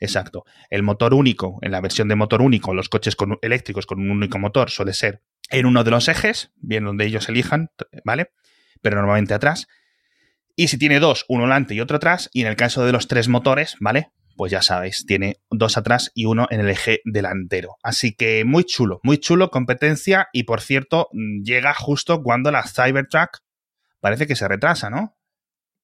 Exacto. 0.00 0.44
El 0.70 0.82
motor 0.82 1.12
único, 1.12 1.58
en 1.60 1.72
la 1.72 1.80
versión 1.80 2.08
de 2.08 2.16
motor 2.16 2.40
único, 2.40 2.74
los 2.74 2.88
coches 2.88 3.14
con, 3.14 3.38
eléctricos 3.42 3.86
con 3.86 4.00
un 4.00 4.10
único 4.10 4.38
motor 4.38 4.70
suele 4.70 4.94
ser 4.94 5.22
en 5.50 5.66
uno 5.66 5.84
de 5.84 5.90
los 5.90 6.08
ejes, 6.08 6.52
bien 6.56 6.84
donde 6.84 7.04
ellos 7.04 7.28
elijan, 7.28 7.70
¿vale? 8.04 8.32
Pero 8.80 8.96
normalmente 8.96 9.34
atrás. 9.34 9.68
Y 10.56 10.68
si 10.68 10.78
tiene 10.78 11.00
dos, 11.00 11.26
uno 11.28 11.44
delante 11.44 11.74
y 11.74 11.80
otro 11.80 11.98
atrás, 11.98 12.30
y 12.32 12.40
en 12.42 12.48
el 12.48 12.56
caso 12.56 12.84
de 12.84 12.92
los 12.92 13.08
tres 13.08 13.28
motores, 13.28 13.76
¿vale? 13.78 14.10
Pues 14.36 14.50
ya 14.50 14.62
sabéis, 14.62 15.04
tiene 15.06 15.36
dos 15.50 15.76
atrás 15.76 16.12
y 16.14 16.24
uno 16.24 16.46
en 16.50 16.60
el 16.60 16.70
eje 16.70 17.00
delantero. 17.04 17.76
Así 17.82 18.14
que 18.14 18.44
muy 18.46 18.64
chulo, 18.64 19.00
muy 19.02 19.18
chulo, 19.18 19.50
competencia, 19.50 20.28
y 20.32 20.44
por 20.44 20.62
cierto, 20.62 21.08
llega 21.42 21.74
justo 21.74 22.22
cuando 22.22 22.50
la 22.50 22.62
Cybertruck 22.62 23.40
parece 24.00 24.26
que 24.26 24.36
se 24.36 24.48
retrasa, 24.48 24.88
¿no? 24.88 25.19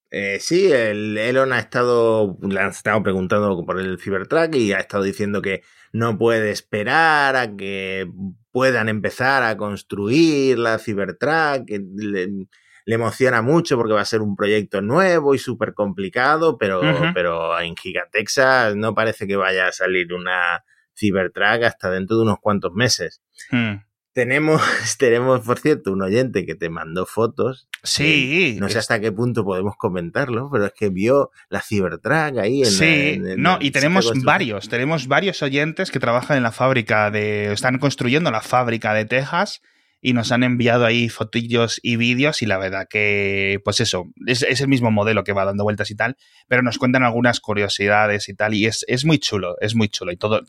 Eh, 0.09 0.37
sí, 0.39 0.71
el 0.71 1.17
Elon 1.17 1.51
ha 1.51 1.59
estado, 1.59 2.37
le 2.41 2.59
han 2.59 2.69
estado 2.69 3.03
preguntando 3.03 3.65
por 3.65 3.79
el 3.79 3.99
Cybertruck 3.99 4.55
y 4.55 4.71
ha 4.71 4.79
estado 4.79 5.03
diciendo 5.03 5.41
que 5.41 5.63
no 5.91 6.17
puede 6.17 6.51
esperar 6.51 7.35
a 7.35 7.55
que 7.55 8.09
puedan 8.51 8.87
empezar 8.87 9.43
a 9.43 9.57
construir 9.57 10.59
la 10.59 10.79
Cybertruck, 10.79 11.65
que 11.67 11.81
le, 11.95 12.47
emociona 12.85 13.41
mucho 13.41 13.75
porque 13.75 13.93
va 13.93 14.01
a 14.01 14.05
ser 14.05 14.21
un 14.21 14.37
proyecto 14.37 14.81
nuevo 14.81 15.35
y 15.35 15.39
súper 15.39 15.73
complicado, 15.73 16.57
pero, 16.57 16.81
pero 17.13 17.59
en 17.59 17.75
Gigatexas 17.75 18.77
no 18.77 18.95
parece 18.95 19.27
que 19.27 19.35
vaya 19.35 19.67
a 19.67 19.73
salir 19.73 20.13
una 20.13 20.63
Cybertruck 20.97 21.63
hasta 21.63 21.91
dentro 21.91 22.15
de 22.15 22.23
unos 22.23 22.39
cuantos 22.39 22.71
meses. 22.73 23.21
Hmm. 23.51 23.86
Tenemos, 24.17 24.63
tenemos, 24.97 25.41
por 25.41 25.59
cierto, 25.59 25.91
un 25.91 26.01
oyente 26.01 26.43
que 26.43 26.55
te 26.55 26.71
mandó 26.71 27.05
fotos. 27.05 27.69
Sí. 27.83 28.57
no 28.59 28.67
sé 28.67 28.79
hasta 28.79 28.99
qué 28.99 29.11
punto 29.11 29.43
podemos 29.43 29.75
comentarlo, 29.77 30.49
pero 30.51 30.65
es 30.65 30.73
que 30.73 30.89
vio 30.89 31.29
la 31.49 31.61
Cybertruck 31.61 32.39
ahí 32.39 32.61
en 32.61 32.65
Sí, 32.65 33.21
no, 33.37 33.59
y 33.61 33.69
tenemos 33.69 34.11
varios, 34.23 34.69
tenemos 34.69 35.07
varios 35.07 35.43
oyentes 35.43 35.91
que 35.91 35.99
trabajan 35.99 36.35
en 36.35 36.41
la 36.41 36.51
fábrica 36.51 37.11
de. 37.11 37.51
están 37.53 37.77
construyendo 37.77 38.31
la 38.31 38.41
fábrica 38.41 38.95
de 38.95 39.05
Texas 39.05 39.61
y 40.01 40.13
nos 40.13 40.31
han 40.31 40.41
enviado 40.41 40.87
ahí 40.87 41.09
fotillos 41.09 41.79
y 41.83 41.97
vídeos 41.97 42.41
y 42.41 42.47
la 42.47 42.57
verdad 42.57 42.87
que, 42.89 43.59
pues 43.63 43.81
eso, 43.81 44.05
es, 44.25 44.41
el 44.41 44.67
mismo 44.67 44.89
modelo 44.89 45.23
que 45.23 45.33
va 45.33 45.45
dando 45.45 45.63
vueltas 45.63 45.91
y 45.91 45.95
tal, 45.95 46.17
pero 46.47 46.63
nos 46.63 46.79
cuentan 46.79 47.03
algunas 47.03 47.39
curiosidades 47.39 48.29
y 48.29 48.33
tal 48.33 48.55
y 48.55 48.65
es, 48.65 48.83
es 48.87 49.05
muy 49.05 49.19
chulo, 49.19 49.57
es 49.61 49.75
muy 49.75 49.89
chulo 49.89 50.11
y 50.11 50.17
todo 50.17 50.41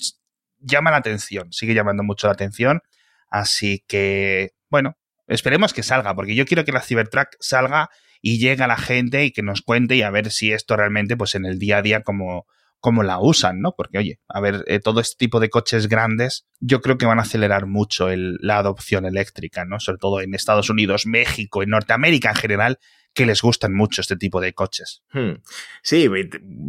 llama 0.59 0.91
la 0.91 0.97
atención, 0.97 1.53
sigue 1.53 1.75
llamando 1.75 2.03
mucho 2.03 2.29
la 2.29 2.33
atención 2.33 2.81
Así 3.31 3.85
que, 3.87 4.53
bueno, 4.71 4.97
esperemos 5.27 5.73
que 5.73 5.83
salga, 5.83 6.15
porque 6.15 6.35
yo 6.35 6.47
quiero 6.47 6.65
que 6.65 6.73
la 6.73 6.81
Cybertruck 6.81 7.29
salga 7.41 7.91
y 8.21 8.39
llegue 8.39 8.65
a 8.65 8.69
la 8.69 8.77
gente 8.77 9.25
y 9.25 9.33
que 9.33 9.43
nos 9.43 9.63
cuente 9.63 9.97
y 9.97 10.03
a 10.03 10.11
ver 10.11 10.31
si 10.31 10.53
esto 10.53 10.77
realmente, 10.77 11.17
pues 11.17 11.35
en 11.35 11.45
el 11.45 11.59
día 11.59 11.79
a 11.79 11.83
día, 11.83 12.03
como, 12.03 12.47
como 12.81 13.03
la 13.03 13.21
usan, 13.21 13.61
¿no? 13.61 13.75
Porque, 13.77 13.99
oye, 13.99 14.21
a 14.29 14.41
ver, 14.41 14.65
eh, 14.67 14.81
todo 14.81 15.01
este 15.01 15.17
tipo 15.17 15.41
de 15.41 15.51
coches 15.51 15.89
grandes, 15.89 16.47
yo 16.61 16.81
creo 16.81 16.99
que 16.99 17.07
van 17.07 17.19
a 17.19 17.23
acelerar 17.23 17.67
mucho 17.67 18.09
la 18.11 18.59
adopción 18.59 19.05
eléctrica, 19.05 19.65
¿no? 19.65 19.81
Sobre 19.81 19.99
todo 19.99 20.21
en 20.21 20.35
Estados 20.35 20.71
Unidos, 20.71 21.07
México, 21.07 21.63
en 21.63 21.71
Norteamérica 21.71 22.31
en 22.31 22.37
general, 22.37 22.79
que 23.19 23.27
les 23.27 23.43
gustan 23.43 23.75
mucho 23.75 24.01
este 24.01 24.17
tipo 24.17 24.41
de 24.41 24.53
coches. 24.53 25.03
Hmm. 25.13 25.41
Sí, 25.83 26.09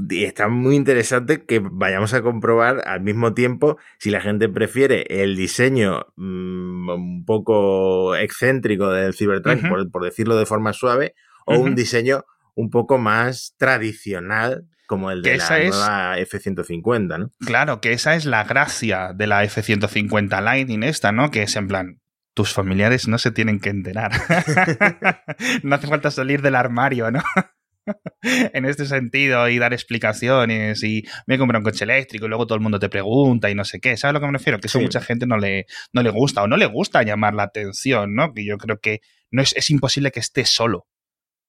y 0.10 0.24
está 0.24 0.48
muy 0.48 0.76
interesante 0.76 1.46
que 1.46 1.62
vayamos 1.64 2.16
a 2.16 2.24
comprobar 2.24 2.82
al 2.88 3.02
mismo 3.02 3.36
tiempo 3.36 3.78
si 4.00 4.10
la 4.10 4.20
gente 4.20 4.50
prefiere 4.50 5.06
el 5.22 5.36
diseño 5.36 6.08
mm, 6.16 6.90
un 6.90 7.24
poco 7.24 8.16
excéntrico 8.16 8.90
del 8.90 9.14
Cybertruck, 9.14 9.92
por, 9.92 10.04
decirlo 10.04 10.38
de 10.38 10.48
forma 10.48 10.74
suave, 10.74 11.14
o 11.46 11.60
un 11.60 11.76
diseño 11.76 12.26
un 12.56 12.72
poco 12.72 12.98
más 12.98 13.54
tradicional 13.60 14.66
como 14.88 15.12
el 15.12 15.22
de 15.22 15.38
la 15.38 15.60
nueva 15.60 16.18
F-150, 16.18 17.20
¿no? 17.20 17.32
Claro, 17.46 17.80
que 17.80 17.92
esa 17.92 18.16
es 18.16 18.26
la 18.26 18.44
gracia 18.44 19.14
de 19.14 19.28
la 19.28 19.44
F-150 19.44 20.42
Lightning 20.42 20.82
esta, 20.82 21.12
¿no? 21.12 21.30
Que 21.30 21.44
es 21.44 21.56
en 21.56 21.68
plan, 21.68 22.00
tus 22.40 22.54
familiares 22.54 23.06
no 23.10 23.18
se 23.18 23.32
tienen 23.32 23.60
que 23.60 23.68
enterar. 23.68 24.14
no 25.64 25.76
hace 25.76 25.88
falta 25.88 26.10
salir 26.10 26.42
del 26.42 26.56
armario, 26.56 27.12
¿no? 27.12 27.22
en 28.22 28.64
este 28.64 28.86
sentido 28.86 29.50
y 29.50 29.60
dar 29.60 29.74
explicaciones 29.74 30.82
y 30.84 31.04
me 31.28 31.36
he 31.36 31.38
comprado 31.38 31.60
un 31.60 31.66
coche 31.66 31.84
eléctrico 31.84 32.26
y 32.26 32.30
luego 32.30 32.48
todo 32.48 32.56
el 32.56 32.62
mundo 32.62 32.80
te 32.80 32.88
pregunta 32.88 33.50
y 33.50 33.56
no 33.56 33.66
sé 33.66 33.82
qué. 33.82 33.98
¿Sabes 33.98 34.12
a 34.12 34.14
lo 34.14 34.22
que 34.22 34.28
me 34.28 34.38
refiero? 34.38 34.58
Que 34.58 34.68
eso 34.68 34.80
mucha 34.80 35.02
gente 35.02 35.28
no 35.28 35.38
le, 35.38 35.66
no 35.92 36.02
le 36.02 36.12
gusta 36.12 36.42
o 36.42 36.48
no 36.48 36.56
le 36.56 36.66
gusta 36.66 37.04
llamar 37.04 37.34
la 37.34 37.44
atención, 37.44 38.16
¿no? 38.16 38.34
Que 38.34 38.46
yo 38.46 38.58
creo 38.58 38.80
que 38.80 39.02
no 39.32 39.42
es, 39.42 39.54
es 39.58 39.70
imposible 39.70 40.12
que 40.12 40.22
esté 40.22 40.46
solo 40.46 40.88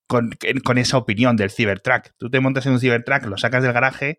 con, 0.09 0.33
con, 0.64 0.76
esa 0.79 0.98
opinión 0.98 1.37
del 1.37 1.53
Cybertruck. 1.53 2.16
Tú 2.18 2.31
te 2.31 2.40
montas 2.40 2.66
en 2.66 2.72
un 2.72 2.81
Cybertruck, 2.81 3.26
lo 3.26 3.38
sacas 3.38 3.62
del 3.62 3.72
garaje 3.72 4.18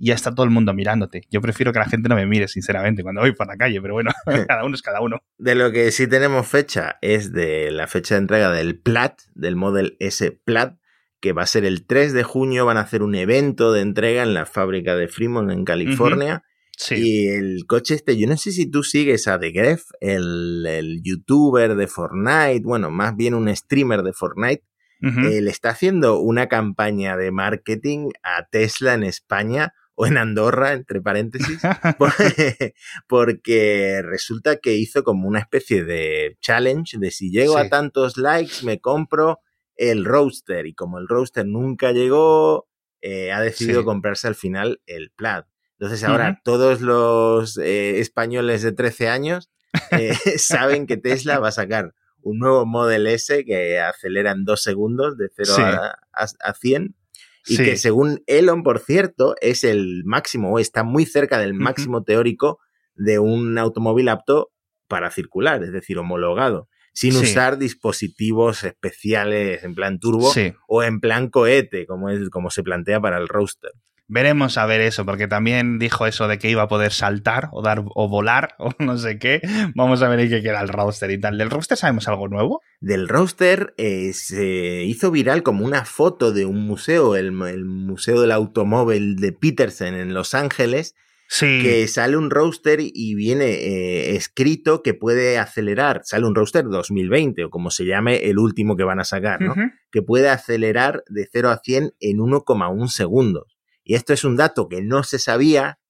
y 0.00 0.06
ya 0.06 0.14
está 0.14 0.34
todo 0.34 0.44
el 0.44 0.50
mundo 0.50 0.72
mirándote. 0.72 1.22
Yo 1.30 1.42
prefiero 1.42 1.74
que 1.74 1.78
la 1.78 1.84
gente 1.84 2.08
no 2.08 2.16
me 2.16 2.26
mire, 2.26 2.48
sinceramente, 2.48 3.02
cuando 3.02 3.20
voy 3.20 3.32
por 3.32 3.46
la 3.46 3.56
calle, 3.56 3.82
pero 3.82 3.92
bueno, 3.92 4.10
cada 4.48 4.64
uno 4.64 4.74
es 4.74 4.80
cada 4.80 5.02
uno. 5.02 5.18
De 5.36 5.54
lo 5.54 5.70
que 5.70 5.92
sí 5.92 6.06
tenemos 6.06 6.48
fecha 6.48 6.96
es 7.02 7.32
de 7.32 7.70
la 7.70 7.86
fecha 7.86 8.14
de 8.14 8.22
entrega 8.22 8.50
del 8.50 8.80
Plat, 8.80 9.20
del 9.34 9.56
Model 9.56 9.98
S 10.00 10.40
Plat, 10.42 10.78
que 11.20 11.34
va 11.34 11.42
a 11.42 11.46
ser 11.46 11.66
el 11.66 11.86
3 11.86 12.14
de 12.14 12.22
junio, 12.22 12.64
van 12.64 12.78
a 12.78 12.80
hacer 12.80 13.02
un 13.02 13.14
evento 13.14 13.74
de 13.74 13.82
entrega 13.82 14.22
en 14.22 14.32
la 14.32 14.46
fábrica 14.46 14.96
de 14.96 15.06
Fremont 15.06 15.50
en 15.50 15.66
California. 15.66 16.44
Sí. 16.78 16.94
Y 16.96 17.28
el 17.28 17.66
coche 17.66 17.94
este, 17.94 18.16
yo 18.16 18.26
no 18.26 18.38
sé 18.38 18.52
si 18.52 18.70
tú 18.70 18.82
sigues 18.82 19.28
a 19.28 19.38
The 19.38 19.50
Gref, 19.50 19.82
el, 20.00 20.64
el 20.66 21.02
youtuber 21.02 21.74
de 21.74 21.86
Fortnite, 21.86 22.62
bueno, 22.64 22.90
más 22.90 23.14
bien 23.16 23.34
un 23.34 23.54
streamer 23.54 24.02
de 24.02 24.14
Fortnite, 24.14 24.64
él 25.02 25.48
está 25.48 25.70
haciendo 25.70 26.20
una 26.20 26.46
campaña 26.48 27.16
de 27.16 27.30
marketing 27.32 28.10
a 28.22 28.46
Tesla 28.50 28.92
en 28.92 29.02
España 29.02 29.72
o 30.00 30.06
en 30.06 30.16
Andorra, 30.16 30.72
entre 30.72 31.02
paréntesis, 31.02 31.60
porque 33.06 34.00
resulta 34.02 34.56
que 34.56 34.72
hizo 34.72 35.04
como 35.04 35.28
una 35.28 35.40
especie 35.40 35.84
de 35.84 36.38
challenge 36.40 36.96
de 36.98 37.10
si 37.10 37.30
llego 37.30 37.58
a 37.58 37.68
tantos 37.68 38.16
likes 38.16 38.64
me 38.64 38.80
compro 38.80 39.40
el 39.76 40.06
roaster 40.06 40.64
y 40.64 40.72
como 40.72 40.98
el 40.98 41.06
roaster 41.06 41.46
nunca 41.46 41.92
llegó, 41.92 42.66
eh, 43.02 43.30
ha 43.30 43.42
decidido 43.42 43.84
comprarse 43.84 44.26
al 44.26 44.34
final 44.36 44.80
el 44.86 45.10
Plaid. 45.10 45.44
Entonces 45.78 46.02
ahora 46.02 46.40
todos 46.44 46.80
los 46.80 47.58
eh, 47.58 48.00
españoles 48.00 48.62
de 48.62 48.72
13 48.72 49.08
años 49.08 49.50
eh, 49.90 50.14
saben 50.38 50.86
que 50.86 50.96
Tesla 50.96 51.40
va 51.40 51.48
a 51.48 51.52
sacar 51.52 51.94
un 52.22 52.38
nuevo 52.38 52.64
Model 52.64 53.06
S 53.06 53.44
que 53.44 53.78
acelera 53.78 54.30
en 54.30 54.44
dos 54.46 54.62
segundos 54.62 55.18
de 55.18 55.28
0 55.34 55.52
a, 55.58 55.98
a, 56.14 56.54
100 56.54 56.96
y 57.46 57.56
que 57.56 57.76
según 57.76 58.22
Elon, 58.26 58.62
por 58.62 58.78
cierto, 58.78 59.34
es 59.40 59.64
el 59.64 60.02
máximo 60.04 60.52
o 60.52 60.58
está 60.58 60.82
muy 60.82 61.06
cerca 61.06 61.38
del 61.38 61.54
máximo 61.54 62.02
teórico 62.02 62.58
de 62.94 63.18
un 63.18 63.56
automóvil 63.58 64.08
apto 64.08 64.50
para 64.88 65.10
circular, 65.10 65.62
es 65.62 65.72
decir, 65.72 65.98
homologado. 65.98 66.68
sin 66.92 67.16
usar 67.16 67.56
dispositivos 67.56 68.64
especiales 68.64 69.62
en 69.62 69.74
plan 69.74 70.00
turbo 70.00 70.32
o 70.66 70.82
en 70.82 71.00
plan 71.00 71.28
cohete, 71.30 71.86
como, 71.86 72.10
es, 72.10 72.28
como 72.30 72.50
se 72.50 72.62
plantea 72.62 73.00
para 73.00 73.16
el 73.18 73.28
roster. 73.28 73.70
Veremos 74.12 74.58
a 74.58 74.66
ver 74.66 74.80
eso, 74.80 75.06
porque 75.06 75.28
también 75.28 75.78
dijo 75.78 76.04
eso 76.04 76.26
de 76.26 76.40
que 76.40 76.50
iba 76.50 76.62
a 76.62 76.68
poder 76.68 76.90
saltar 76.90 77.48
o 77.52 77.62
dar 77.62 77.84
o 77.94 78.08
volar 78.08 78.54
o 78.58 78.72
no 78.80 78.98
sé 78.98 79.20
qué. 79.20 79.40
Vamos 79.76 80.02
a 80.02 80.08
ver 80.08 80.28
qué 80.28 80.42
queda 80.42 80.60
el 80.60 80.68
roster 80.68 81.12
y 81.12 81.20
tal. 81.20 81.38
¿Del 81.38 81.48
roster 81.48 81.78
sabemos 81.78 82.08
algo 82.08 82.26
nuevo? 82.26 82.60
Del 82.80 83.06
roster 83.06 83.72
eh, 83.76 84.12
se 84.12 84.82
hizo 84.82 85.12
viral 85.12 85.44
como 85.44 85.64
una 85.64 85.84
foto 85.84 86.32
de 86.32 86.44
un 86.44 86.66
museo, 86.66 87.14
el, 87.14 87.30
Museo 87.30 88.20
del 88.20 88.32
Automóvil 88.32 89.14
de 89.14 89.30
Peterson 89.30 89.94
en 89.94 90.12
Los 90.12 90.34
Ángeles, 90.34 90.96
Sí. 91.28 91.60
que 91.62 91.86
sale 91.86 92.16
un 92.16 92.28
roster 92.28 92.80
y 92.82 93.14
viene 93.14 93.44
eh, 93.44 94.16
escrito 94.16 94.82
que 94.82 94.94
puede 94.94 95.38
acelerar, 95.38 96.00
sale 96.02 96.26
un 96.26 96.34
roster 96.34 96.64
2020 96.64 97.44
o 97.44 97.50
como 97.50 97.70
se 97.70 97.86
llame 97.86 98.28
el 98.28 98.40
último 98.40 98.74
que 98.74 98.82
van 98.82 98.98
a 98.98 99.04
sacar, 99.04 99.40
¿no? 99.40 99.54
Que 99.92 100.02
puede 100.02 100.28
acelerar 100.28 101.04
de 101.08 101.28
0 101.30 101.50
a 101.50 101.60
100 101.62 101.92
en 102.00 102.18
1,1 102.18 102.88
segundos. 102.88 103.59
Y 103.90 103.96
esto 103.96 104.12
es 104.12 104.22
un 104.22 104.36
dato 104.36 104.68
que 104.68 104.82
no 104.82 105.02
se 105.02 105.18
sabía 105.18 105.80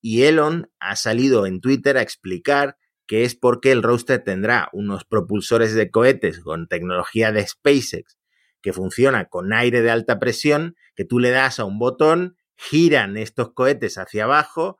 y 0.00 0.22
Elon 0.22 0.70
ha 0.78 0.94
salido 0.94 1.44
en 1.44 1.60
Twitter 1.60 1.96
a 1.96 2.02
explicar 2.02 2.76
que 3.08 3.24
es 3.24 3.34
porque 3.34 3.72
el 3.72 3.82
roster 3.82 4.22
tendrá 4.22 4.68
unos 4.72 5.04
propulsores 5.04 5.74
de 5.74 5.90
cohetes 5.90 6.38
con 6.38 6.68
tecnología 6.68 7.32
de 7.32 7.44
SpaceX 7.44 8.16
que 8.62 8.72
funciona 8.72 9.24
con 9.24 9.52
aire 9.52 9.82
de 9.82 9.90
alta 9.90 10.20
presión, 10.20 10.76
que 10.94 11.04
tú 11.04 11.18
le 11.18 11.30
das 11.30 11.58
a 11.58 11.64
un 11.64 11.80
botón, 11.80 12.36
giran 12.54 13.16
estos 13.16 13.52
cohetes 13.54 13.98
hacia 13.98 14.22
abajo 14.22 14.78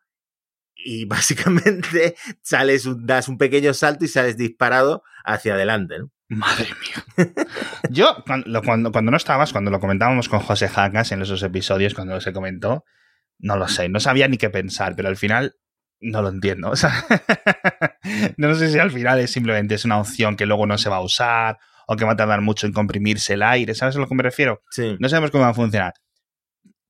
y 0.77 1.05
básicamente 1.07 2.15
sales, 2.43 2.87
das 2.99 3.27
un 3.27 3.39
pequeño 3.39 3.75
salto 3.75 4.05
y 4.05 4.09
sales 4.09 4.37
disparado 4.37 5.03
hacia 5.25 5.55
adelante. 5.55 5.97
Madre 6.29 6.69
mía. 6.81 7.33
Yo, 7.91 8.23
cuando, 8.27 8.93
cuando, 8.93 9.11
no 9.11 9.17
estabas, 9.17 9.53
cuando 9.53 9.71
lo 9.71 9.81
comentábamos 9.81 10.29
con 10.29 10.41
José 10.41 10.69
Jacas 10.69 11.11
en 11.13 11.23
esos 11.23 11.43
episodios, 11.43 11.95
cuando 11.95 12.21
se 12.21 12.33
comentó, 12.33 12.85
no 13.39 13.57
lo 13.57 13.67
sé, 13.69 13.89
no 13.89 13.99
sabía 13.99 14.29
ni 14.29 14.37
qué 14.37 14.51
pensar, 14.51 14.95
pero 14.95 15.09
al 15.09 15.17
final 15.17 15.57
no 16.01 16.21
lo 16.21 16.29
entiendo. 16.29 16.71
O 16.71 16.77
sea, 16.77 16.93
no 18.37 18.55
sé 18.55 18.71
si 18.71 18.79
al 18.79 18.91
final 18.91 19.21
es 19.21 19.33
simplemente 19.33 19.75
es 19.75 19.85
una 19.85 19.99
opción 19.99 20.37
que 20.37 20.47
luego 20.47 20.67
no 20.67 20.77
se 20.77 20.91
va 20.91 20.97
a 20.97 21.03
usar 21.03 21.59
o 21.87 21.97
que 21.97 22.05
va 22.05 22.13
a 22.13 22.17
tardar 22.17 22.43
mucho 22.43 22.67
en 22.67 22.75
comprimirse 22.75 23.35
el 23.35 23.43
aire, 23.43 23.75
¿sabes 23.75 23.97
a 23.97 23.99
lo 23.99 24.07
que 24.07 24.15
me 24.15 24.23
refiero? 24.23 24.63
Sí. 24.71 24.97
No 25.01 25.09
sabemos 25.09 25.31
cómo 25.31 25.45
va 25.45 25.51
a 25.51 25.55
funcionar. 25.55 25.95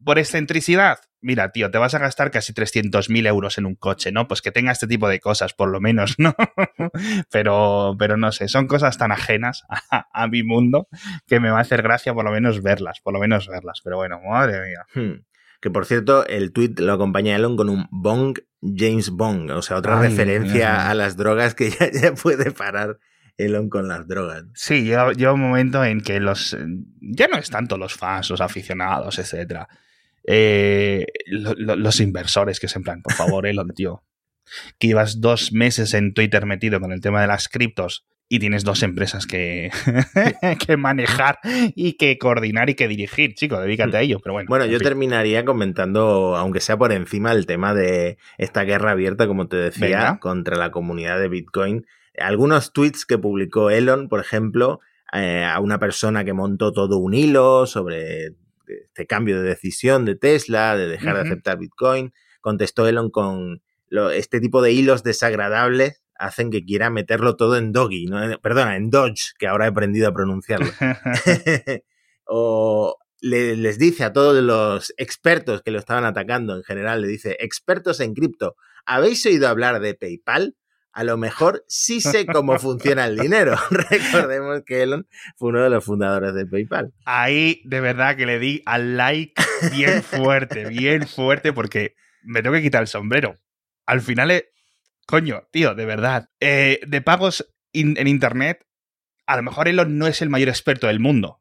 Por 0.04 0.18
excentricidad, 0.18 1.00
mira, 1.20 1.50
tío, 1.50 1.70
te 1.70 1.78
vas 1.78 1.94
a 1.94 1.98
gastar 1.98 2.30
casi 2.30 2.52
300.000 2.52 3.26
euros 3.26 3.58
en 3.58 3.66
un 3.66 3.74
coche, 3.74 4.12
¿no? 4.12 4.28
Pues 4.28 4.42
que 4.42 4.52
tenga 4.52 4.72
este 4.72 4.86
tipo 4.86 5.08
de 5.08 5.20
cosas, 5.20 5.54
por 5.54 5.68
lo 5.70 5.80
menos, 5.80 6.14
¿no? 6.18 6.34
pero, 7.30 7.96
pero 7.98 8.16
no 8.16 8.32
sé, 8.32 8.48
son 8.48 8.66
cosas 8.66 8.98
tan 8.98 9.12
ajenas 9.12 9.64
a, 9.90 10.26
mi 10.28 10.42
mundo 10.42 10.88
que 11.26 11.40
me 11.40 11.50
va 11.50 11.58
a 11.58 11.62
hacer 11.62 11.82
gracia 11.82 12.14
por 12.14 12.24
lo 12.24 12.30
menos 12.30 12.62
verlas, 12.62 13.00
por 13.00 13.12
lo 13.12 13.20
menos 13.20 13.48
verlas. 13.48 13.80
Pero 13.82 13.96
bueno, 13.96 14.20
madre 14.20 14.60
mía. 14.66 14.86
Hmm. 14.94 15.24
Que 15.60 15.70
por 15.70 15.86
cierto, 15.86 16.24
el 16.26 16.52
tweet 16.52 16.74
lo 16.78 16.92
acompaña 16.92 17.34
Elon 17.34 17.56
con 17.56 17.68
un 17.68 17.86
Bong 17.90 18.38
James 18.62 19.10
Bong, 19.10 19.50
o 19.50 19.62
sea, 19.62 19.76
otra 19.76 20.00
referencia 20.00 20.88
a 20.88 20.94
las 20.94 21.16
drogas 21.16 21.54
que 21.54 21.70
ya, 21.92 22.14
puede 22.14 22.52
parar 22.52 22.98
Elon 23.36 23.68
con 23.68 23.88
las 23.88 24.06
drogas. 24.06 24.44
Sí, 24.54 24.84
llega, 24.84 25.32
un 25.32 25.40
momento 25.40 25.84
en 25.84 26.00
que 26.00 26.20
los 26.20 26.56
ya 27.00 27.26
no 27.26 27.38
es 27.38 27.50
tanto 27.50 27.76
los 27.76 27.94
fans, 27.94 28.30
los 28.30 28.40
aficionados, 28.40 29.18
etcétera 29.18 29.68
eh, 30.24 31.06
los 31.26 32.00
inversores 32.00 32.60
que 32.60 32.68
se 32.68 32.78
en 32.78 32.84
plan, 32.84 33.02
por 33.02 33.14
favor, 33.14 33.46
Elon, 33.46 33.70
tío, 33.74 34.02
que 34.78 34.88
llevas 34.88 35.20
dos 35.20 35.52
meses 35.52 35.94
en 35.94 36.14
Twitter 36.14 36.46
metido 36.46 36.80
con 36.80 36.92
el 36.92 37.00
tema 37.00 37.20
de 37.20 37.26
las 37.26 37.48
criptos 37.48 38.06
y 38.28 38.38
tienes 38.40 38.62
dos 38.62 38.82
empresas 38.82 39.26
que, 39.26 39.70
que 40.66 40.76
manejar 40.76 41.38
y 41.74 41.94
que 41.94 42.18
coordinar 42.18 42.68
y 42.68 42.74
que 42.74 42.88
dirigir, 42.88 43.34
chico, 43.34 43.58
dedícate 43.58 43.96
a 43.96 44.02
ello. 44.02 44.20
Pero 44.22 44.34
bueno. 44.34 44.48
Bueno, 44.48 44.66
yo 44.66 44.78
terminaría 44.80 45.44
comentando, 45.44 46.36
aunque 46.36 46.60
sea 46.60 46.76
por 46.76 46.92
encima, 46.92 47.32
el 47.32 47.46
tema 47.46 47.72
de 47.72 48.18
esta 48.36 48.64
guerra 48.64 48.90
abierta, 48.90 49.26
como 49.26 49.48
te 49.48 49.56
decía, 49.56 50.18
contra 50.20 50.56
la 50.56 50.70
comunidad 50.70 51.18
de 51.18 51.28
Bitcoin. 51.28 51.86
Algunos 52.18 52.72
tweets 52.72 53.06
que 53.06 53.16
publicó 53.16 53.70
Elon, 53.70 54.08
por 54.08 54.20
ejemplo, 54.20 54.80
eh, 55.12 55.44
a 55.44 55.58
una 55.60 55.78
persona 55.78 56.24
que 56.24 56.34
montó 56.34 56.72
todo 56.72 56.98
un 56.98 57.14
hilo 57.14 57.66
sobre 57.66 58.34
este 58.68 59.06
cambio 59.06 59.40
de 59.40 59.48
decisión 59.48 60.04
de 60.04 60.16
Tesla, 60.16 60.76
de 60.76 60.86
dejar 60.88 61.14
de 61.16 61.22
aceptar 61.22 61.58
Bitcoin. 61.58 62.12
Contestó 62.40 62.86
Elon 62.86 63.10
con 63.10 63.62
este 64.12 64.40
tipo 64.40 64.62
de 64.62 64.72
hilos 64.72 65.02
desagradables 65.02 66.02
hacen 66.18 66.50
que 66.50 66.64
quiera 66.64 66.90
meterlo 66.90 67.36
todo 67.36 67.56
en 67.56 67.72
Doggy, 67.72 68.06
¿no? 68.06 68.38
perdona, 68.40 68.76
en 68.76 68.90
Dodge, 68.90 69.34
que 69.38 69.46
ahora 69.46 69.66
he 69.66 69.68
aprendido 69.68 70.08
a 70.08 70.12
pronunciarlo. 70.12 70.66
o 72.24 72.98
les 73.20 73.78
dice 73.78 74.04
a 74.04 74.12
todos 74.12 74.42
los 74.42 74.92
expertos 74.96 75.62
que 75.62 75.70
lo 75.70 75.78
estaban 75.78 76.04
atacando 76.04 76.56
en 76.56 76.62
general, 76.62 77.02
le 77.02 77.08
dice, 77.08 77.36
expertos 77.40 78.00
en 78.00 78.14
cripto, 78.14 78.56
¿habéis 78.86 79.24
oído 79.26 79.48
hablar 79.48 79.80
de 79.80 79.94
PayPal? 79.94 80.56
A 80.98 81.04
lo 81.04 81.16
mejor 81.16 81.64
sí 81.68 82.00
sé 82.00 82.26
cómo 82.26 82.58
funciona 82.58 83.04
el 83.04 83.16
dinero. 83.16 83.54
Recordemos 83.70 84.62
que 84.66 84.82
Elon 84.82 85.06
fue 85.36 85.50
uno 85.50 85.62
de 85.62 85.70
los 85.70 85.84
fundadores 85.84 86.34
de 86.34 86.44
PayPal. 86.44 86.92
Ahí 87.04 87.62
de 87.64 87.80
verdad 87.80 88.16
que 88.16 88.26
le 88.26 88.40
di 88.40 88.62
al 88.66 88.96
like 88.96 89.40
bien 89.70 90.02
fuerte, 90.02 90.68
bien 90.68 91.06
fuerte, 91.06 91.52
porque 91.52 91.94
me 92.24 92.42
tengo 92.42 92.56
que 92.56 92.62
quitar 92.62 92.82
el 92.82 92.88
sombrero. 92.88 93.36
Al 93.86 94.00
final, 94.00 94.32
es, 94.32 94.46
coño, 95.06 95.44
tío, 95.52 95.76
de 95.76 95.86
verdad. 95.86 96.30
Eh, 96.40 96.80
de 96.84 97.00
pagos 97.00 97.48
en 97.72 98.08
Internet, 98.08 98.66
a 99.24 99.36
lo 99.36 99.44
mejor 99.44 99.68
Elon 99.68 99.98
no 99.98 100.08
es 100.08 100.20
el 100.20 100.30
mayor 100.30 100.48
experto 100.48 100.88
del 100.88 100.98
mundo, 100.98 101.40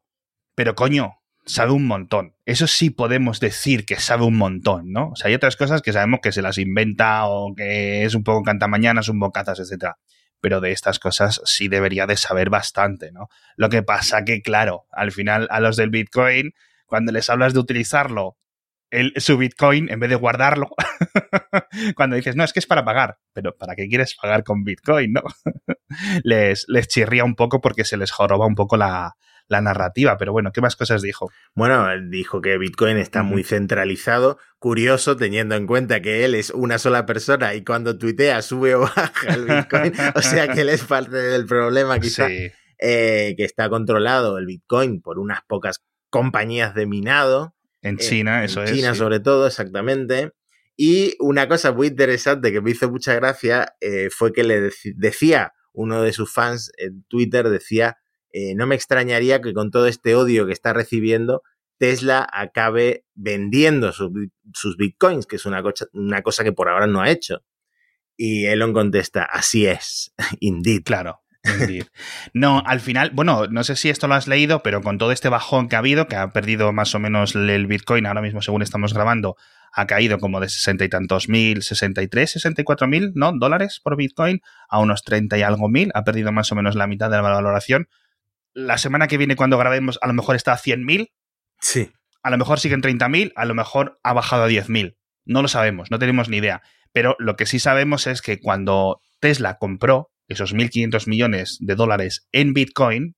pero 0.54 0.76
coño, 0.76 1.17
sabe 1.48 1.72
un 1.72 1.88
montón. 1.88 2.36
Eso 2.46 2.68
sí 2.68 2.90
podemos 2.90 3.40
decir 3.40 3.86
que 3.86 3.96
sabe 3.96 4.26
un 4.26 4.38
montón, 4.38 4.92
¿no? 4.92 5.10
O 5.10 5.16
sea, 5.16 5.30
hay 5.30 5.34
otras 5.34 5.56
cosas 5.56 5.82
que 5.82 5.94
sabemos 5.94 6.20
que 6.22 6.32
se 6.32 6.42
las 6.42 6.58
inventa 6.58 7.26
o 7.26 7.56
que 7.56 8.04
es 8.04 8.14
un 8.14 8.24
poco 8.24 8.44
cantamañanas, 8.44 9.10
un 9.10 9.20
bocazas, 9.20 9.60
etc. 9.60 9.94
Pero 10.40 10.62
de 10.62 10.72
estas 10.72 11.00
cosas 11.00 11.42
sí 11.46 11.68
debería 11.68 12.06
de 12.06 12.18
saber 12.18 12.50
bastante, 12.50 13.12
¿no? 13.12 13.30
Lo 13.56 13.70
que 13.70 13.82
pasa 13.82 14.24
que, 14.24 14.42
claro, 14.42 14.86
al 14.92 15.12
final 15.12 15.48
a 15.50 15.60
los 15.60 15.78
del 15.78 15.90
Bitcoin, 15.90 16.52
cuando 16.86 17.12
les 17.12 17.30
hablas 17.30 17.54
de 17.54 17.60
utilizarlo, 17.60 18.38
el, 18.90 19.14
su 19.18 19.38
Bitcoin, 19.38 19.90
en 19.90 20.00
vez 20.00 20.10
de 20.10 20.16
guardarlo, 20.16 20.70
cuando 21.96 22.16
dices, 22.16 22.36
no, 22.36 22.44
es 22.44 22.54
que 22.54 22.60
es 22.60 22.68
para 22.68 22.86
pagar, 22.86 23.18
pero 23.34 23.58
¿para 23.58 23.76
qué 23.76 23.88
quieres 23.88 24.16
pagar 24.16 24.44
con 24.44 24.64
Bitcoin, 24.64 25.14
no? 25.14 25.24
les, 26.24 26.66
les 26.68 26.88
chirría 26.88 27.24
un 27.24 27.36
poco 27.36 27.60
porque 27.60 27.84
se 27.84 27.98
les 27.98 28.12
joroba 28.12 28.46
un 28.46 28.56
poco 28.56 28.78
la, 28.78 29.18
la 29.48 29.62
narrativa. 29.62 30.18
Pero 30.18 30.32
bueno, 30.32 30.52
¿qué 30.52 30.62
más 30.62 30.76
cosas 30.76 31.02
dijo? 31.02 31.32
Bueno, 31.54 31.88
dijo 32.10 32.42
que 32.42 32.58
Bitcoin 32.58 32.98
está 32.98 33.24
muy 33.24 33.44
centralizado. 33.44 34.38
Curioso, 34.60 35.18
teniendo 35.18 35.56
en 35.56 35.68
cuenta 35.68 36.02
que 36.02 36.26
él 36.26 36.36
es 36.36 36.50
una 36.50 36.78
sola 36.80 37.06
persona 37.06 37.54
y 37.54 37.64
cuando 37.64 37.98
tuitea 37.98 38.42
sube 38.42 38.76
o 38.76 38.82
baja 38.82 39.34
el 39.34 39.46
Bitcoin. 39.46 39.94
o 40.16 40.22
sea 40.22 40.48
que 40.48 40.62
él 40.62 40.70
es 40.70 40.84
parte 40.84 41.18
del 41.18 41.46
problema, 41.46 42.00
quizá. 42.00 42.28
Eh, 42.80 43.34
que 43.36 43.44
está 43.44 43.70
controlado 43.70 44.38
el 44.38 44.46
Bitcoin 44.46 45.02
por 45.02 45.18
unas 45.18 45.42
pocas 45.48 45.84
compañías 46.10 46.76
de 46.76 46.86
minado. 46.86 47.56
En 47.82 47.96
eh, 47.96 48.00
China, 48.00 48.44
eso 48.44 48.64
es. 48.64 48.70
En 48.70 48.78
China, 48.78 48.96
sobre 48.96 49.20
todo, 49.20 49.48
exactamente. 49.48 50.32
Y 50.76 51.16
una 51.20 51.48
cosa 51.48 51.72
muy 51.72 51.88
interesante 51.88 52.52
que 52.52 52.62
me 52.62 52.70
hizo 52.70 52.90
mucha 52.90 53.16
gracia 53.16 53.76
eh, 53.82 54.10
fue 54.12 54.32
que 54.32 54.44
le 54.44 54.70
decía 54.96 55.54
uno 55.74 56.04
de 56.04 56.14
sus 56.14 56.32
fans 56.32 56.72
en 56.78 57.04
Twitter, 57.08 57.50
decía 57.50 57.98
eh, 58.32 58.56
no 58.56 58.68
me 58.68 58.76
extrañaría 58.76 59.42
que 59.42 59.54
con 59.54 59.72
todo 59.72 59.88
este 59.88 60.16
odio 60.16 60.46
que 60.46 60.54
está 60.54 60.74
recibiendo, 60.74 61.44
Tesla 61.78 62.28
acabe 62.32 63.06
vendiendo 63.14 63.92
sus 63.94 64.78
bitcoins, 64.78 65.28
que 65.28 65.36
es 65.36 65.46
una 65.46 65.64
una 65.94 66.22
cosa 66.22 66.44
que 66.44 66.54
por 66.54 66.70
ahora 66.70 66.88
no 66.88 67.02
ha 67.02 67.10
hecho. 67.10 67.44
Y 68.16 68.46
Elon 68.46 68.74
contesta, 68.74 69.24
así 69.24 69.68
es, 69.68 70.14
indeed. 70.40 70.84
Claro. 70.84 71.22
No, 72.34 72.62
al 72.66 72.80
final, 72.82 73.12
bueno, 73.14 73.48
no 73.48 73.64
sé 73.64 73.76
si 73.76 73.90
esto 73.90 74.08
lo 74.08 74.16
has 74.16 74.28
leído, 74.28 74.64
pero 74.64 74.82
con 74.82 74.98
todo 74.98 75.12
este 75.12 75.30
bajón 75.30 75.70
que 75.70 75.76
ha 75.76 75.80
habido, 75.80 76.08
que 76.08 76.16
ha 76.16 76.30
perdido 76.32 76.74
más 76.74 76.94
o 76.94 77.00
menos 77.00 77.36
el 77.36 77.68
Bitcoin, 77.68 78.06
ahora 78.06 78.22
mismo 78.22 78.42
según 78.42 78.64
estamos 78.64 78.94
grabando, 78.94 79.38
ha 79.72 79.88
caído 79.88 80.20
como 80.20 80.40
de 80.40 80.50
sesenta 80.50 80.84
y 80.84 80.90
tantos 80.90 81.30
mil, 81.30 81.62
sesenta 81.62 82.02
y 82.02 82.08
tres, 82.08 82.32
sesenta 82.32 82.62
y 82.62 82.64
cuatro 82.66 82.88
mil, 82.88 83.12
¿no? 83.16 83.32
Dólares 83.32 83.80
por 83.82 83.96
Bitcoin 83.96 84.42
a 84.68 84.80
unos 84.80 85.04
treinta 85.04 85.38
y 85.38 85.44
algo 85.44 85.70
mil, 85.70 85.92
ha 85.94 86.04
perdido 86.04 86.32
más 86.32 86.52
o 86.52 86.56
menos 86.56 86.76
la 86.76 86.88
mitad 86.88 87.10
de 87.10 87.18
la 87.18 87.22
valoración 87.22 87.88
la 88.58 88.80
semana 88.80 89.08
que 89.08 89.20
viene 89.20 89.36
cuando 89.36 89.60
grabemos 89.60 90.00
a 90.02 90.08
lo 90.08 90.14
mejor 90.14 90.36
está 90.36 90.54
a 90.54 90.58
100.000. 90.58 91.12
Sí. 91.62 91.92
A 92.24 92.32
lo 92.32 92.40
mejor 92.40 92.60
siguen 92.60 92.82
30.000, 92.82 93.34
a 93.36 93.46
lo 93.46 93.54
mejor 93.54 94.00
ha 94.02 94.14
bajado 94.14 94.46
a 94.46 94.50
10.000. 94.50 94.98
No 95.26 95.44
lo 95.44 95.48
sabemos, 95.48 95.92
no 95.92 96.00
tenemos 96.00 96.28
ni 96.28 96.38
idea. 96.38 96.64
Pero 96.92 97.16
lo 97.20 97.36
que 97.36 97.46
sí 97.46 97.60
sabemos 97.60 98.08
es 98.08 98.24
que 98.24 98.40
cuando 98.40 99.02
Tesla 99.20 99.60
compró 99.60 100.10
esos 100.28 100.56
1.500 100.56 101.08
millones 101.08 101.58
de 101.62 101.76
dólares 101.76 102.28
en 102.32 102.54
Bitcoin, 102.54 103.16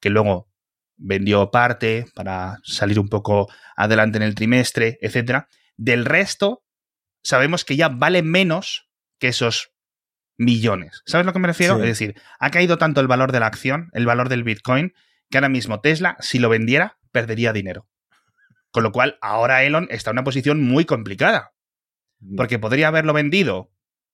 que 0.00 0.10
luego 0.10 0.50
vendió 0.96 1.52
parte 1.52 2.06
para 2.12 2.58
salir 2.64 2.98
un 2.98 3.08
poco 3.08 3.46
adelante 3.76 4.16
en 4.16 4.24
el 4.24 4.34
trimestre, 4.34 4.98
etc., 5.02 5.44
del 5.76 6.04
resto 6.04 6.64
sabemos 7.22 7.64
que 7.64 7.76
ya 7.76 7.88
vale 7.88 8.24
menos 8.24 8.90
que 9.20 9.28
esos 9.28 9.70
millones. 10.40 11.02
¿Sabes 11.04 11.24
a 11.24 11.26
lo 11.26 11.32
que 11.34 11.38
me 11.38 11.48
refiero? 11.48 11.76
Es 11.76 11.82
decir, 11.82 12.14
ha 12.38 12.50
caído 12.50 12.78
tanto 12.78 13.00
el 13.00 13.06
valor 13.06 13.30
de 13.30 13.40
la 13.40 13.46
acción, 13.46 13.90
el 13.92 14.06
valor 14.06 14.30
del 14.30 14.42
Bitcoin, 14.42 14.94
que 15.28 15.38
ahora 15.38 15.50
mismo 15.50 15.80
Tesla, 15.80 16.16
si 16.20 16.38
lo 16.38 16.48
vendiera, 16.48 16.98
perdería 17.12 17.52
dinero. 17.52 17.86
Con 18.70 18.82
lo 18.82 18.90
cual, 18.90 19.18
ahora 19.20 19.64
Elon 19.64 19.86
está 19.90 20.10
en 20.10 20.14
una 20.14 20.24
posición 20.24 20.62
muy 20.62 20.86
complicada. 20.86 21.52
Mm. 22.20 22.36
Porque 22.36 22.58
podría 22.58 22.88
haberlo 22.88 23.12
vendido 23.12 23.70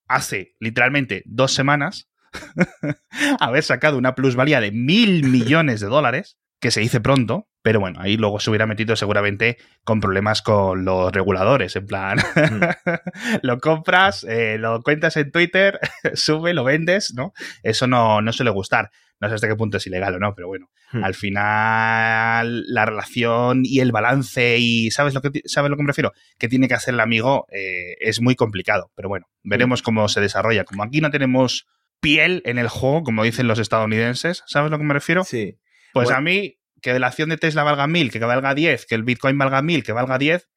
hace 0.08 0.56
literalmente 0.58 1.22
dos 1.26 1.54
semanas, 1.54 2.08
haber 3.40 3.62
sacado 3.62 3.96
una 3.96 4.16
plusvalía 4.16 4.60
de 4.60 4.72
mil 4.72 5.28
millones 5.28 5.80
de 5.80 5.86
dólares, 5.86 6.38
que 6.60 6.72
se 6.72 6.80
dice 6.80 7.00
pronto, 7.00 7.48
pero 7.66 7.80
bueno, 7.80 7.98
ahí 8.00 8.16
luego 8.16 8.38
se 8.38 8.48
hubiera 8.48 8.64
metido 8.64 8.94
seguramente 8.94 9.58
con 9.82 9.98
problemas 9.98 10.40
con 10.40 10.84
los 10.84 11.10
reguladores, 11.10 11.74
en 11.74 11.84
plan, 11.84 12.16
mm. 12.16 12.60
lo 13.42 13.58
compras, 13.58 14.22
eh, 14.22 14.56
lo 14.56 14.84
cuentas 14.84 15.16
en 15.16 15.32
Twitter, 15.32 15.80
sube, 16.14 16.54
lo 16.54 16.62
vendes, 16.62 17.12
¿no? 17.16 17.32
Eso 17.64 17.88
no, 17.88 18.22
no 18.22 18.32
suele 18.32 18.52
gustar. 18.52 18.92
No 19.18 19.28
sé 19.28 19.34
hasta 19.34 19.48
qué 19.48 19.56
punto 19.56 19.78
es 19.78 19.86
ilegal 19.88 20.14
o 20.14 20.20
no, 20.20 20.32
pero 20.36 20.46
bueno, 20.46 20.70
hmm. 20.92 21.02
al 21.02 21.14
final 21.14 22.62
la 22.68 22.86
relación 22.86 23.62
y 23.64 23.80
el 23.80 23.90
balance 23.90 24.58
y 24.58 24.92
¿sabes 24.92 25.12
lo 25.12 25.20
que, 25.20 25.42
¿sabes 25.46 25.68
lo 25.68 25.76
que 25.76 25.82
me 25.82 25.88
refiero? 25.88 26.12
Que 26.38 26.46
tiene 26.46 26.68
que 26.68 26.74
hacer 26.74 26.94
el 26.94 27.00
amigo 27.00 27.48
eh, 27.50 27.96
es 27.98 28.20
muy 28.20 28.36
complicado, 28.36 28.92
pero 28.94 29.08
bueno, 29.08 29.26
veremos 29.42 29.82
hmm. 29.82 29.84
cómo 29.84 30.08
se 30.08 30.20
desarrolla. 30.20 30.62
Como 30.62 30.84
aquí 30.84 31.00
no 31.00 31.10
tenemos 31.10 31.66
piel 32.00 32.42
en 32.44 32.58
el 32.58 32.68
juego, 32.68 33.02
como 33.02 33.24
dicen 33.24 33.48
los 33.48 33.58
estadounidenses, 33.58 34.44
¿sabes 34.46 34.70
lo 34.70 34.78
que 34.78 34.84
me 34.84 34.94
refiero? 34.94 35.24
Sí. 35.24 35.58
Pues 35.92 36.12
a 36.12 36.20
mí, 36.20 36.58
que 36.82 36.98
la 36.98 37.08
acción 37.08 37.28
de 37.28 37.36
Tesla 37.36 37.62
valga 37.62 37.86
mil, 37.86 38.10
que 38.10 38.18
valga 38.18 38.54
10, 38.54 38.86
que 38.86 38.94
el 38.94 39.02
Bitcoin 39.02 39.38
valga 39.38 39.62
mil, 39.62 39.82
que 39.82 39.92
valga 39.92 40.18
10, 40.18 40.48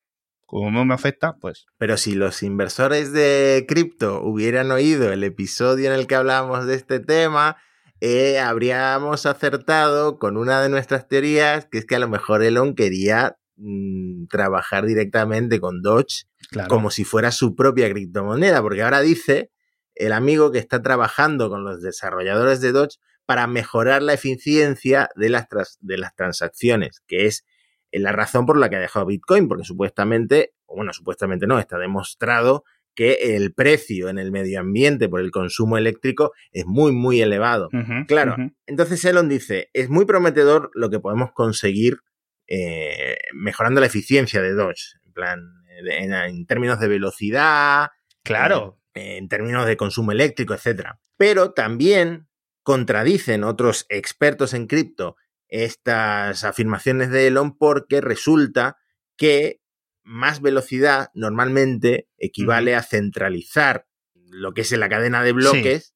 como 0.45 0.71
no 0.71 0.84
me 0.84 0.95
afecta, 0.95 1.38
pues. 1.39 1.67
Pero 1.77 1.95
si 1.97 2.15
los 2.15 2.41
inversores 2.41 3.13
de 3.13 3.65
cripto 3.67 4.21
hubieran 4.23 4.71
oído 4.71 5.12
el 5.13 5.23
episodio 5.23 5.93
en 5.93 5.99
el 5.99 6.08
que 6.08 6.15
hablamos 6.15 6.65
de 6.65 6.75
este 6.75 6.99
tema, 6.99 7.58
eh, 8.01 8.39
habríamos 8.39 9.25
acertado 9.25 10.17
con 10.17 10.38
una 10.38 10.62
de 10.62 10.69
nuestras 10.69 11.08
teorías, 11.08 11.67
que 11.69 11.77
es 11.77 11.86
que 11.86 11.95
a 11.95 11.99
lo 11.99 12.08
mejor 12.08 12.41
Elon 12.41 12.73
quería 12.73 13.38
mm, 13.58 14.25
trabajar 14.27 14.86
directamente 14.86 15.60
con 15.60 15.82
Doge 15.82 16.23
como 16.67 16.89
si 16.89 17.03
fuera 17.03 17.32
su 17.32 17.55
propia 17.55 17.89
criptomoneda, 17.89 18.62
porque 18.62 18.82
ahora 18.82 19.01
dice 19.01 19.51
el 19.93 20.13
amigo 20.13 20.51
que 20.51 20.60
está 20.60 20.82
trabajando 20.82 21.49
con 21.49 21.63
los 21.63 21.82
desarrolladores 21.82 22.62
de 22.62 22.71
Doge 22.71 22.97
para 23.29 23.45
mejorar 23.45 24.01
la 24.01 24.13
eficiencia 24.13 25.11
de 25.15 25.29
las, 25.29 25.45
de 25.81 25.99
las 25.99 26.15
transacciones, 26.15 27.03
que 27.05 27.27
es 27.27 27.45
la 27.91 28.11
razón 28.11 28.47
por 28.47 28.57
la 28.57 28.71
que 28.71 28.77
ha 28.77 28.79
dejado 28.79 29.05
Bitcoin, 29.05 29.47
porque 29.47 29.65
supuestamente, 29.65 30.55
o 30.65 30.77
bueno, 30.77 30.93
supuestamente 30.93 31.45
no, 31.45 31.59
está 31.59 31.77
demostrado 31.77 32.63
que 32.95 33.35
el 33.35 33.53
precio 33.53 34.09
en 34.09 34.17
el 34.17 34.31
medio 34.31 34.59
ambiente 34.59 35.07
por 35.07 35.21
el 35.21 35.29
consumo 35.29 35.77
eléctrico 35.77 36.31
es 36.51 36.65
muy, 36.65 36.91
muy 36.91 37.21
elevado. 37.21 37.69
claro, 38.07 38.35
entonces 38.65 39.05
Elon 39.05 39.29
dice, 39.29 39.69
es 39.73 39.91
muy 39.91 40.05
prometedor 40.05 40.71
lo 40.73 40.89
que 40.89 40.99
podemos 40.99 41.31
conseguir 41.31 41.99
eh, 42.47 43.15
mejorando 43.35 43.79
la 43.79 43.85
eficiencia 43.85 44.41
de 44.41 44.53
Dodge, 44.55 44.95
en 45.05 45.13
plan, 45.13 45.39
en, 45.85 46.47
términos 46.47 46.79
de 46.79 46.87
velocidad, 46.87 47.89
claro, 48.23 48.79
en 48.95 49.27
términos 49.27 49.67
de 49.67 49.77
consumo 49.77 50.13
eléctrico, 50.13 50.55
etc. 50.55 50.93
Pero 51.15 51.51
también 51.51 52.28
contradicen 52.69 53.43
otros 53.43 53.88
expertos 53.89 54.53
en 54.53 54.67
cripto 54.67 55.15
estas 55.47 56.43
afirmaciones 56.43 57.10
de 57.10 57.25
Elon 57.25 57.58
porque 57.58 57.99
resulta 57.99 58.77
que 59.17 59.60
más 60.03 60.39
velocidad 60.39 61.10
normalmente 61.15 62.08
equivale 62.19 62.75
a 62.75 62.84
centralizar 62.84 63.88
lo 64.13 64.53
que 64.53 64.62
es 64.62 64.71
en 64.71 64.82
la 64.82 64.89
cadena 64.89 65.23
de 65.23 65.32
bloques, 65.32 65.95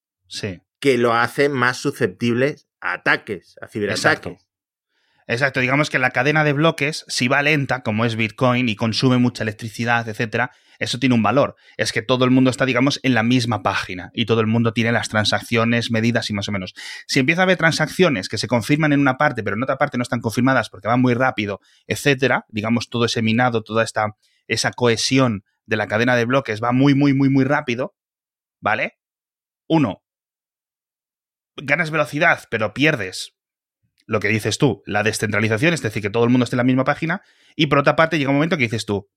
que 0.80 0.98
lo 0.98 1.14
hace 1.14 1.48
más 1.48 1.78
susceptibles 1.78 2.68
a 2.82 2.94
ataques, 2.94 3.56
a 3.62 3.68
ciberataques. 3.68 4.06
Exacto. 4.06 4.38
Digamos 5.56 5.90
que 5.90 6.00
la 6.00 6.12
cadena 6.12 6.44
de 6.44 6.54
bloques, 6.54 7.06
si 7.08 7.28
va 7.28 7.42
lenta, 7.42 7.82
como 7.84 8.06
es 8.06 8.16
Bitcoin, 8.16 8.70
y 8.70 8.76
consume 8.76 9.18
mucha 9.18 9.44
electricidad, 9.44 10.08
etcétera, 10.08 10.52
eso 10.80 11.00
tiene 11.00 11.16
un 11.16 11.24
valor. 11.24 11.56
Es 11.78 11.92
que 11.92 12.02
todo 12.02 12.26
el 12.26 12.32
mundo 12.32 12.50
está, 12.50 12.66
digamos, 12.66 13.00
en 13.04 13.14
la 13.14 13.24
misma 13.24 13.64
página 13.64 14.12
y 14.14 14.26
todo 14.26 14.42
el 14.42 14.48
mundo 14.48 14.74
tiene 14.74 14.92
las 14.92 15.10
transacciones 15.10 15.92
medidas 15.92 16.30
y 16.30 16.34
más 16.34 16.50
o 16.50 16.52
menos. 16.52 16.74
Si 17.08 17.20
empieza 17.20 17.42
a 17.42 17.44
haber 17.44 17.58
transacciones 17.58 18.28
que 18.28 18.38
se 18.38 18.48
confirman 18.48 18.94
en 18.94 19.00
una 19.00 19.18
parte, 19.18 19.44
pero 19.44 19.56
en 19.56 19.64
otra 19.64 19.78
parte 19.78 19.98
no 19.98 20.04
están 20.04 20.22
confirmadas 20.22 20.70
porque 20.70 20.88
van 20.88 21.02
muy 21.02 21.14
rápido, 21.14 21.60
etcétera, 21.88 22.46
digamos, 22.50 22.90
todo 22.90 23.06
ese 23.06 23.22
minado, 23.22 23.64
toda 23.64 23.84
esta 23.84 24.16
esa 24.48 24.72
cohesión 24.72 25.44
de 25.66 25.78
la 25.78 25.88
cadena 25.88 26.16
de 26.16 26.26
bloques 26.26 26.62
va 26.62 26.72
muy, 26.72 26.96
muy, 26.96 27.14
muy, 27.14 27.30
muy 27.30 27.46
rápido, 27.46 27.96
¿vale? 28.60 28.98
Uno, 29.68 30.04
ganas 31.56 31.92
velocidad, 31.92 32.44
pero 32.50 32.74
pierdes 32.74 33.34
lo 34.06 34.20
que 34.20 34.28
dices 34.28 34.58
tú, 34.58 34.84
la 34.86 35.04
descentralización, 35.04 35.74
es 35.74 35.82
decir, 35.82 36.02
que 36.02 36.10
todo 36.10 36.24
el 36.24 36.30
mundo 36.30 36.44
esté 36.44 36.56
en 36.56 36.60
la 36.60 36.64
misma 36.64 36.84
página, 36.84 37.22
y 37.56 37.68
por 37.68 37.80
otra 37.80 37.96
parte 37.96 38.18
llega 38.18 38.30
un 38.30 38.36
momento 38.36 38.58
que 38.58 38.64
dices 38.64 38.86
tú, 38.86 39.10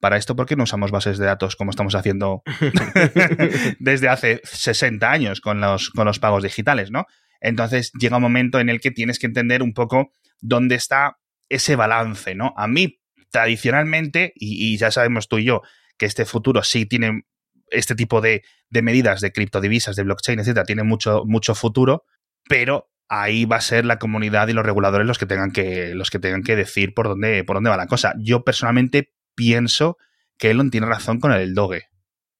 para 0.00 0.16
esto, 0.16 0.34
¿por 0.34 0.46
qué 0.46 0.56
no 0.56 0.64
usamos 0.64 0.90
bases 0.90 1.18
de 1.18 1.26
datos 1.26 1.54
como 1.54 1.70
estamos 1.70 1.94
haciendo 1.94 2.42
desde 3.78 4.08
hace 4.08 4.40
60 4.44 5.10
años 5.10 5.40
con 5.40 5.60
los, 5.60 5.90
con 5.90 6.06
los 6.06 6.18
pagos 6.18 6.42
digitales, 6.42 6.90
¿no? 6.90 7.06
Entonces 7.40 7.92
llega 7.98 8.16
un 8.16 8.22
momento 8.22 8.60
en 8.60 8.68
el 8.68 8.80
que 8.80 8.90
tienes 8.90 9.18
que 9.18 9.26
entender 9.26 9.62
un 9.62 9.74
poco 9.74 10.12
dónde 10.40 10.76
está 10.76 11.18
ese 11.48 11.76
balance, 11.76 12.34
¿no? 12.34 12.54
A 12.56 12.66
mí, 12.66 13.00
tradicionalmente, 13.30 14.32
y, 14.36 14.76
ya 14.78 14.90
sabemos 14.90 15.28
tú 15.28 15.38
y 15.38 15.44
yo 15.44 15.62
que 15.98 16.06
este 16.06 16.24
futuro 16.24 16.62
sí 16.62 16.86
tiene 16.86 17.22
este 17.68 17.94
tipo 17.94 18.20
de, 18.20 18.42
medidas 18.70 19.20
de 19.20 19.32
criptodivisas, 19.32 19.96
de 19.96 20.04
blockchain, 20.04 20.40
etcétera, 20.40 20.64
tiene 20.64 20.82
mucho, 20.82 21.24
mucho 21.26 21.54
futuro, 21.54 22.04
pero 22.48 22.91
ahí 23.12 23.44
va 23.44 23.56
a 23.56 23.60
ser 23.60 23.84
la 23.84 23.98
comunidad 23.98 24.48
y 24.48 24.54
los 24.54 24.64
reguladores 24.64 25.06
los 25.06 25.18
que 25.18 25.26
tengan 25.26 25.52
que, 25.52 25.94
los 25.94 26.10
que, 26.10 26.18
tengan 26.18 26.42
que 26.42 26.56
decir 26.56 26.94
por 26.94 27.08
dónde, 27.08 27.44
por 27.44 27.56
dónde 27.56 27.68
va 27.68 27.76
la 27.76 27.86
cosa. 27.86 28.14
Yo 28.18 28.42
personalmente 28.42 29.12
pienso 29.34 29.98
que 30.38 30.50
Elon 30.50 30.70
tiene 30.70 30.86
razón 30.86 31.20
con 31.20 31.30
el 31.30 31.52
Doge, 31.52 31.90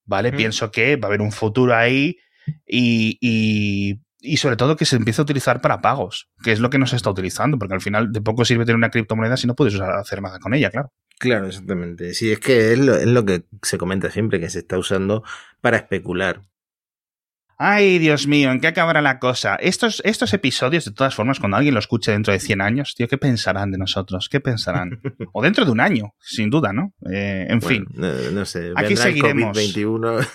¿vale? 0.06 0.32
Pienso 0.32 0.70
que 0.70 0.96
va 0.96 1.06
a 1.06 1.10
haber 1.10 1.20
un 1.20 1.30
futuro 1.30 1.76
ahí 1.76 2.16
y, 2.66 3.98
y, 4.18 4.36
sobre 4.38 4.56
todo 4.56 4.76
que 4.76 4.86
se 4.86 4.96
empiece 4.96 5.20
a 5.20 5.24
utilizar 5.24 5.60
para 5.60 5.82
pagos, 5.82 6.30
que 6.42 6.52
es 6.52 6.60
lo 6.60 6.70
que 6.70 6.78
no 6.78 6.86
se 6.86 6.96
está 6.96 7.10
utilizando, 7.10 7.58
porque 7.58 7.74
al 7.74 7.82
final 7.82 8.10
de 8.10 8.22
poco 8.22 8.46
sirve 8.46 8.64
tener 8.64 8.76
una 8.76 8.90
criptomoneda 8.90 9.36
si 9.36 9.46
no 9.46 9.54
puedes 9.54 9.74
usar, 9.74 9.90
hacer 9.90 10.22
nada 10.22 10.38
con 10.38 10.54
ella, 10.54 10.70
claro. 10.70 10.90
Claro, 11.18 11.48
exactamente. 11.48 12.14
Sí, 12.14 12.32
es 12.32 12.40
que 12.40 12.72
es 12.72 12.78
lo, 12.78 12.96
es 12.96 13.06
lo 13.06 13.26
que 13.26 13.44
se 13.62 13.76
comenta 13.76 14.10
siempre, 14.10 14.40
que 14.40 14.48
se 14.48 14.60
está 14.60 14.78
usando 14.78 15.22
para 15.60 15.76
especular. 15.76 16.40
Ay, 17.64 18.00
Dios 18.00 18.26
mío, 18.26 18.50
¿en 18.50 18.58
qué 18.58 18.66
acabará 18.66 19.00
la 19.00 19.20
cosa? 19.20 19.54
Estos, 19.54 20.02
estos 20.04 20.34
episodios, 20.34 20.84
de 20.84 20.90
todas 20.90 21.14
formas, 21.14 21.38
cuando 21.38 21.58
alguien 21.58 21.74
lo 21.74 21.78
escuche 21.78 22.10
dentro 22.10 22.32
de 22.32 22.40
100 22.40 22.60
años, 22.60 22.96
tío, 22.96 23.06
¿qué 23.06 23.18
pensarán 23.18 23.70
de 23.70 23.78
nosotros? 23.78 24.28
¿Qué 24.28 24.40
pensarán? 24.40 25.00
o 25.32 25.40
dentro 25.40 25.64
de 25.64 25.70
un 25.70 25.78
año, 25.78 26.16
sin 26.18 26.50
duda, 26.50 26.72
¿no? 26.72 26.92
Eh, 27.08 27.46
en 27.48 27.62
fin. 27.62 27.86
No, 27.94 28.44
sé. 28.46 28.72
Aquí 28.74 28.96
seguiremos. 28.96 29.56
El 29.56 29.72
COVID-21. 29.72 30.26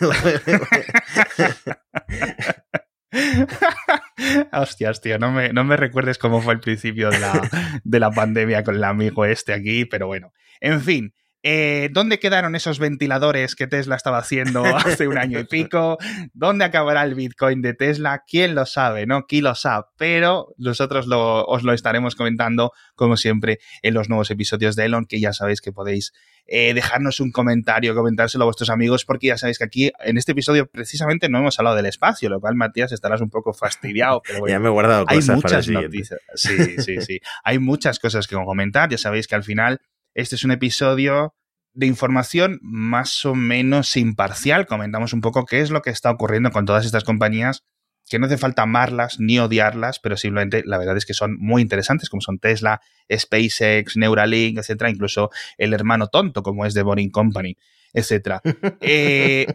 Hostias, 4.54 5.02
tío, 5.02 5.20
no 5.20 5.34
me, 5.34 5.52
no 5.52 5.66
me 5.66 5.76
recuerdes 5.76 6.18
cómo 6.18 6.42
fue 6.42 6.54
el 6.54 6.62
principio 6.62 7.10
de 7.10 7.20
la, 7.20 7.82
de 7.84 8.00
la 8.00 8.10
pandemia 8.10 8.63
con 8.63 8.76
el 8.76 8.86
amigo 8.86 9.26
este 9.26 9.52
aquí, 9.52 9.84
pero 9.84 10.08
bueno. 10.08 10.32
En 10.62 10.80
fin, 10.80 11.13
eh, 11.50 11.88
¿Dónde 11.94 12.20
quedaron 12.20 12.56
esos 12.56 12.78
ventiladores 12.78 13.56
que 13.56 13.68
Tesla 13.68 13.96
estaba 13.96 14.18
haciendo 14.18 14.66
hace 14.76 15.08
un 15.08 15.18
año 15.18 15.40
y 15.40 15.46
pico? 15.46 15.98
¿Dónde 16.34 16.66
acabará 16.66 17.04
el 17.04 17.16
Bitcoin 17.16 17.62
de 17.62 17.74
Tesla? 17.74 18.26
¿Quién 18.28 18.54
lo 18.54 18.66
sabe? 18.66 19.06
¿No? 19.06 19.28
¿Quién 19.28 19.46
lo 19.46 19.56
sabe? 19.56 19.86
Pero 19.98 20.54
nosotros 20.58 21.08
os 21.10 21.64
lo 21.64 21.72
estaremos 21.72 22.16
comentando, 22.16 22.74
como 22.96 23.16
siempre, 23.16 23.60
en 23.82 23.94
los 23.94 24.10
nuevos 24.10 24.30
episodios 24.30 24.76
de 24.76 24.84
Elon, 24.84 25.06
que 25.06 25.22
ya 25.22 25.32
sabéis 25.32 25.62
que 25.62 25.72
podéis 25.72 26.12
eh, 26.48 26.74
dejarnos 26.74 27.22
un 27.22 27.32
comentario, 27.32 27.96
comentárselo 27.96 28.44
a 28.44 28.48
vuestros 28.48 28.70
amigos, 28.70 29.06
porque 29.06 29.28
ya 29.28 29.38
sabéis 29.38 29.58
que 29.58 29.64
aquí, 29.64 29.92
en 30.04 30.18
este 30.18 30.34
episodio, 30.34 30.68
precisamente 30.68 31.30
no 31.30 31.38
hemos 31.38 31.58
hablado 31.60 31.78
del 31.78 31.86
espacio, 31.86 32.28
lo 32.28 32.42
cual, 32.42 32.56
Matías, 32.56 32.92
estarás 32.92 33.22
un 33.22 33.30
poco 33.30 33.54
fastidiado. 33.54 34.22
Pero 34.28 34.46
ya 34.50 34.60
me 34.60 34.68
he 34.68 34.72
guardado 34.72 35.06
cosas 35.06 35.30
hay 35.30 35.36
muchas 35.36 35.68
noticias. 35.70 36.20
Sí, 36.36 36.82
sí, 36.82 37.02
sí. 37.02 37.22
hay 37.46 37.58
muchas 37.58 38.00
cosas 38.00 38.28
que 38.28 38.36
comentar. 38.36 38.90
Ya 38.90 38.98
sabéis 38.98 39.30
que 39.30 39.36
al 39.36 39.46
final 39.46 39.80
este 40.18 40.36
es 40.36 40.44
un 40.44 40.52
episodio 40.52 41.37
de 41.78 41.86
información 41.86 42.60
más 42.63 43.24
o 43.24 43.36
menos 43.36 43.96
imparcial. 43.98 44.66
Comentamos 44.66 45.13
un 45.13 45.22
poco 45.22 45.46
qué 45.46 45.62
es 45.62 45.70
lo 45.70 45.84
que 45.84 45.92
está 45.92 46.10
ocurriendo 46.10 46.50
con 46.50 46.66
todas 46.66 46.88
estas 46.88 47.04
compañías, 47.04 47.66
que 48.10 48.18
no 48.18 48.26
hace 48.26 48.40
falta 48.40 48.63
amarlas 48.63 49.20
ni 49.20 49.38
odiarlas, 49.38 50.00
pero 50.00 50.18
simplemente 50.18 50.63
la 50.66 50.80
verdad 50.80 50.98
es 50.98 51.06
que 51.06 51.13
son 51.13 51.38
muy 51.40 51.62
interesantes, 51.62 52.10
como 52.10 52.22
son 52.22 52.40
Tesla, 52.40 52.82
SpaceX, 53.16 53.96
Neuralink, 53.96 54.58
etcétera, 54.58 54.90
incluso 54.90 55.30
el 55.60 55.72
hermano 55.72 56.08
tonto, 56.08 56.42
como 56.42 56.66
es 56.66 56.74
The 56.74 56.82
Boring 56.82 57.12
Company, 57.12 57.56
etcétera. 57.94 58.42
Eh, 58.82 59.46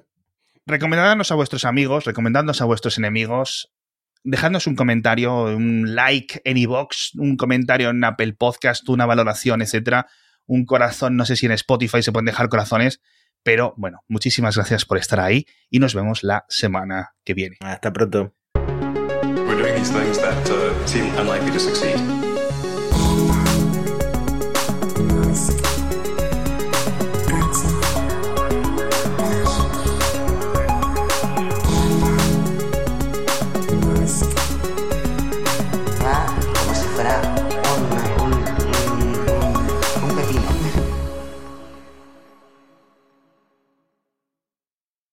recomendadnos 0.65 1.33
a 1.33 1.35
vuestros 1.35 1.65
amigos, 1.65 2.05
recomendadnos 2.05 2.61
a 2.61 2.67
vuestros 2.67 2.99
enemigos, 2.99 3.73
dejadnos 4.23 4.69
un 4.69 4.77
comentario, 4.77 5.57
un 5.57 5.97
like 5.97 6.41
en 6.45 6.57
iVoox, 6.57 7.17
un 7.17 7.37
comentario 7.37 7.91
en 7.91 8.05
Apple 8.05 8.35
Podcast, 8.35 8.88
una 8.88 9.07
valoración, 9.07 9.61
etcétera 9.61 10.07
un 10.53 10.67
corazón, 10.67 11.17
no 11.17 11.25
sé 11.25 11.35
si 11.37 11.46
en 11.46 11.53
Spotify 11.53 12.03
se 12.03 12.13
pueden 12.13 12.27
dejar 12.27 12.50
corazones, 12.50 13.00
Pero 13.42 13.75
bueno, 13.77 14.05
muchísimas 14.07 14.55
gracias 14.55 14.85
por 14.85 14.98
estar 14.98 15.19
ahí 15.19 15.46
y 15.69 15.81
nos 15.81 15.94
vemos 15.96 16.23
la 16.23 16.44
semana 16.48 17.15
que 17.25 17.35
viene. 17.35 17.57
Hasta 17.61 17.92
pronto. 17.92 18.35